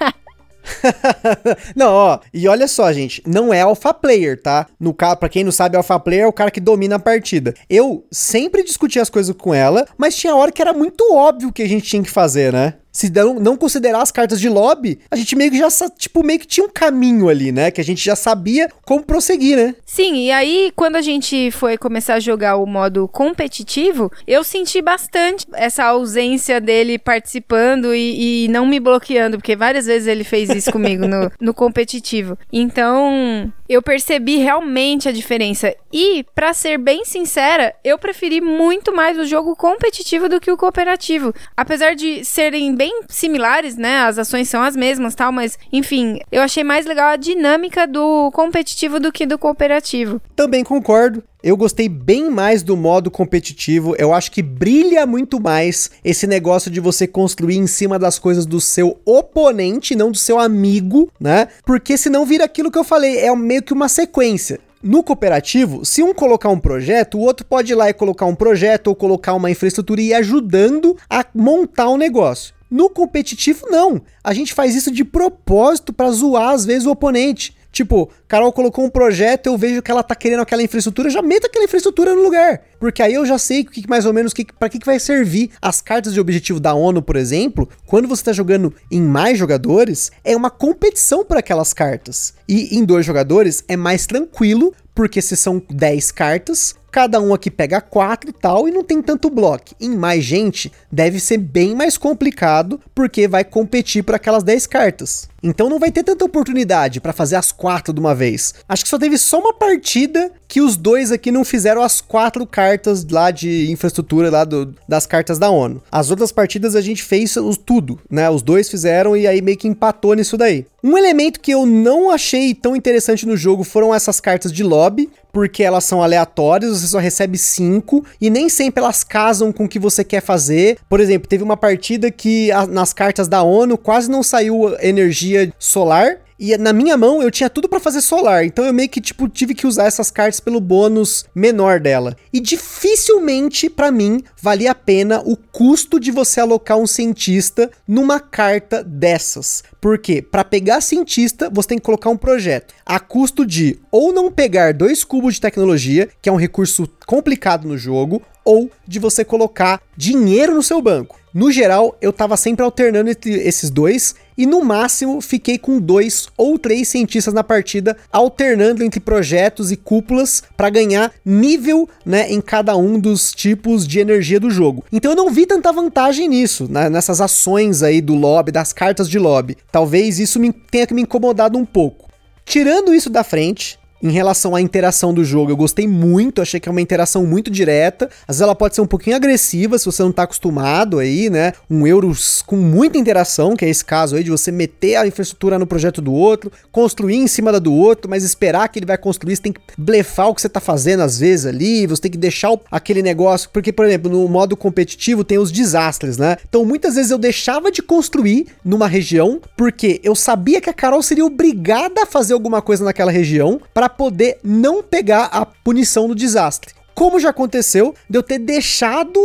não, 1.76 1.92
ó, 1.92 2.20
e 2.34 2.48
olha 2.48 2.68
só, 2.68 2.92
gente, 2.92 3.22
não 3.26 3.54
é 3.54 3.62
alpha 3.62 3.94
player, 3.94 4.42
tá? 4.42 4.68
No 4.80 4.94
caso, 4.94 5.18
para 5.18 5.30
quem 5.30 5.44
não 5.44 5.52
sabe, 5.52 5.78
alpha 5.78 6.00
player 6.00 6.24
é 6.24 6.28
o 6.28 6.34
cara 6.34 6.52
que 6.52 6.60
domina 6.60 6.96
a 6.96 7.00
partida. 7.00 7.54
Eu 7.70 8.06
sempre 8.12 8.64
discutia 8.64 9.02
as 9.02 9.10
coisas 9.10 9.36
com 9.36 9.54
ela, 9.54 9.88
mas 9.98 10.16
tinha 10.16 10.36
hora 10.36 10.52
que 10.52 10.62
era 10.62 10.74
muito 10.74 11.14
óbvio 11.14 11.50
o 11.50 11.54
que 11.54 11.64
a 11.64 11.68
gente 11.70 11.88
tinha 11.88 12.04
que 12.04 12.10
fazer, 12.10 12.52
né? 12.52 12.76
Se 12.96 13.10
não, 13.10 13.34
não 13.34 13.58
considerar 13.58 14.02
as 14.02 14.10
cartas 14.10 14.40
de 14.40 14.48
lobby, 14.48 15.00
a 15.12 15.18
gente 15.18 15.36
meio 15.36 15.52
que 15.52 15.58
já, 15.58 15.68
tipo, 15.98 16.24
meio 16.24 16.40
que 16.40 16.48
tinha 16.48 16.66
um 16.66 16.70
caminho 16.70 17.28
ali, 17.28 17.52
né? 17.52 17.70
Que 17.70 17.82
a 17.82 17.84
gente 17.84 18.04
já 18.04 18.16
sabia 18.16 18.70
como 18.86 19.04
prosseguir, 19.04 19.58
né? 19.58 19.76
Sim, 19.86 20.28
e 20.28 20.32
aí 20.32 20.72
quando 20.74 20.96
a 20.96 21.02
gente 21.02 21.52
foi 21.52 21.78
começar 21.78 22.14
a 22.14 22.20
jogar 22.22 22.56
o 22.56 22.66
modo 22.66 23.06
competitivo, 23.10 24.10
eu 24.26 24.46
senti 24.46 24.82
bastante 24.82 25.46
essa 25.56 25.84
ausência 25.84 26.62
dele 26.62 26.98
participando 26.98 27.94
e, 27.94 28.46
e 28.46 28.48
não 28.48 28.66
me 28.66 28.80
bloqueando, 28.80 29.38
porque 29.40 29.58
várias 29.58 29.86
vezes 29.86 30.08
ele 30.08 30.24
fez 30.24 30.50
isso 30.50 30.72
comigo 30.72 31.06
no, 31.06 31.30
no 31.42 31.54
competitivo. 31.54 32.38
Então, 32.50 33.52
eu 33.68 33.82
percebi 33.82 34.38
realmente 34.38 35.10
a 35.10 35.12
diferença. 35.12 35.76
E, 35.92 36.26
para 36.36 36.54
ser 36.54 36.78
bem 36.78 37.06
sincera, 37.06 37.74
eu 37.84 37.98
preferi 37.98 38.42
muito 38.42 38.94
mais 38.94 39.18
o 39.18 39.26
jogo 39.26 39.56
competitivo 39.56 40.28
do 40.28 40.40
que 40.40 40.52
o 40.52 40.58
cooperativo. 40.58 41.34
Apesar 41.56 41.96
de 41.96 42.24
serem 42.24 42.76
bem 42.76 43.02
similares, 43.08 43.78
né? 43.78 44.00
As 44.00 44.18
ações 44.18 44.50
são 44.50 44.62
as 44.62 44.76
mesmas, 44.76 45.16
tal, 45.16 45.32
mas 45.32 45.58
enfim, 45.72 46.20
eu 46.32 46.42
achei 46.42 46.64
mais 46.64 46.86
legal 46.86 47.10
a 47.10 47.16
dinâmica 47.16 47.88
do 47.88 48.32
competitivo 48.32 49.00
do 49.00 49.12
que 49.12 49.26
do 49.26 49.38
cooperativo. 49.38 50.22
Também 50.36 50.64
concordo. 50.64 51.24
Eu 51.46 51.56
gostei 51.56 51.88
bem 51.88 52.28
mais 52.28 52.64
do 52.64 52.76
modo 52.76 53.12
competitivo. 53.12 53.96
Eu 54.00 54.12
acho 54.12 54.32
que 54.32 54.42
brilha 54.42 55.06
muito 55.06 55.40
mais 55.40 55.92
esse 56.04 56.26
negócio 56.26 56.72
de 56.72 56.80
você 56.80 57.06
construir 57.06 57.58
em 57.58 57.68
cima 57.68 58.00
das 58.00 58.18
coisas 58.18 58.48
do 58.48 58.60
seu 58.60 59.00
oponente, 59.06 59.96
não 59.96 60.10
do 60.10 60.18
seu 60.18 60.40
amigo, 60.40 61.08
né? 61.20 61.48
Porque 61.64 62.00
senão 62.00 62.26
vira 62.26 62.46
aquilo 62.46 62.72
que 62.72 62.80
eu 62.80 62.84
falei, 62.84 63.20
é 63.20 63.36
meio 63.36 63.62
que 63.62 63.74
uma 63.74 63.88
sequência. 63.88 64.60
No 64.82 65.04
cooperativo, 65.04 65.86
se 65.86 66.02
um 66.02 66.16
colocar 66.16 66.50
um 66.50 66.60
projeto, 66.60 67.20
o 67.20 67.22
outro 67.22 67.46
pode 67.46 67.72
ir 67.72 67.76
lá 67.76 67.92
e 67.92 67.94
colocar 67.94 68.26
um 68.26 68.34
projeto 68.34 68.88
ou 68.88 68.96
colocar 68.96 69.36
uma 69.36 69.52
infraestrutura 69.52 70.02
e 70.02 70.08
ir 70.08 70.14
ajudando 70.16 70.98
a 71.08 71.24
montar 71.36 71.90
o 71.90 71.94
um 71.94 71.98
negócio. 71.98 72.56
No 72.72 72.90
competitivo, 72.90 73.68
não. 73.70 74.02
A 74.24 74.34
gente 74.34 74.52
faz 74.52 74.76
isso 74.76 74.90
de 74.90 75.06
propósito 75.06 75.94
para 75.94 76.10
zoar, 76.10 76.50
às 76.50 76.66
vezes, 76.66 76.88
o 76.88 76.92
oponente. 76.92 77.56
Tipo, 77.76 78.10
Carol 78.26 78.54
colocou 78.54 78.86
um 78.86 78.90
projeto, 78.90 79.48
eu 79.48 79.58
vejo 79.58 79.82
que 79.82 79.92
ela 79.92 80.02
tá 80.02 80.16
querendo 80.16 80.40
aquela 80.40 80.64
infraestrutura, 80.64 81.10
já 81.10 81.22
meto 81.22 81.46
aquela 81.46 81.66
infraestrutura 81.66 82.16
no 82.16 82.24
lugar. 82.24 82.62
Porque 82.80 83.04
aí 83.04 83.16
eu 83.16 83.26
já 83.26 83.38
sei 83.38 83.66
que, 83.66 83.86
mais 83.86 84.06
ou 84.06 84.14
menos 84.14 84.32
que, 84.32 84.46
para 84.46 84.70
que, 84.70 84.80
que 84.80 84.86
vai 84.86 84.98
servir. 84.98 85.52
As 85.62 85.82
cartas 85.82 86.14
de 86.14 86.22
objetivo 86.22 86.58
da 86.58 86.74
ONU, 86.74 87.02
por 87.02 87.18
exemplo, 87.18 87.68
quando 87.86 88.08
você 88.08 88.24
tá 88.24 88.32
jogando 88.32 88.74
em 88.90 89.02
mais 89.02 89.38
jogadores, 89.38 90.10
é 90.24 90.38
uma 90.38 90.50
competição 90.50 91.26
por 91.26 91.36
aquelas 91.36 91.74
cartas. 91.74 92.34
E 92.48 92.78
em 92.78 92.86
dois 92.86 93.06
jogadores 93.06 93.62
é 93.68 93.76
mais 93.76 94.06
tranquilo, 94.06 94.74
porque 94.94 95.22
se 95.22 95.36
são 95.36 95.62
10 95.70 96.12
cartas, 96.14 96.76
cada 96.96 97.20
um 97.20 97.34
aqui 97.34 97.52
pega 97.52 97.82
4 97.82 98.30
e 98.30 98.32
tal, 98.32 98.70
e 98.70 98.72
não 98.72 98.82
tem 98.82 99.02
tanto 99.02 99.30
bloco. 99.30 99.76
Em 99.82 99.90
mais 99.90 100.24
gente, 100.24 100.72
deve 100.90 101.20
ser 101.20 101.38
bem 101.38 101.76
mais 101.76 101.98
complicado, 101.98 102.80
porque 102.96 103.28
vai 103.28 103.44
competir 103.44 104.02
por 104.02 104.16
aquelas 104.16 104.44
10 104.44 104.66
cartas. 104.66 105.28
Então 105.44 105.70
não 105.70 105.78
vai 105.78 105.92
ter 105.92 106.02
tanta 106.02 106.26
oportunidade 106.26 107.00
para 107.00 107.14
fazer 107.14 107.36
as 107.36 107.52
quatro 107.52 107.94
de 107.94 108.00
uma 108.00 108.16
vez. 108.16 108.56
Acho 108.68 108.84
que 108.84 108.90
só 108.90 108.98
teve 108.98 109.16
só 109.16 109.40
uma 109.40 109.54
partida 109.54 110.32
que 110.48 110.60
os 110.60 110.76
dois 110.76 111.12
aqui 111.12 111.32
não 111.32 111.44
fizeram 111.44 111.84
as 111.84 112.02
quatro 112.02 112.48
cartas 112.48 113.06
lá 113.08 113.30
de 113.30 113.70
infraestrutura 113.72 114.32
lá 114.32 114.44
do, 114.44 114.74
das 114.90 115.06
cartas 115.06 115.38
da 115.38 115.50
ONU. 115.50 115.84
As 115.92 116.10
outras 116.10 116.32
partidas 116.32 116.76
a 116.76 116.82
gente 116.82 117.04
fez 117.04 117.36
os, 117.36 117.58
tudo, 117.58 118.00
né? 118.10 118.28
Os 118.28 118.42
dois 118.42 118.70
fizeram 118.70 119.16
e 119.16 119.28
aí 119.28 119.40
meio 119.40 119.58
que 119.58 119.68
empatou 119.68 120.16
nisso 120.16 120.36
daí. 120.36 120.66
Um 120.84 120.98
elemento 120.98 121.40
que 121.40 121.52
eu 121.52 121.66
não 121.66 122.10
achei 122.10 122.54
tão 122.54 122.76
interessante 122.76 123.26
no 123.26 123.38
jogo 123.38 123.64
foram 123.64 123.94
essas 123.94 124.20
cartas 124.20 124.52
de 124.52 124.64
lobby, 124.64 125.10
porque 125.36 125.64
elas 125.64 125.84
são 125.84 126.02
aleatórias, 126.02 126.80
você 126.80 126.88
só 126.88 126.98
recebe 126.98 127.38
cinco 127.38 128.06
e 128.22 128.30
nem 128.30 128.48
sempre 128.48 128.82
elas 128.82 129.04
casam 129.04 129.52
com 129.52 129.66
o 129.66 129.68
que 129.68 129.78
você 129.78 130.02
quer 130.02 130.22
fazer. 130.22 130.78
Por 130.88 131.02
exemplo, 131.02 131.28
teve 131.28 131.44
uma 131.44 131.58
partida 131.58 132.10
que 132.10 132.50
a, 132.54 132.66
nas 132.66 132.94
cartas 132.94 133.28
da 133.28 133.44
ONU 133.44 133.78
quase 133.78 134.10
não 134.10 134.24
saiu 134.24 134.74
energia 134.80 135.52
solar 135.60 136.20
e 136.40 136.58
na 136.58 136.74
minha 136.74 136.98
mão 136.98 137.22
eu 137.22 137.32
tinha 137.32 137.50
tudo 137.50 137.70
para 137.70 137.80
fazer 137.80 138.02
solar, 138.02 138.46
então 138.46 138.66
eu 138.66 138.74
meio 138.74 138.90
que 138.90 139.00
tipo 139.00 139.28
tive 139.30 139.54
que 139.54 139.68
usar 139.68 139.86
essas 139.86 140.12
cartas 140.12 140.40
pelo 140.40 140.60
bônus 140.60 141.26
menor 141.34 141.80
dela. 141.80 142.16
E 142.32 142.40
dificilmente 142.40 143.70
para 143.70 143.92
mim 143.92 144.24
valia 144.42 144.72
a 144.72 144.76
pena 144.76 145.22
o 145.26 145.38
custo 145.38 146.00
de 146.00 146.12
você 146.12 146.40
alocar 146.40 146.78
um 146.78 146.88
cientista 146.88 147.72
numa 147.88 148.20
carta 148.20 148.84
dessas. 148.84 149.64
Porque 149.80 150.22
para 150.22 150.44
pegar 150.44 150.82
cientista, 150.82 151.50
você 151.50 151.70
tem 151.70 151.78
que 151.78 151.84
colocar 151.84 152.10
um 152.10 152.18
projeto 152.18 152.74
a 152.86 153.00
custo 153.00 153.46
de 153.46 153.80
ou 153.92 154.12
não 154.12 154.32
pegar 154.32 154.74
dois 154.74 155.04
cubos 155.04 155.36
de 155.36 155.42
tecnologia, 155.42 156.10
que 156.22 156.30
é 156.30 156.32
um 156.32 156.38
recurso 156.38 156.90
complicado 157.06 157.68
no 157.68 157.78
jogo, 157.78 158.22
ou 158.44 158.70
de 158.88 159.00
você 159.00 159.26
colocar 159.26 159.82
dinheiro 159.98 160.54
no 160.54 160.62
seu 160.62 160.82
banco. 160.82 161.20
No 161.34 161.52
geral, 161.52 161.98
eu 162.00 162.14
tava 162.14 162.38
sempre 162.38 162.64
alternando 162.64 163.10
entre 163.10 163.34
esses 163.34 163.70
dois 163.70 164.16
e 164.38 164.46
no 164.46 164.64
máximo 164.64 165.22
fiquei 165.22 165.58
com 165.58 165.80
dois 165.80 166.28
ou 166.38 166.58
três 166.60 166.88
cientistas 166.88 167.34
na 167.34 167.44
partida, 167.44 167.96
alternando 168.12 168.84
entre 168.84 169.00
projetos 169.00 169.72
e 169.72 169.76
cúpulas 169.76 170.44
para 170.56 170.70
ganhar 170.70 171.12
nível, 171.26 171.90
né, 172.06 172.32
em 172.32 172.42
cada 172.42 172.76
um 172.76 173.00
dos 173.00 173.32
tipos 173.32 173.88
de 173.88 174.00
energia 174.00 174.40
do 174.40 174.50
jogo. 174.50 174.84
Então 174.92 175.12
eu 175.12 175.16
não 175.16 175.30
vi 175.30 175.46
tanta 175.46 175.72
vantagem 175.72 176.28
nisso, 176.28 176.68
né, 176.70 176.90
nessas 176.90 177.22
ações 177.22 177.84
aí 177.84 178.02
do 178.02 178.16
lobby, 178.16 178.52
das 178.52 178.74
cartas 178.74 179.10
de 179.10 179.20
lobby. 179.20 179.58
Talvez 179.72 180.20
isso 180.20 180.40
me 180.40 180.52
tenha 180.52 180.86
me 180.92 181.02
incomodado 181.02 181.58
um 181.58 181.66
pouco. 181.66 182.10
Tirando 182.46 182.94
isso 182.94 183.10
da 183.10 183.24
frente, 183.24 183.80
em 184.06 184.12
relação 184.12 184.56
à 184.56 184.62
interação 184.62 185.12
do 185.12 185.26
jogo, 185.26 185.52
eu 185.52 185.58
gostei 185.58 185.88
muito, 185.88 186.40
achei 186.40 186.60
que 186.60 186.70
é 186.70 186.72
uma 186.72 186.80
interação 186.80 187.26
muito 187.26 187.50
direta. 187.50 188.06
Às 188.28 188.36
vezes 188.36 188.42
ela 188.42 188.54
pode 188.54 188.76
ser 188.76 188.82
um 188.82 188.86
pouquinho 188.86 189.16
agressiva 189.16 189.80
se 189.80 189.86
você 189.88 190.04
não 190.04 190.12
tá 190.12 190.24
acostumado 190.24 191.00
aí, 191.00 191.28
né? 191.28 191.54
Um 191.68 191.88
Euros 191.88 192.44
com 192.44 192.56
muita 192.56 193.00
interação, 193.00 193.56
que 193.56 193.66
é 193.66 193.70
esse 193.70 193.84
caso 193.84 194.16
aí 194.16 194.24
de 194.24 194.30
você 194.30 194.52
meter 194.52 194.98
a 194.98 195.08
infraestrutura 195.08 195.58
no 195.58 195.66
projeto 195.66 196.04
do 196.04 196.14
outro, 196.14 196.52
construir 196.72 197.16
em 197.16 197.26
cima 197.26 197.52
da 197.52 197.58
do 197.58 197.74
outro, 197.74 198.08
mas 198.08 198.24
esperar 198.24 198.70
que 198.70 198.78
ele 198.78 198.86
vai 198.86 198.98
construir, 198.98 199.36
você 199.38 199.42
tem 199.42 199.54
que 199.54 199.62
blefar 199.76 200.30
o 200.30 200.36
que 200.36 200.42
você 200.42 200.50
tá 200.50 200.60
fazendo 200.60 201.02
às 201.02 201.18
vezes 201.18 201.48
ali, 201.48 201.88
você 201.88 202.04
tem 202.04 202.12
que 202.12 202.18
deixar 202.18 202.56
aquele 202.70 203.02
negócio, 203.02 203.50
porque 203.52 203.74
por 203.74 203.86
exemplo, 203.86 204.12
no 204.12 204.28
modo 204.28 204.56
competitivo 204.56 205.24
tem 205.24 205.40
os 205.40 205.52
desastres, 205.52 206.16
né? 206.16 206.38
Então 206.48 206.64
muitas 206.64 206.94
vezes 206.94 207.10
eu 207.10 207.18
deixava 207.18 207.72
de 207.72 207.82
construir 207.82 208.50
numa 208.64 208.88
região 208.88 209.42
porque 209.58 210.00
eu 210.04 210.14
sabia 210.14 210.62
que 210.62 210.70
a 210.70 210.74
Carol 210.74 211.02
seria 211.02 211.26
obrigada 211.26 212.04
a 212.04 212.06
fazer 212.06 212.36
alguma 212.36 212.62
coisa 212.62 212.86
naquela 212.86 213.12
região 213.12 213.60
para 213.74 213.95
poder 213.98 214.40
não 214.44 214.84
pegar 214.84 215.26
a 215.26 215.46
punição 215.46 216.08
do 216.08 216.16
desastre. 216.16 216.74
Como 216.96 217.20
já 217.20 217.30
aconteceu 217.30 217.94
de 218.10 218.18
eu 218.18 218.24
ter 218.24 218.40
deixado 218.40 219.20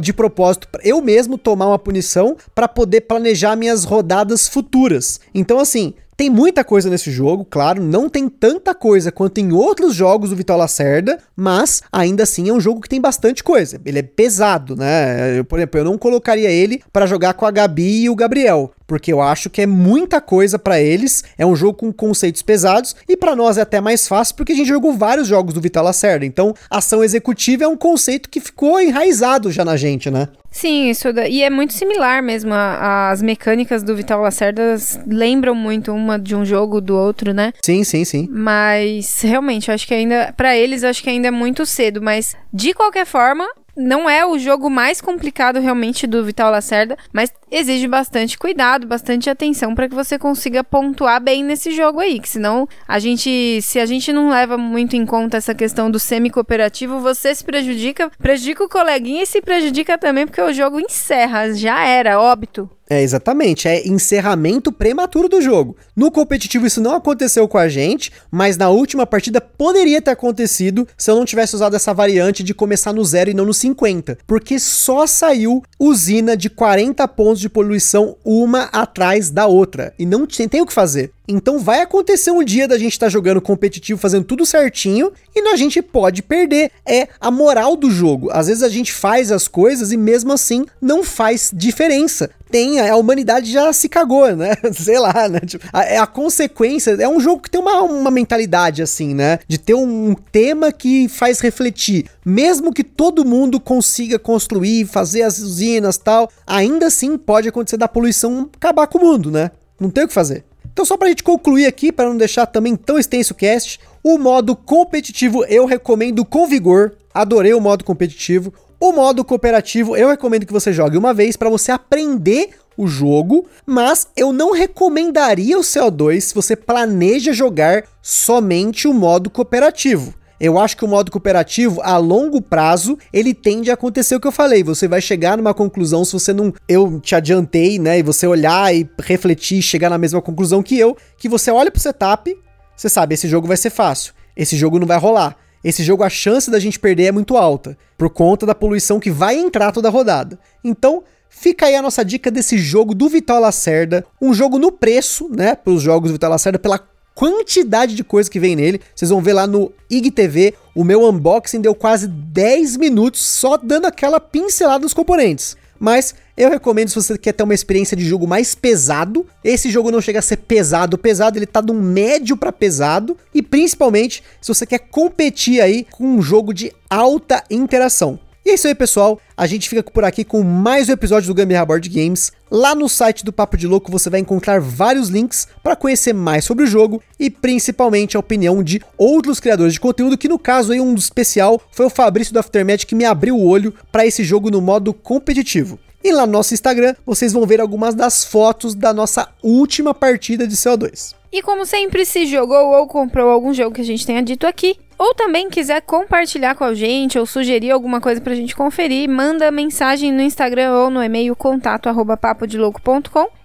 de 0.00 0.12
propósito 0.12 0.66
eu 0.82 1.00
mesmo 1.00 1.38
tomar 1.38 1.68
uma 1.68 1.78
punição 1.78 2.36
para 2.52 2.66
poder 2.66 3.02
planejar 3.02 3.54
minhas 3.54 3.84
rodadas 3.84 4.48
futuras. 4.48 5.20
Então, 5.32 5.60
assim, 5.60 5.94
tem 6.16 6.30
muita 6.30 6.64
coisa 6.64 6.88
nesse 6.88 7.10
jogo, 7.10 7.44
claro, 7.44 7.82
não 7.82 8.08
tem 8.08 8.28
tanta 8.28 8.74
coisa 8.74 9.10
quanto 9.10 9.38
em 9.38 9.52
outros 9.52 9.94
jogos 9.94 10.30
do 10.30 10.36
Vitor 10.36 10.56
Lacerda, 10.56 11.18
mas 11.36 11.82
ainda 11.90 12.22
assim 12.22 12.48
é 12.48 12.52
um 12.52 12.60
jogo 12.60 12.80
que 12.80 12.88
tem 12.88 13.00
bastante 13.00 13.42
coisa. 13.42 13.80
Ele 13.84 13.98
é 13.98 14.02
pesado, 14.02 14.76
né? 14.76 15.38
Eu, 15.38 15.44
por 15.44 15.58
exemplo, 15.58 15.80
eu 15.80 15.84
não 15.84 15.98
colocaria 15.98 16.50
ele 16.50 16.82
para 16.92 17.06
jogar 17.06 17.34
com 17.34 17.46
a 17.46 17.50
Gabi 17.50 18.02
e 18.02 18.10
o 18.10 18.14
Gabriel, 18.14 18.72
porque 18.86 19.12
eu 19.12 19.20
acho 19.20 19.50
que 19.50 19.62
é 19.62 19.66
muita 19.66 20.20
coisa 20.20 20.58
para 20.58 20.80
eles, 20.80 21.24
é 21.36 21.44
um 21.44 21.56
jogo 21.56 21.78
com 21.78 21.92
conceitos 21.92 22.42
pesados 22.42 22.94
e 23.08 23.16
para 23.16 23.34
nós 23.34 23.58
é 23.58 23.62
até 23.62 23.80
mais 23.80 24.06
fácil 24.06 24.36
porque 24.36 24.52
a 24.52 24.56
gente 24.56 24.68
jogou 24.68 24.92
vários 24.92 25.26
jogos 25.26 25.54
do 25.54 25.60
Vital 25.60 25.84
Lacerda. 25.84 26.24
Então, 26.24 26.54
ação 26.70 27.02
executiva 27.02 27.64
é 27.64 27.68
um 27.68 27.76
conceito 27.76 28.28
que 28.28 28.40
ficou 28.40 28.80
enraizado 28.80 29.50
já 29.50 29.64
na 29.64 29.76
gente, 29.76 30.10
né? 30.10 30.28
Sim, 30.50 30.88
isso 30.88 31.08
e 31.28 31.42
é 31.42 31.50
muito 31.50 31.72
similar 31.72 32.22
mesmo. 32.22 32.52
As 32.54 33.20
mecânicas 33.20 33.82
do 33.82 33.96
Vital 33.96 34.20
Lacerda 34.20 34.76
lembram 35.04 35.52
muito 35.52 35.92
uma 36.04 36.18
de 36.18 36.36
um 36.36 36.44
jogo 36.44 36.80
do 36.80 36.96
outro, 36.96 37.32
né? 37.32 37.52
Sim, 37.62 37.82
sim, 37.82 38.04
sim. 38.04 38.28
Mas 38.30 39.22
realmente, 39.22 39.68
eu 39.68 39.74
acho 39.74 39.86
que 39.86 39.94
ainda 39.94 40.32
para 40.36 40.56
eles 40.56 40.84
acho 40.84 41.02
que 41.02 41.10
ainda 41.10 41.28
é 41.28 41.30
muito 41.30 41.64
cedo, 41.64 42.02
mas 42.02 42.36
de 42.52 42.74
qualquer 42.74 43.06
forma, 43.06 43.46
não 43.76 44.08
é 44.08 44.24
o 44.24 44.38
jogo 44.38 44.70
mais 44.70 45.00
complicado 45.00 45.58
realmente 45.58 46.06
do 46.06 46.24
Vital 46.24 46.50
Lacerda, 46.50 46.96
mas 47.12 47.32
exige 47.50 47.88
bastante 47.88 48.38
cuidado, 48.38 48.86
bastante 48.86 49.28
atenção 49.28 49.74
para 49.74 49.88
que 49.88 49.94
você 49.94 50.18
consiga 50.18 50.62
pontuar 50.62 51.20
bem 51.20 51.42
nesse 51.42 51.72
jogo 51.72 52.00
aí, 52.00 52.20
que 52.20 52.28
senão 52.28 52.68
a 52.86 52.98
gente, 52.98 53.60
se 53.62 53.78
a 53.78 53.86
gente 53.86 54.12
não 54.12 54.30
leva 54.30 54.56
muito 54.56 54.96
em 54.96 55.04
conta 55.04 55.36
essa 55.36 55.54
questão 55.54 55.90
do 55.90 55.98
semi-cooperativo, 55.98 57.00
você 57.00 57.34
se 57.34 57.44
prejudica, 57.44 58.10
prejudica 58.18 58.64
o 58.64 58.68
coleguinha 58.68 59.22
e 59.22 59.26
se 59.26 59.40
prejudica 59.40 59.98
também 59.98 60.26
porque 60.26 60.40
o 60.40 60.52
jogo 60.52 60.80
encerra, 60.80 61.52
já 61.52 61.84
era, 61.84 62.20
óbito. 62.20 62.70
É, 62.88 63.02
exatamente. 63.02 63.66
É 63.66 63.86
encerramento 63.86 64.70
prematuro 64.70 65.28
do 65.28 65.40
jogo. 65.40 65.76
No 65.96 66.10
competitivo 66.10 66.66
isso 66.66 66.80
não 66.80 66.94
aconteceu 66.94 67.48
com 67.48 67.58
a 67.58 67.68
gente, 67.68 68.12
mas 68.30 68.56
na 68.56 68.68
última 68.68 69.06
partida 69.06 69.40
poderia 69.40 70.02
ter 70.02 70.10
acontecido 70.10 70.86
se 70.96 71.10
eu 71.10 71.16
não 71.16 71.24
tivesse 71.24 71.54
usado 71.54 71.76
essa 71.76 71.94
variante 71.94 72.42
de 72.42 72.54
começar 72.54 72.92
no 72.92 73.04
zero 73.04 73.30
e 73.30 73.34
não 73.34 73.46
no 73.46 73.54
50. 73.54 74.18
Porque 74.26 74.58
só 74.58 75.06
saiu 75.06 75.62
usina 75.78 76.36
de 76.36 76.50
40 76.50 77.06
pontos 77.08 77.40
de 77.40 77.48
poluição 77.48 78.16
uma 78.24 78.64
atrás 78.64 79.30
da 79.30 79.46
outra. 79.46 79.94
E 79.98 80.04
não 80.04 80.26
tem, 80.26 80.48
tem 80.48 80.60
o 80.60 80.66
que 80.66 80.72
fazer. 80.72 81.12
Então 81.26 81.58
vai 81.58 81.80
acontecer 81.80 82.30
um 82.30 82.44
dia 82.44 82.68
da 82.68 82.78
gente 82.78 82.92
estar 82.92 83.06
tá 83.06 83.10
jogando 83.10 83.40
competitivo, 83.40 84.00
fazendo 84.00 84.24
tudo 84.24 84.44
certinho, 84.44 85.12
e 85.34 85.40
a 85.54 85.56
gente 85.56 85.80
pode 85.80 86.22
perder. 86.22 86.70
É 86.86 87.08
a 87.20 87.30
moral 87.30 87.76
do 87.76 87.90
jogo. 87.90 88.28
Às 88.32 88.48
vezes 88.48 88.62
a 88.62 88.68
gente 88.68 88.92
faz 88.92 89.32
as 89.32 89.48
coisas 89.48 89.92
e 89.92 89.96
mesmo 89.96 90.32
assim 90.32 90.66
não 90.80 91.02
faz 91.02 91.50
diferença. 91.54 92.30
Tem, 92.50 92.78
a 92.78 92.94
humanidade 92.96 93.50
já 93.50 93.72
se 93.72 93.88
cagou, 93.88 94.34
né? 94.36 94.52
Sei 94.72 94.98
lá, 94.98 95.28
né? 95.28 95.40
Tipo, 95.40 95.66
a, 95.72 95.84
é 95.84 95.98
a 95.98 96.06
consequência. 96.06 96.92
É 96.92 97.08
um 97.08 97.18
jogo 97.18 97.42
que 97.42 97.50
tem 97.50 97.60
uma, 97.60 97.82
uma 97.82 98.10
mentalidade 98.10 98.82
assim, 98.82 99.14
né? 99.14 99.38
De 99.48 99.58
ter 99.58 99.74
um 99.74 100.14
tema 100.30 100.70
que 100.70 101.08
faz 101.08 101.40
refletir. 101.40 102.06
Mesmo 102.24 102.72
que 102.72 102.84
todo 102.84 103.24
mundo 103.24 103.58
consiga 103.58 104.18
construir, 104.18 104.86
fazer 104.86 105.22
as 105.22 105.38
usinas 105.38 105.96
tal, 105.96 106.30
ainda 106.46 106.86
assim 106.86 107.16
pode 107.16 107.48
acontecer 107.48 107.76
da 107.76 107.88
poluição 107.88 108.48
acabar 108.56 108.86
com 108.86 108.98
o 108.98 109.02
mundo, 109.02 109.30
né? 109.30 109.50
Não 109.80 109.90
tem 109.90 110.04
o 110.04 110.08
que 110.08 110.14
fazer. 110.14 110.44
Então, 110.74 110.84
só 110.84 110.96
pra 110.96 111.06
gente 111.06 111.22
concluir 111.22 111.66
aqui, 111.66 111.92
para 111.92 112.08
não 112.08 112.16
deixar 112.16 112.46
também 112.46 112.74
tão 112.74 112.98
extenso 112.98 113.32
o 113.32 113.36
cast, 113.36 113.78
o 114.02 114.18
modo 114.18 114.56
competitivo 114.56 115.44
eu 115.44 115.66
recomendo 115.66 116.24
com 116.24 116.48
vigor. 116.48 116.96
Adorei 117.14 117.54
o 117.54 117.60
modo 117.60 117.84
competitivo. 117.84 118.52
O 118.80 118.90
modo 118.90 119.24
cooperativo 119.24 119.96
eu 119.96 120.08
recomendo 120.08 120.44
que 120.44 120.52
você 120.52 120.72
jogue 120.72 120.98
uma 120.98 121.14
vez 121.14 121.36
para 121.36 121.48
você 121.48 121.70
aprender 121.70 122.50
o 122.76 122.88
jogo, 122.88 123.46
mas 123.64 124.08
eu 124.16 124.32
não 124.32 124.50
recomendaria 124.50 125.56
o 125.56 125.62
CO2 125.62 126.20
se 126.20 126.34
você 126.34 126.56
planeja 126.56 127.32
jogar 127.32 127.84
somente 128.02 128.88
o 128.88 128.92
modo 128.92 129.30
cooperativo. 129.30 130.12
Eu 130.40 130.58
acho 130.58 130.76
que 130.76 130.84
o 130.84 130.88
modo 130.88 131.10
cooperativo, 131.10 131.80
a 131.82 131.96
longo 131.96 132.40
prazo, 132.40 132.98
ele 133.12 133.32
tende 133.32 133.70
a 133.70 133.74
acontecer 133.74 134.16
o 134.16 134.20
que 134.20 134.26
eu 134.26 134.32
falei. 134.32 134.62
Você 134.62 134.88
vai 134.88 135.00
chegar 135.00 135.36
numa 135.36 135.54
conclusão 135.54 136.04
se 136.04 136.12
você 136.12 136.32
não. 136.32 136.52
Eu 136.68 137.00
te 137.00 137.14
adiantei, 137.14 137.78
né? 137.78 137.98
E 137.98 138.02
você 138.02 138.26
olhar 138.26 138.74
e 138.74 138.88
refletir, 139.00 139.62
chegar 139.62 139.90
na 139.90 139.98
mesma 139.98 140.20
conclusão 140.20 140.62
que 140.62 140.78
eu, 140.78 140.96
que 141.16 141.28
você 141.28 141.50
olha 141.50 141.70
pro 141.70 141.80
setup, 141.80 142.36
você 142.76 142.88
sabe, 142.88 143.14
esse 143.14 143.28
jogo 143.28 143.46
vai 143.46 143.56
ser 143.56 143.70
fácil. 143.70 144.12
Esse 144.36 144.56
jogo 144.56 144.78
não 144.78 144.86
vai 144.86 144.98
rolar. 144.98 145.36
Esse 145.62 145.82
jogo, 145.82 146.02
a 146.02 146.10
chance 146.10 146.50
da 146.50 146.58
gente 146.58 146.78
perder 146.78 147.04
é 147.04 147.12
muito 147.12 147.38
alta, 147.38 147.78
por 147.96 148.10
conta 148.10 148.44
da 148.44 148.54
poluição 148.54 149.00
que 149.00 149.10
vai 149.10 149.38
entrar 149.38 149.72
toda 149.72 149.88
a 149.88 149.90
rodada. 149.90 150.38
Então, 150.62 151.04
Fica 151.36 151.66
aí 151.66 151.74
a 151.74 151.82
nossa 151.82 152.04
dica 152.04 152.30
desse 152.30 152.56
jogo 152.56 152.94
do 152.94 153.08
Vital 153.08 153.40
Lacerda, 153.40 154.06
um 154.22 154.32
jogo 154.32 154.56
no 154.56 154.70
preço, 154.70 155.28
né, 155.28 155.56
para 155.56 155.72
os 155.72 155.82
jogos 155.82 156.10
do 156.10 156.14
Vital 156.14 156.30
Lacerda, 156.30 156.60
pela 156.60 156.78
quantidade 157.14 157.94
de 157.94 158.04
coisa 158.04 158.30
que 158.30 158.40
vem 158.40 158.56
nele. 158.56 158.80
Vocês 158.94 159.10
vão 159.10 159.22
ver 159.22 159.32
lá 159.32 159.46
no 159.46 159.72
IGTV, 159.88 160.54
o 160.74 160.84
meu 160.84 161.08
unboxing 161.08 161.60
deu 161.60 161.74
quase 161.74 162.08
10 162.08 162.76
minutos 162.76 163.22
só 163.22 163.56
dando 163.56 163.86
aquela 163.86 164.18
pincelada 164.18 164.82
nos 164.82 164.94
componentes. 164.94 165.56
Mas 165.78 166.14
eu 166.36 166.50
recomendo 166.50 166.88
se 166.88 166.94
você 166.94 167.18
quer 167.18 167.32
ter 167.32 167.42
uma 167.42 167.54
experiência 167.54 167.96
de 167.96 168.04
jogo 168.04 168.26
mais 168.26 168.54
pesado. 168.54 169.26
Esse 169.42 169.70
jogo 169.70 169.90
não 169.90 170.00
chega 170.00 170.18
a 170.18 170.22
ser 170.22 170.38
pesado, 170.38 170.96
pesado, 170.96 171.38
ele 171.38 171.46
tá 171.46 171.60
um 171.68 171.74
médio 171.74 172.36
para 172.36 172.52
pesado 172.52 173.16
e 173.34 173.42
principalmente 173.42 174.22
se 174.40 174.48
você 174.48 174.66
quer 174.66 174.78
competir 174.78 175.60
aí 175.60 175.86
com 175.90 176.04
um 176.04 176.22
jogo 176.22 176.54
de 176.54 176.72
alta 176.88 177.42
interação. 177.50 178.18
E 178.46 178.50
é 178.50 178.54
isso 178.54 178.68
aí, 178.68 178.74
pessoal. 178.74 179.18
A 179.34 179.46
gente 179.46 179.70
fica 179.70 179.82
por 179.82 180.04
aqui 180.04 180.22
com 180.22 180.42
mais 180.42 180.90
um 180.90 180.92
episódio 180.92 181.28
do 181.28 181.34
Gambiarra 181.34 181.64
Board 181.64 181.88
Games. 181.88 182.30
Lá 182.50 182.74
no 182.74 182.90
site 182.90 183.24
do 183.24 183.32
Papo 183.32 183.56
de 183.56 183.66
Louco 183.66 183.90
você 183.90 184.10
vai 184.10 184.20
encontrar 184.20 184.60
vários 184.60 185.08
links 185.08 185.48
para 185.62 185.74
conhecer 185.74 186.12
mais 186.12 186.44
sobre 186.44 186.64
o 186.64 186.66
jogo 186.66 187.02
e 187.18 187.30
principalmente 187.30 188.18
a 188.18 188.20
opinião 188.20 188.62
de 188.62 188.82
outros 188.98 189.40
criadores 189.40 189.72
de 189.72 189.80
conteúdo, 189.80 190.18
que 190.18 190.28
no 190.28 190.38
caso 190.38 190.72
aí 190.72 190.80
um 190.80 190.94
especial 190.94 191.58
foi 191.72 191.86
o 191.86 191.90
Fabrício 191.90 192.34
do 192.34 192.38
Aftermath 192.38 192.84
que 192.84 192.94
me 192.94 193.06
abriu 193.06 193.34
o 193.34 193.46
olho 193.46 193.72
para 193.90 194.04
esse 194.04 194.22
jogo 194.22 194.50
no 194.50 194.60
modo 194.60 194.92
competitivo. 194.92 195.78
E 196.04 196.12
lá 196.12 196.26
no 196.26 196.32
nosso 196.34 196.52
Instagram 196.52 196.94
vocês 197.06 197.32
vão 197.32 197.46
ver 197.46 197.62
algumas 197.62 197.94
das 197.94 198.24
fotos 198.26 198.74
da 198.74 198.92
nossa 198.92 199.26
última 199.42 199.94
partida 199.94 200.46
de 200.46 200.54
CO2. 200.54 201.14
E 201.32 201.40
como 201.40 201.64
sempre, 201.64 202.04
se 202.04 202.26
jogou 202.26 202.74
ou 202.74 202.86
comprou 202.86 203.30
algum 203.30 203.54
jogo 203.54 203.74
que 203.74 203.80
a 203.80 203.84
gente 203.84 204.06
tenha 204.06 204.22
dito 204.22 204.46
aqui, 204.46 204.78
ou 204.98 205.14
também 205.14 205.48
quiser 205.48 205.80
compartilhar 205.80 206.54
com 206.54 206.62
a 206.62 206.74
gente 206.74 207.18
ou 207.18 207.26
sugerir 207.26 207.70
alguma 207.70 208.02
coisa 208.02 208.20
pra 208.20 208.34
gente 208.34 208.54
conferir, 208.54 209.08
manda 209.08 209.50
mensagem 209.50 210.12
no 210.12 210.20
Instagram 210.20 210.72
ou 210.72 210.90
no 210.90 211.02
e-mail 211.02 211.34
contato 211.34 211.88
arroba. 211.88 212.20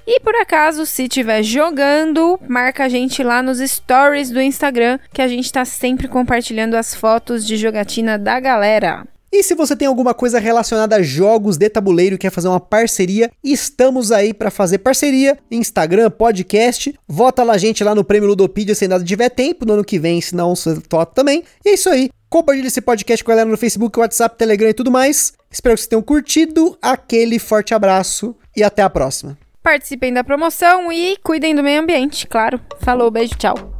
E 0.05 0.19
por 0.19 0.35
acaso, 0.35 0.85
se 0.85 1.03
estiver 1.03 1.41
jogando, 1.41 2.39
marca 2.47 2.83
a 2.83 2.89
gente 2.89 3.23
lá 3.23 3.41
nos 3.41 3.59
stories 3.59 4.29
do 4.29 4.41
Instagram, 4.41 4.99
que 5.13 5.21
a 5.21 5.27
gente 5.27 5.51
tá 5.51 5.63
sempre 5.65 6.07
compartilhando 6.07 6.75
as 6.75 6.93
fotos 6.93 7.47
de 7.47 7.57
jogatina 7.57 8.19
da 8.19 8.39
galera. 8.39 9.07
E 9.31 9.43
se 9.43 9.53
você 9.53 9.75
tem 9.75 9.87
alguma 9.87 10.13
coisa 10.13 10.39
relacionada 10.39 10.95
a 10.95 11.03
jogos 11.03 11.57
de 11.57 11.69
tabuleiro 11.69 12.15
e 12.15 12.17
quer 12.17 12.31
fazer 12.31 12.47
uma 12.47 12.59
parceria, 12.59 13.31
estamos 13.43 14.11
aí 14.11 14.33
para 14.33 14.49
fazer 14.49 14.79
parceria, 14.79 15.37
Instagram, 15.51 16.09
podcast, 16.09 16.93
vota 17.07 17.43
lá 17.43 17.53
a 17.53 17.57
gente 17.57 17.83
lá 17.83 17.93
no 17.93 18.03
Prêmio 18.03 18.29
Ludopedia 18.29 18.73
se 18.73 18.85
ainda 18.85 19.03
tiver 19.03 19.29
tempo, 19.29 19.65
no 19.65 19.73
ano 19.73 19.83
que 19.83 19.99
vem, 19.99 20.19
se 20.19 20.35
não, 20.35 20.55
você 20.55 20.81
vota 20.89 21.13
também. 21.13 21.43
E 21.63 21.69
é 21.69 21.73
isso 21.73 21.89
aí. 21.89 22.09
Compartilhe 22.29 22.67
esse 22.67 22.81
podcast 22.81 23.23
com 23.23 23.31
a 23.31 23.35
galera 23.35 23.49
no 23.49 23.57
Facebook, 23.57 23.99
WhatsApp, 23.99 24.37
Telegram 24.37 24.69
e 24.69 24.73
tudo 24.73 24.91
mais. 24.91 25.33
Espero 25.51 25.75
que 25.75 25.81
vocês 25.81 25.87
tenham 25.87 26.01
curtido. 26.01 26.77
Aquele 26.81 27.39
forte 27.39 27.73
abraço 27.73 28.35
e 28.55 28.63
até 28.63 28.83
a 28.83 28.89
próxima. 28.89 29.37
Participem 29.63 30.13
da 30.13 30.23
promoção 30.23 30.91
e 30.91 31.17
cuidem 31.23 31.55
do 31.55 31.63
meio 31.63 31.81
ambiente, 31.81 32.27
claro. 32.27 32.59
Falou, 32.79 33.09
beijo, 33.09 33.35
tchau. 33.35 33.78